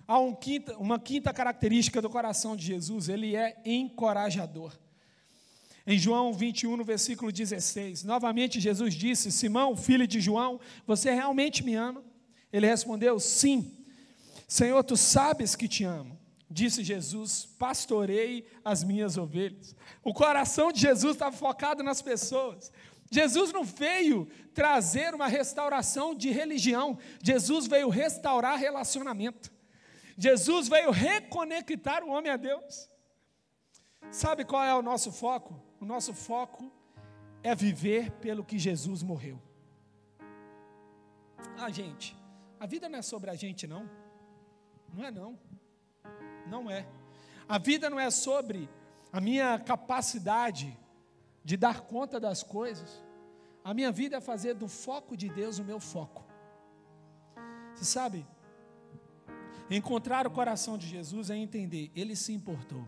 Há 0.07 0.17
um 0.17 0.33
quinta, 0.33 0.75
uma 0.79 0.97
quinta 0.97 1.31
característica 1.31 2.01
do 2.01 2.09
coração 2.09 2.55
de 2.55 2.65
Jesus, 2.65 3.09
ele 3.09 3.35
é 3.35 3.61
encorajador. 3.63 4.75
Em 5.85 5.99
João 5.99 6.33
21, 6.33 6.75
no 6.75 6.83
versículo 6.83 7.31
16, 7.31 8.03
novamente 8.03 8.59
Jesus 8.59 8.95
disse: 8.95 9.31
Simão, 9.31 9.77
filho 9.77 10.07
de 10.07 10.19
João, 10.19 10.59
você 10.87 11.13
realmente 11.13 11.63
me 11.63 11.75
ama? 11.75 12.03
Ele 12.51 12.65
respondeu: 12.65 13.19
Sim. 13.19 13.71
Senhor, 14.47 14.83
tu 14.83 14.97
sabes 14.97 15.55
que 15.55 15.67
te 15.67 15.83
amo. 15.83 16.16
Disse 16.49 16.83
Jesus: 16.83 17.45
Pastorei 17.59 18.47
as 18.63 18.83
minhas 18.83 19.17
ovelhas. 19.17 19.75
O 20.03 20.13
coração 20.13 20.71
de 20.71 20.79
Jesus 20.79 21.13
estava 21.13 21.35
focado 21.35 21.83
nas 21.83 22.01
pessoas. 22.01 22.71
Jesus 23.09 23.53
não 23.53 23.63
veio 23.63 24.27
trazer 24.53 25.13
uma 25.13 25.27
restauração 25.27 26.13
de 26.13 26.29
religião, 26.29 26.97
Jesus 27.23 27.67
veio 27.67 27.89
restaurar 27.89 28.57
relacionamento. 28.57 29.51
Jesus 30.17 30.67
veio 30.67 30.89
reconectar 30.91 32.03
o 32.03 32.09
homem 32.09 32.31
a 32.31 32.37
Deus. 32.37 32.89
Sabe 34.09 34.43
qual 34.43 34.63
é 34.63 34.73
o 34.73 34.81
nosso 34.81 35.11
foco? 35.11 35.61
O 35.79 35.85
nosso 35.85 36.13
foco 36.13 36.71
é 37.43 37.53
viver 37.53 38.11
pelo 38.13 38.43
que 38.43 38.57
Jesus 38.57 39.03
morreu. 39.03 39.39
Ah, 41.57 41.69
gente, 41.69 42.17
a 42.59 42.65
vida 42.65 42.89
não 42.89 42.99
é 42.99 43.01
sobre 43.01 43.29
a 43.29 43.35
gente, 43.35 43.67
não. 43.67 43.87
Não 44.93 45.03
é, 45.05 45.11
não. 45.11 45.37
Não 46.49 46.69
é. 46.69 46.85
A 47.47 47.57
vida 47.57 47.89
não 47.89 47.99
é 47.99 48.09
sobre 48.09 48.69
a 49.11 49.21
minha 49.21 49.59
capacidade 49.59 50.77
de 51.43 51.55
dar 51.55 51.81
conta 51.81 52.19
das 52.19 52.43
coisas. 52.43 53.03
A 53.63 53.73
minha 53.73 53.91
vida 53.91 54.17
é 54.17 54.21
fazer 54.21 54.53
do 54.53 54.67
foco 54.67 55.15
de 55.15 55.29
Deus 55.29 55.59
o 55.59 55.63
meu 55.63 55.79
foco. 55.79 56.25
Você 57.75 57.85
sabe, 57.85 58.25
encontrar 59.69 60.25
o 60.25 60.31
coração 60.31 60.77
de 60.77 60.87
Jesus 60.87 61.29
é 61.29 61.35
entender, 61.35 61.91
ele 61.95 62.15
se 62.15 62.33
importou. 62.33 62.87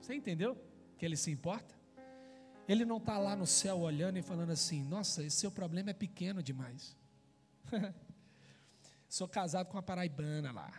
Você 0.00 0.14
entendeu? 0.14 0.56
que 1.04 1.06
ele 1.06 1.16
se 1.16 1.30
importa? 1.30 1.74
Ele 2.66 2.84
não 2.84 2.96
está 2.96 3.18
lá 3.18 3.36
no 3.36 3.46
céu 3.46 3.80
olhando 3.80 4.18
e 4.18 4.22
falando 4.22 4.50
assim: 4.50 4.82
nossa, 4.84 5.22
esse 5.22 5.36
seu 5.36 5.50
problema 5.50 5.90
é 5.90 5.92
pequeno 5.92 6.42
demais. 6.42 6.96
Sou 9.08 9.28
casado 9.28 9.66
com 9.66 9.76
uma 9.76 9.82
paraibana 9.82 10.50
lá. 10.50 10.72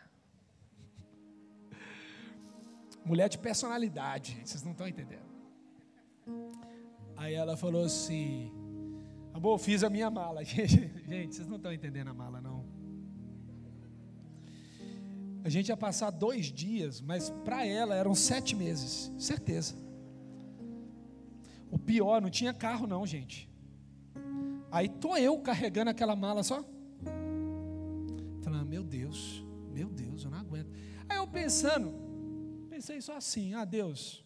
Mulher 3.05 3.29
de 3.29 3.37
personalidade, 3.37 4.41
vocês 4.43 4.63
não 4.63 4.71
estão 4.71 4.87
entendendo. 4.87 5.25
Aí 7.15 7.33
ela 7.33 7.55
falou 7.55 7.85
assim: 7.85 8.51
Amor, 9.33 9.59
fiz 9.59 9.83
a 9.83 9.89
minha 9.89 10.09
mala. 10.09 10.43
Gente, 10.45 11.35
vocês 11.35 11.47
não 11.47 11.57
estão 11.57 11.71
entendendo 11.71 12.07
a 12.09 12.13
mala, 12.13 12.41
não. 12.41 12.65
A 15.43 15.49
gente 15.49 15.69
ia 15.69 15.77
passar 15.77 16.09
dois 16.09 16.47
dias, 16.47 16.99
mas 16.99 17.29
para 17.43 17.63
ela 17.63 17.93
eram 17.93 18.15
sete 18.15 18.55
meses, 18.55 19.13
certeza. 19.15 19.75
O 21.69 21.77
pior, 21.77 22.19
não 22.19 22.31
tinha 22.31 22.51
carro 22.51 22.87
não, 22.87 23.05
gente. 23.05 23.47
Aí 24.71 24.89
tô 24.89 25.15
eu 25.15 25.37
carregando 25.39 25.91
aquela 25.91 26.15
mala 26.15 26.41
só. 26.41 26.63
Falando, 28.41 28.65
meu 28.67 28.83
Deus, 28.83 29.45
meu 29.71 29.87
Deus, 29.87 30.23
eu 30.23 30.31
não 30.31 30.39
aguento. 30.39 30.71
Aí 31.07 31.17
eu 31.17 31.27
pensando, 31.27 31.93
pensei 32.75 32.99
só 32.99 33.15
assim, 33.15 33.53
ah 33.53 33.63
Deus, 33.63 34.21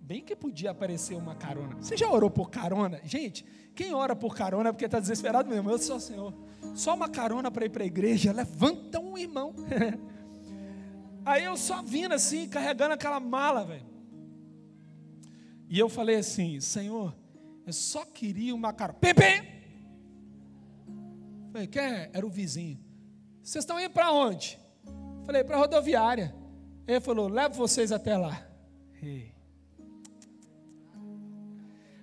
bem 0.00 0.24
que 0.24 0.34
podia 0.34 0.70
aparecer 0.70 1.14
uma 1.14 1.34
carona. 1.34 1.74
Você 1.76 1.94
já 1.94 2.10
orou 2.10 2.30
por 2.30 2.48
carona? 2.48 3.02
Gente, 3.04 3.44
quem 3.74 3.92
ora 3.92 4.16
por 4.16 4.34
carona 4.34 4.70
é 4.70 4.72
porque 4.72 4.86
está 4.86 4.98
desesperado 4.98 5.46
mesmo. 5.46 5.70
Eu 5.70 5.78
sou 5.78 6.00
Senhor. 6.00 6.32
Só 6.74 6.94
uma 6.94 7.06
carona 7.06 7.50
para 7.50 7.66
ir 7.66 7.68
para 7.68 7.82
a 7.82 7.86
igreja, 7.86 8.32
levanta 8.32 8.98
um 8.98 9.18
irmão. 9.18 9.54
Aí 11.22 11.44
eu 11.44 11.54
só 11.54 11.82
vindo 11.82 12.14
assim, 12.14 12.48
carregando 12.48 12.94
aquela 12.94 13.20
mala, 13.20 13.66
velho. 13.66 13.84
E 15.68 15.78
eu 15.78 15.90
falei 15.90 16.16
assim: 16.16 16.60
Senhor, 16.60 17.14
eu 17.66 17.74
só 17.74 18.06
queria 18.06 18.54
uma 18.54 18.72
cara. 18.72 18.94
Pepe! 18.94 19.46
Falei, 21.52 21.66
quem 21.66 21.82
é? 21.82 22.10
Era 22.14 22.26
o 22.26 22.30
vizinho. 22.30 22.82
Vocês 23.42 23.64
estão 23.64 23.78
indo 23.78 23.90
para 23.90 24.12
onde? 24.12 24.58
Falei, 25.26 25.44
para 25.44 25.56
a 25.56 25.58
rodoviária. 25.58 26.45
Ele 26.86 27.00
falou, 27.00 27.28
levo 27.28 27.54
vocês 27.54 27.90
até 27.90 28.16
lá. 28.16 28.46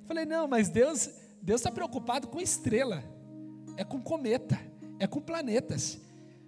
Falei, 0.05 0.25
não, 0.25 0.47
mas 0.47 0.69
Deus 0.69 1.09
Deus 1.43 1.59
está 1.59 1.69
preocupado 1.69 2.29
com 2.29 2.39
estrela, 2.39 3.03
é 3.75 3.83
com 3.83 4.01
cometa, 4.01 4.57
é 4.97 5.05
com 5.05 5.19
planetas. 5.19 5.99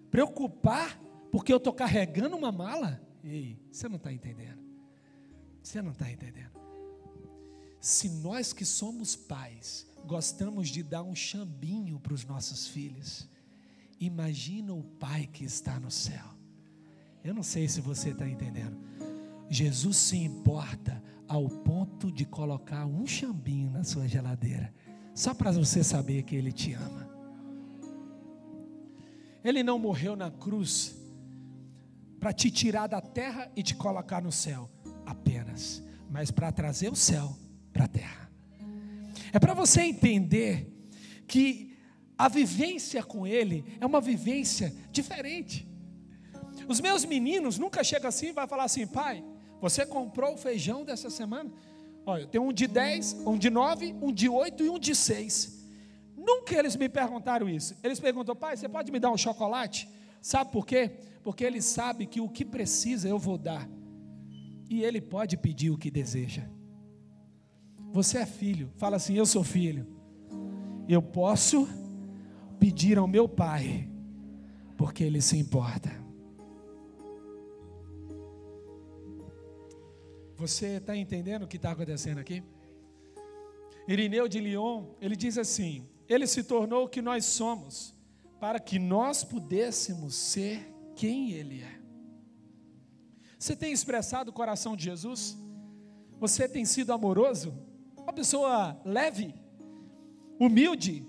Preocupar 0.10 0.98
porque 1.30 1.52
eu 1.52 1.58
estou 1.58 1.74
carregando 1.74 2.38
uma 2.38 2.50
mala? 2.50 3.02
Ei, 3.22 3.60
você 3.70 3.90
não 3.90 3.98
está 3.98 4.14
entendendo. 4.14 4.64
Você 5.62 5.82
não 5.82 5.92
está 5.92 6.10
entendendo. 6.10 6.52
Se 7.82 8.08
nós 8.08 8.54
que 8.54 8.64
somos 8.64 9.18
pais 9.18 9.86
gostamos 10.06 10.70
de 10.70 10.82
dar 10.82 11.04
um 11.04 11.14
chambinho 11.14 12.00
para 12.00 12.14
os 12.14 12.24
nossos 12.24 12.68
filhos, 12.68 13.28
imagina 14.00 14.74
o 14.74 14.82
pai 14.82 15.28
que 15.28 15.44
está 15.44 15.78
no 15.78 15.92
céu. 15.92 16.35
Eu 17.26 17.34
não 17.34 17.42
sei 17.42 17.68
se 17.68 17.82
você 17.82 18.12
está 18.12 18.30
entendendo. 18.30 18.78
Jesus 19.50 19.98
se 19.98 20.16
importa 20.16 21.02
ao 21.28 21.50
ponto 21.50 22.12
de 22.12 22.24
colocar 22.24 22.86
um 22.86 23.08
chambinho 23.08 23.72
na 23.72 23.84
sua 23.84 24.08
geladeira, 24.08 24.72
só 25.16 25.34
para 25.34 25.52
você 25.52 25.84
saber 25.84 26.22
que 26.22 26.36
Ele 26.36 26.52
te 26.52 26.74
ama. 26.74 27.10
Ele 29.44 29.64
não 29.64 29.80
morreu 29.80 30.16
na 30.16 30.30
cruz 30.30 30.96
para 32.20 32.32
te 32.32 32.52
tirar 32.52 32.86
da 32.86 33.02
terra 33.02 33.52
e 33.56 33.64
te 33.64 33.74
colocar 33.74 34.22
no 34.22 34.32
céu 34.32 34.70
apenas, 35.04 35.84
mas 36.08 36.30
para 36.30 36.52
trazer 36.52 36.92
o 36.92 36.96
céu 36.96 37.36
para 37.74 37.86
a 37.86 37.88
terra. 37.88 38.32
É 39.34 39.40
para 39.40 39.56
você 39.56 39.82
entender 39.82 40.72
que 41.28 41.76
a 42.16 42.30
vivência 42.30 43.04
com 43.04 43.26
Ele 43.26 43.66
é 43.80 43.86
uma 43.86 44.00
vivência 44.00 44.72
diferente. 44.92 45.75
Os 46.68 46.82
meus 46.82 47.06
meninos 47.06 47.58
nunca 47.58 47.84
chegam 47.84 48.10
assim 48.10 48.28
e 48.28 48.32
vai 48.32 48.48
falar 48.48 48.64
assim, 48.64 48.86
pai, 48.88 49.24
você 49.62 49.86
comprou 49.86 50.34
o 50.34 50.38
feijão 50.38 50.84
dessa 50.84 51.10
semana? 51.10 51.52
Olha, 52.06 52.22
eu 52.24 52.28
tenho 52.28 52.44
um 52.44 52.54
de 52.54 52.68
10, 52.68 53.24
um 53.26 53.38
de 53.38 53.50
9, 53.50 53.96
um 54.02 54.12
de 54.12 54.30
8 54.30 54.64
e 54.64 54.70
um 54.70 54.78
de 54.78 54.96
6. 54.96 55.66
Nunca 56.16 56.56
eles 56.56 56.76
me 56.76 56.88
perguntaram 56.88 57.50
isso. 57.50 57.76
Eles 57.84 58.00
perguntam, 58.00 58.36
pai, 58.36 58.56
você 58.56 58.70
pode 58.70 58.92
me 58.92 59.00
dar 59.00 59.12
um 59.12 59.18
chocolate? 59.18 59.88
Sabe 60.22 60.52
por 60.52 60.66
quê? 60.66 60.92
Porque 61.24 61.44
ele 61.44 61.62
sabe 61.62 62.06
que 62.06 62.22
o 62.22 62.30
que 62.30 62.46
precisa 62.46 63.08
eu 63.08 63.18
vou 63.18 63.38
dar. 63.38 63.68
E 64.70 64.84
ele 64.84 65.02
pode 65.02 65.38
pedir 65.38 65.70
o 65.70 65.78
que 65.78 65.92
deseja. 65.92 66.44
Você 67.92 68.18
é 68.18 68.26
filho. 68.26 68.72
Fala 68.78 68.98
assim: 68.98 69.16
Eu 69.16 69.26
sou 69.26 69.44
filho. 69.44 69.88
Eu 70.88 71.02
posso 71.02 71.68
pedir 72.60 72.98
ao 72.98 73.08
meu 73.08 73.28
pai, 73.28 73.90
porque 74.78 75.04
ele 75.04 75.22
se 75.22 75.38
importa. 75.38 76.05
Você 80.38 80.78
está 80.78 80.96
entendendo 80.96 81.44
o 81.44 81.48
que 81.48 81.58
está 81.58 81.72
acontecendo 81.72 82.20
aqui? 82.20 82.44
Irineu 83.88 84.28
de 84.28 84.40
Lyon, 84.40 84.88
ele 85.00 85.16
diz 85.16 85.38
assim: 85.38 85.88
Ele 86.08 86.28
se 86.28 86.44
tornou 86.44 86.86
o 86.86 86.90
que 86.90 87.02
nós 87.02 87.26
somos, 87.26 87.96
para 88.40 88.60
que 88.60 88.78
nós 88.80 89.24
pudéssemos 89.24 90.16
ser 90.16 90.74
quem 90.96 91.32
Ele 91.32 91.62
é. 91.62 91.80
Você 93.38 93.56
tem 93.56 93.72
expressado 93.72 94.30
o 94.30 94.34
coração 94.34 94.76
de 94.76 94.86
Jesus? 94.86 95.38
Você 96.20 96.48
tem 96.48 96.66
sido 96.66 96.92
amoroso? 96.92 97.54
uma 98.06 98.14
pessoa 98.14 98.80
leve, 98.86 99.34
humilde, 100.40 101.08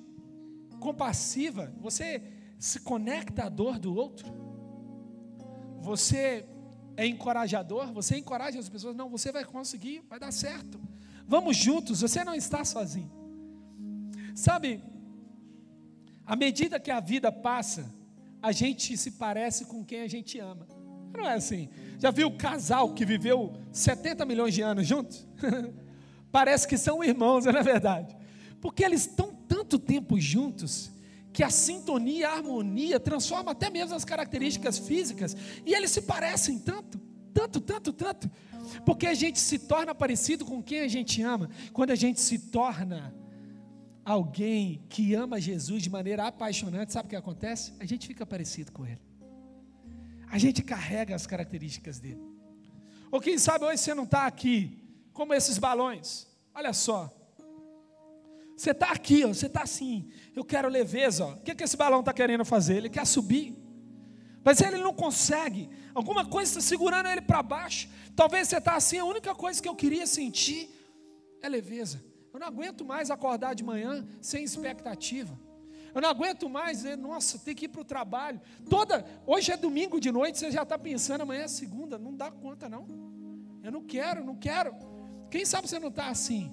compassiva. 0.81 1.71
Você 1.79 2.23
se 2.59 2.81
conecta 2.81 3.45
à 3.45 3.49
dor 3.51 3.79
do 3.79 3.95
outro? 3.95 4.27
Você 5.83 6.47
é 6.97 7.07
encorajador? 7.07 7.93
Você 7.93 8.17
encoraja 8.17 8.59
as 8.59 8.69
pessoas? 8.69 8.97
Não, 8.97 9.09
você 9.09 9.31
vai 9.31 9.45
conseguir, 9.45 10.03
vai 10.09 10.19
dar 10.19 10.33
certo. 10.33 10.81
Vamos 11.27 11.57
juntos, 11.57 12.01
você 12.01 12.25
não 12.25 12.35
está 12.35 12.65
sozinho. 12.65 13.11
Sabe, 14.35 14.83
à 16.25 16.37
medida 16.37 16.79
que 16.79 16.91
a 16.91 17.01
vida 17.01 17.31
passa, 17.31 17.93
a 18.43 18.53
gente 18.53 18.97
se 18.97 19.13
parece 19.13 19.65
com 19.65 19.85
quem 19.85 20.03
a 20.03 20.09
gente 20.09 20.39
ama. 20.39 20.67
Não 21.17 21.27
é 21.27 21.35
assim? 21.35 21.69
Já 21.99 22.11
viu 22.11 22.29
o 22.29 22.37
casal 22.37 22.93
que 22.95 23.05
viveu 23.05 23.55
70 23.73 24.25
milhões 24.25 24.55
de 24.55 24.63
anos 24.63 24.87
juntos? 24.87 25.27
Parece 26.31 26.69
que 26.69 26.77
são 26.77 27.03
irmãos, 27.03 27.47
não 27.47 27.59
é 27.59 27.63
verdade? 27.63 28.15
Porque 28.61 28.85
eles 28.85 29.07
estão 29.07 29.33
tanto 29.49 29.79
tempo 29.79 30.21
juntos 30.21 30.91
que 31.37 31.45
a 31.45 31.51
sintonia, 31.51 32.31
a 32.31 32.33
harmonia 32.33 32.99
transforma 32.99 33.51
até 33.51 33.69
mesmo 33.69 33.95
as 33.95 34.07
características 34.07 34.79
físicas 34.79 35.37
e 35.67 35.75
eles 35.75 35.91
se 35.91 36.01
parecem 36.01 36.59
tanto, 36.59 36.99
tanto, 37.35 37.61
tanto, 37.61 37.93
tanto. 37.93 38.31
Porque 38.87 39.07
a 39.07 39.13
gente 39.13 39.39
se 39.39 39.59
torna 39.59 39.95
parecido 39.95 40.47
com 40.47 40.63
quem 40.63 40.81
a 40.81 40.89
gente 40.89 41.21
ama. 41.21 41.51
Quando 41.75 41.91
a 41.91 41.95
gente 41.95 42.23
se 42.23 42.39
torna 42.39 43.15
alguém 44.03 44.83
que 44.89 45.13
ama 45.13 45.39
Jesus 45.39 45.83
de 45.83 45.91
maneira 45.91 46.27
apaixonante, 46.27 46.95
sabe 46.95 47.05
o 47.09 47.11
que 47.11 47.17
acontece? 47.17 47.75
A 47.79 47.85
gente 47.85 48.07
fica 48.07 48.25
parecido 48.25 48.73
com 48.73 48.87
ele. 48.87 49.03
A 50.31 50.39
gente 50.39 50.63
carrega 50.63 51.15
as 51.15 51.27
características 51.27 51.99
dele. 51.99 52.23
Ou 53.11 53.21
quem 53.21 53.37
sabe 53.37 53.67
hoje 53.67 53.83
você 53.83 53.93
não 53.93 54.05
está 54.05 54.27
aqui, 54.27 54.83
como 55.13 55.35
esses 55.35 55.59
balões. 55.59 56.27
Olha 56.55 56.73
só. 56.73 57.15
Você 58.57 58.71
está 58.71 58.91
aqui, 58.91 59.25
ó, 59.25 59.29
você 59.29 59.47
está 59.47 59.63
assim. 59.63 60.09
Eu 60.35 60.45
quero 60.45 60.69
leveza. 60.69 61.27
Ó. 61.27 61.33
O 61.33 61.41
que, 61.41 61.55
que 61.55 61.63
esse 61.63 61.77
balão 61.77 62.01
está 62.01 62.13
querendo 62.13 62.45
fazer? 62.45 62.77
Ele 62.77 62.89
quer 62.89 63.07
subir. 63.07 63.55
Mas 64.43 64.61
ele 64.61 64.79
não 64.79 64.95
consegue. 64.95 65.69
Alguma 65.95 66.25
coisa 66.25 66.53
está 66.53 66.61
segurando 66.63 67.09
ele 67.09 67.21
para 67.21 67.43
baixo. 67.43 67.89
Talvez 68.15 68.49
você 68.49 68.57
está 68.57 68.75
assim. 68.75 68.99
A 68.99 69.05
única 69.05 69.35
coisa 69.35 69.61
que 69.61 69.69
eu 69.69 69.75
queria 69.75 70.07
sentir 70.07 70.71
é 71.43 71.49
leveza. 71.49 72.03
Eu 72.33 72.41
não 72.41 72.47
aguento 72.47 72.85
mais 72.85 73.11
acordar 73.11 73.55
de 73.55 73.63
manhã 73.63 74.07
sem 74.23 74.43
expectativa. 74.43 75.39
Eu 75.95 76.01
não 76.01 76.09
aguento 76.09 76.49
mais 76.49 76.79
dizer, 76.79 76.97
nossa, 76.97 77.39
tem 77.39 77.55
que 77.55 77.65
ir 77.67 77.69
para 77.69 77.81
o 77.81 77.85
trabalho. 77.85 78.41
Toda, 78.69 79.05
hoje 79.27 79.53
é 79.53 79.57
domingo 79.57 79.99
de 79.99 80.13
noite, 80.13 80.39
você 80.39 80.51
já 80.51 80.63
está 80.63 80.79
pensando, 80.79 81.23
amanhã 81.23 81.45
é 81.45 81.49
segunda, 81.49 81.99
não 81.99 82.15
dá 82.15 82.31
conta 82.31 82.69
não. 82.69 82.87
Eu 83.63 83.73
não 83.73 83.83
quero, 83.83 84.23
não 84.23 84.37
quero. 84.37 84.75
Quem 85.31 85.45
sabe 85.47 85.67
você 85.69 85.79
não 85.79 85.89
está 85.89 86.09
assim? 86.09 86.53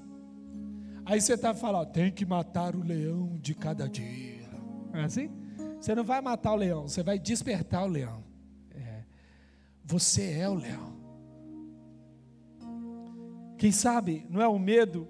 Aí 1.06 1.20
você 1.20 1.34
está 1.34 1.54
falando, 1.54 1.91
tem 1.91 2.12
que 2.12 2.26
matar 2.26 2.76
o 2.76 2.84
leão 2.84 3.38
de 3.41 3.54
cada 3.54 3.88
dia. 3.88 4.47
Não 4.91 4.99
é 4.99 5.04
assim? 5.04 5.30
Você 5.80 5.93
não 5.93 6.04
vai 6.04 6.22
matar 6.22 6.54
o 6.54 6.56
leão, 6.56 6.88
você 6.88 7.04
vai 7.04 7.20
despertar 7.20 7.84
o 7.84 7.88
leão. 7.88 8.24
É. 8.74 9.04
Você 9.84 10.32
é 10.32 10.47
o 10.47 10.54
leão. 10.54 10.93
Quem 13.58 13.72
sabe 13.72 14.26
não 14.30 14.41
é 14.41 14.47
o 14.47 14.58
medo 14.58 15.08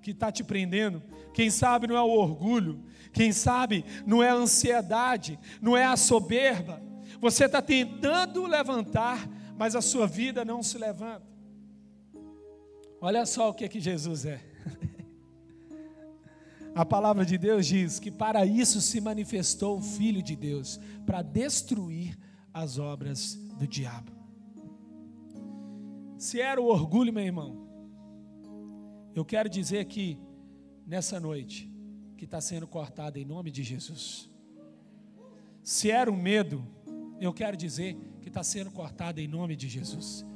que 0.00 0.12
está 0.12 0.30
te 0.30 0.44
prendendo, 0.44 1.02
quem 1.34 1.50
sabe 1.50 1.86
não 1.86 1.96
é 1.96 2.02
o 2.02 2.10
orgulho, 2.10 2.84
quem 3.12 3.32
sabe 3.32 3.84
não 4.06 4.22
é 4.22 4.30
a 4.30 4.34
ansiedade, 4.34 5.38
não 5.60 5.76
é 5.76 5.84
a 5.84 5.96
soberba. 5.96 6.82
Você 7.20 7.46
está 7.46 7.60
tentando 7.60 8.46
levantar, 8.46 9.28
mas 9.58 9.74
a 9.74 9.80
sua 9.80 10.06
vida 10.06 10.44
não 10.44 10.62
se 10.62 10.78
levanta. 10.78 11.26
Olha 13.00 13.26
só 13.26 13.50
o 13.50 13.54
que, 13.54 13.64
é 13.64 13.68
que 13.68 13.80
Jesus 13.80 14.24
é. 14.24 14.40
A 16.76 16.84
palavra 16.84 17.24
de 17.24 17.38
Deus 17.38 17.66
diz 17.66 17.98
que 17.98 18.10
para 18.10 18.44
isso 18.44 18.82
se 18.82 19.00
manifestou 19.00 19.78
o 19.78 19.80
Filho 19.80 20.22
de 20.22 20.36
Deus 20.36 20.78
para 21.06 21.22
destruir 21.22 22.18
as 22.52 22.78
obras 22.78 23.34
do 23.58 23.66
diabo. 23.66 24.12
Se 26.18 26.38
era 26.38 26.60
o 26.60 26.66
orgulho, 26.66 27.14
meu 27.14 27.24
irmão, 27.24 27.66
eu 29.14 29.24
quero 29.24 29.48
dizer 29.48 29.86
que 29.86 30.18
nessa 30.86 31.18
noite 31.18 31.72
que 32.14 32.26
está 32.26 32.42
sendo 32.42 32.66
cortada 32.66 33.18
em 33.18 33.24
nome 33.24 33.50
de 33.50 33.62
Jesus. 33.62 34.28
Se 35.62 35.90
era 35.90 36.10
o 36.10 36.16
medo, 36.16 36.62
eu 37.18 37.32
quero 37.32 37.56
dizer 37.56 37.96
que 38.20 38.28
está 38.28 38.42
sendo 38.42 38.70
cortada 38.70 39.18
em 39.18 39.26
nome 39.26 39.56
de 39.56 39.66
Jesus. 39.66 40.26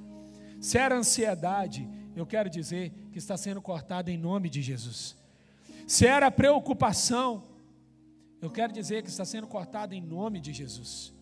Se 0.58 0.78
era 0.78 0.96
ansiedade, 0.96 1.86
eu 2.16 2.24
quero 2.26 2.48
dizer 2.48 2.92
que 3.12 3.18
está 3.18 3.36
sendo 3.36 3.60
cortada 3.60 4.10
em 4.10 4.16
nome 4.16 4.48
de 4.48 4.62
Jesus. 4.62 5.19
Se 5.90 6.06
era 6.06 6.30
preocupação, 6.30 7.42
eu 8.40 8.48
quero 8.48 8.72
dizer 8.72 9.02
que 9.02 9.08
está 9.08 9.24
sendo 9.24 9.48
cortada 9.48 9.92
em 9.92 10.00
nome 10.00 10.40
de 10.40 10.52
Jesus. 10.52 11.12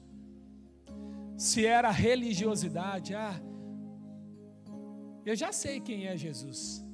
Se 1.38 1.64
era 1.64 1.90
religiosidade, 1.90 3.14
ah, 3.14 3.40
eu 5.24 5.34
já 5.34 5.52
sei 5.52 5.80
quem 5.80 6.06
é 6.06 6.18
Jesus. 6.18 6.84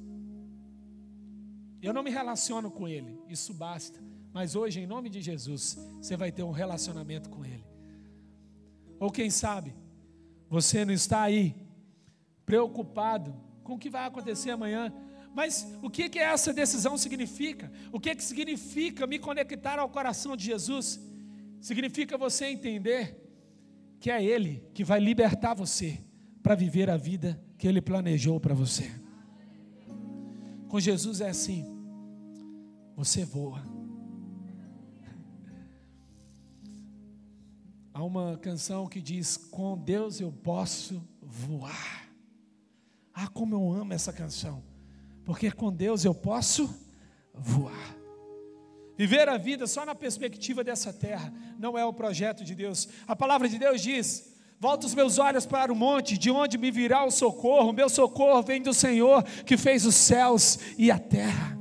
Eu 1.81 1.91
não 1.91 2.01
me 2.01 2.09
relaciono 2.09 2.71
com 2.71 2.87
Ele, 2.87 3.19
isso 3.27 3.53
basta. 3.53 3.99
Mas 4.31 4.55
hoje, 4.55 4.79
em 4.79 4.87
nome 4.87 5.09
de 5.09 5.21
Jesus, 5.21 5.77
você 5.97 6.15
vai 6.15 6.31
ter 6.31 6.43
um 6.43 6.51
relacionamento 6.51 7.29
com 7.29 7.43
Ele. 7.43 7.65
Ou 8.97 9.11
quem 9.11 9.29
sabe, 9.29 9.75
você 10.47 10.85
não 10.85 10.93
está 10.93 11.23
aí 11.23 11.53
preocupado 12.45 13.35
com 13.65 13.73
o 13.73 13.77
que 13.77 13.89
vai 13.89 14.05
acontecer 14.07 14.51
amanhã. 14.51 14.93
Mas 15.35 15.67
o 15.81 15.89
que, 15.89 16.07
que 16.07 16.17
essa 16.17 16.53
decisão 16.53 16.97
significa? 16.97 17.69
O 17.91 17.99
que, 17.99 18.15
que 18.15 18.23
significa 18.23 19.05
me 19.05 19.19
conectar 19.19 19.77
ao 19.77 19.89
coração 19.89 20.35
de 20.37 20.45
Jesus? 20.45 20.97
Significa 21.59 22.17
você 22.17 22.45
entender 22.45 23.21
que 23.99 24.09
é 24.09 24.23
Ele 24.23 24.63
que 24.73 24.81
vai 24.83 24.99
libertar 25.01 25.53
você 25.53 25.99
para 26.41 26.55
viver 26.55 26.89
a 26.89 26.95
vida 26.95 27.37
que 27.57 27.67
Ele 27.67 27.81
planejou 27.81 28.39
para 28.39 28.53
você. 28.53 28.89
Com 30.69 30.79
Jesus 30.79 31.19
é 31.19 31.29
assim 31.29 31.65
você 32.95 33.25
voa. 33.25 33.61
Há 37.93 38.01
uma 38.01 38.37
canção 38.37 38.87
que 38.87 39.01
diz: 39.01 39.35
Com 39.35 39.77
Deus 39.77 40.21
eu 40.21 40.31
posso 40.31 41.05
voar. 41.21 42.09
Ah, 43.13 43.27
como 43.27 43.53
eu 43.55 43.73
amo 43.73 43.93
essa 43.93 44.13
canção, 44.13 44.63
porque 45.25 45.51
com 45.51 45.73
Deus 45.73 46.05
eu 46.05 46.13
posso 46.13 46.69
voar. 47.33 47.95
Viver 48.97 49.27
a 49.27 49.37
vida 49.37 49.67
só 49.67 49.85
na 49.85 49.93
perspectiva 49.93 50.63
dessa 50.63 50.93
terra 50.93 51.33
não 51.59 51.77
é 51.77 51.83
o 51.83 51.91
projeto 51.91 52.45
de 52.45 52.55
Deus. 52.55 52.87
A 53.05 53.15
palavra 53.15 53.49
de 53.49 53.57
Deus 53.57 53.81
diz: 53.81 54.33
Volto 54.59 54.85
os 54.85 54.95
meus 54.95 55.19
olhos 55.19 55.45
para 55.45 55.73
o 55.73 55.75
monte, 55.75 56.17
de 56.17 56.31
onde 56.31 56.57
me 56.57 56.71
virá 56.71 57.03
o 57.03 57.11
socorro. 57.11 57.73
Meu 57.73 57.89
socorro 57.89 58.41
vem 58.41 58.61
do 58.61 58.73
Senhor 58.73 59.23
que 59.45 59.57
fez 59.57 59.85
os 59.85 59.95
céus 59.95 60.59
e 60.77 60.89
a 60.89 60.99
terra 60.99 61.55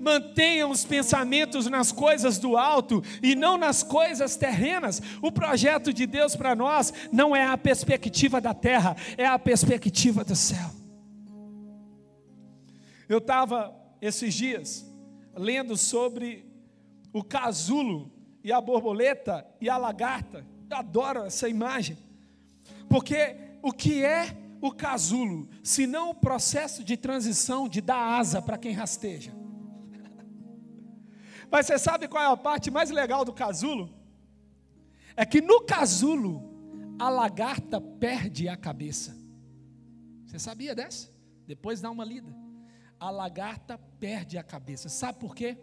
mantenham 0.00 0.70
os 0.70 0.84
pensamentos 0.84 1.66
nas 1.66 1.90
coisas 1.90 2.38
do 2.38 2.56
alto 2.56 3.02
e 3.20 3.34
não 3.34 3.58
nas 3.58 3.82
coisas 3.82 4.36
terrenas. 4.36 5.02
O 5.20 5.32
projeto 5.32 5.92
de 5.92 6.06
Deus 6.06 6.36
para 6.36 6.54
nós 6.54 6.92
não 7.10 7.34
é 7.34 7.44
a 7.44 7.58
perspectiva 7.58 8.40
da 8.40 8.54
terra, 8.54 8.96
é 9.16 9.26
a 9.26 9.38
perspectiva 9.38 10.22
do 10.24 10.36
céu. 10.36 10.77
Eu 13.08 13.18
estava 13.18 13.74
esses 14.00 14.34
dias 14.34 14.86
lendo 15.34 15.76
sobre 15.76 16.46
o 17.12 17.24
casulo 17.24 18.12
e 18.44 18.52
a 18.52 18.60
borboleta 18.60 19.46
e 19.60 19.68
a 19.68 19.76
lagarta. 19.76 20.46
Eu 20.70 20.76
adoro 20.76 21.24
essa 21.24 21.48
imagem, 21.48 21.96
porque 22.88 23.36
o 23.62 23.72
que 23.72 24.04
é 24.04 24.36
o 24.60 24.72
casulo, 24.72 25.48
se 25.62 25.86
não 25.86 26.10
o 26.10 26.14
processo 26.14 26.84
de 26.84 26.96
transição 26.96 27.68
de 27.68 27.80
dar 27.80 28.18
asa 28.18 28.42
para 28.42 28.58
quem 28.58 28.72
rasteja? 28.72 29.32
Mas 31.50 31.66
você 31.66 31.78
sabe 31.78 32.08
qual 32.08 32.22
é 32.22 32.26
a 32.26 32.36
parte 32.36 32.70
mais 32.70 32.90
legal 32.90 33.24
do 33.24 33.32
casulo? 33.32 33.94
É 35.16 35.24
que 35.24 35.40
no 35.40 35.62
casulo 35.62 36.42
a 36.98 37.08
lagarta 37.08 37.80
perde 37.80 38.48
a 38.48 38.56
cabeça. 38.56 39.16
Você 40.26 40.38
sabia 40.38 40.74
dessa? 40.74 41.10
Depois 41.46 41.80
dá 41.80 41.90
uma 41.90 42.04
lida. 42.04 42.47
A 42.98 43.10
lagarta 43.10 43.78
perde 43.98 44.36
a 44.38 44.42
cabeça. 44.42 44.88
Sabe 44.88 45.18
por 45.18 45.34
quê? 45.34 45.56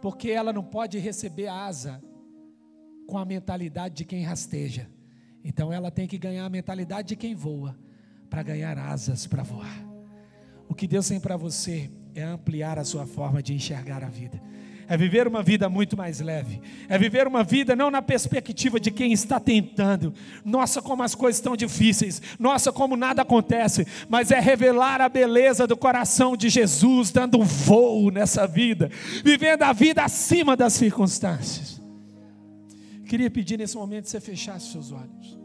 Porque 0.00 0.30
ela 0.30 0.52
não 0.52 0.62
pode 0.62 0.98
receber 0.98 1.48
asa 1.48 2.02
com 3.06 3.18
a 3.18 3.24
mentalidade 3.24 3.94
de 3.94 4.04
quem 4.04 4.22
rasteja. 4.22 4.88
Então 5.44 5.72
ela 5.72 5.90
tem 5.90 6.06
que 6.06 6.18
ganhar 6.18 6.44
a 6.44 6.50
mentalidade 6.50 7.08
de 7.08 7.16
quem 7.16 7.34
voa 7.34 7.76
para 8.28 8.42
ganhar 8.42 8.78
asas 8.78 9.26
para 9.26 9.42
voar. 9.42 9.84
O 10.68 10.74
que 10.74 10.86
Deus 10.86 11.08
tem 11.08 11.20
para 11.20 11.36
você 11.36 11.90
é 12.14 12.22
ampliar 12.22 12.78
a 12.78 12.84
sua 12.84 13.06
forma 13.06 13.42
de 13.42 13.54
enxergar 13.54 14.02
a 14.04 14.08
vida 14.08 14.40
é 14.92 14.96
viver 14.98 15.26
uma 15.26 15.42
vida 15.42 15.70
muito 15.70 15.96
mais 15.96 16.20
leve, 16.20 16.60
é 16.86 16.98
viver 16.98 17.26
uma 17.26 17.42
vida 17.42 17.74
não 17.74 17.90
na 17.90 18.02
perspectiva 18.02 18.78
de 18.78 18.90
quem 18.90 19.10
está 19.10 19.40
tentando, 19.40 20.12
nossa, 20.44 20.82
como 20.82 21.02
as 21.02 21.14
coisas 21.14 21.38
estão 21.38 21.56
difíceis, 21.56 22.20
nossa, 22.38 22.70
como 22.70 22.94
nada 22.94 23.22
acontece, 23.22 23.86
mas 24.06 24.30
é 24.30 24.38
revelar 24.38 25.00
a 25.00 25.08
beleza 25.08 25.66
do 25.66 25.78
coração 25.78 26.36
de 26.36 26.50
Jesus, 26.50 27.10
dando 27.10 27.40
um 27.40 27.42
voo 27.42 28.10
nessa 28.10 28.46
vida, 28.46 28.90
vivendo 29.24 29.62
a 29.62 29.72
vida 29.72 30.04
acima 30.04 30.54
das 30.54 30.74
circunstâncias. 30.74 31.80
queria 33.08 33.30
pedir 33.30 33.58
nesse 33.58 33.76
momento 33.78 34.04
que 34.04 34.10
você 34.10 34.20
fechasse 34.20 34.72
seus 34.72 34.92
olhos. 34.92 35.41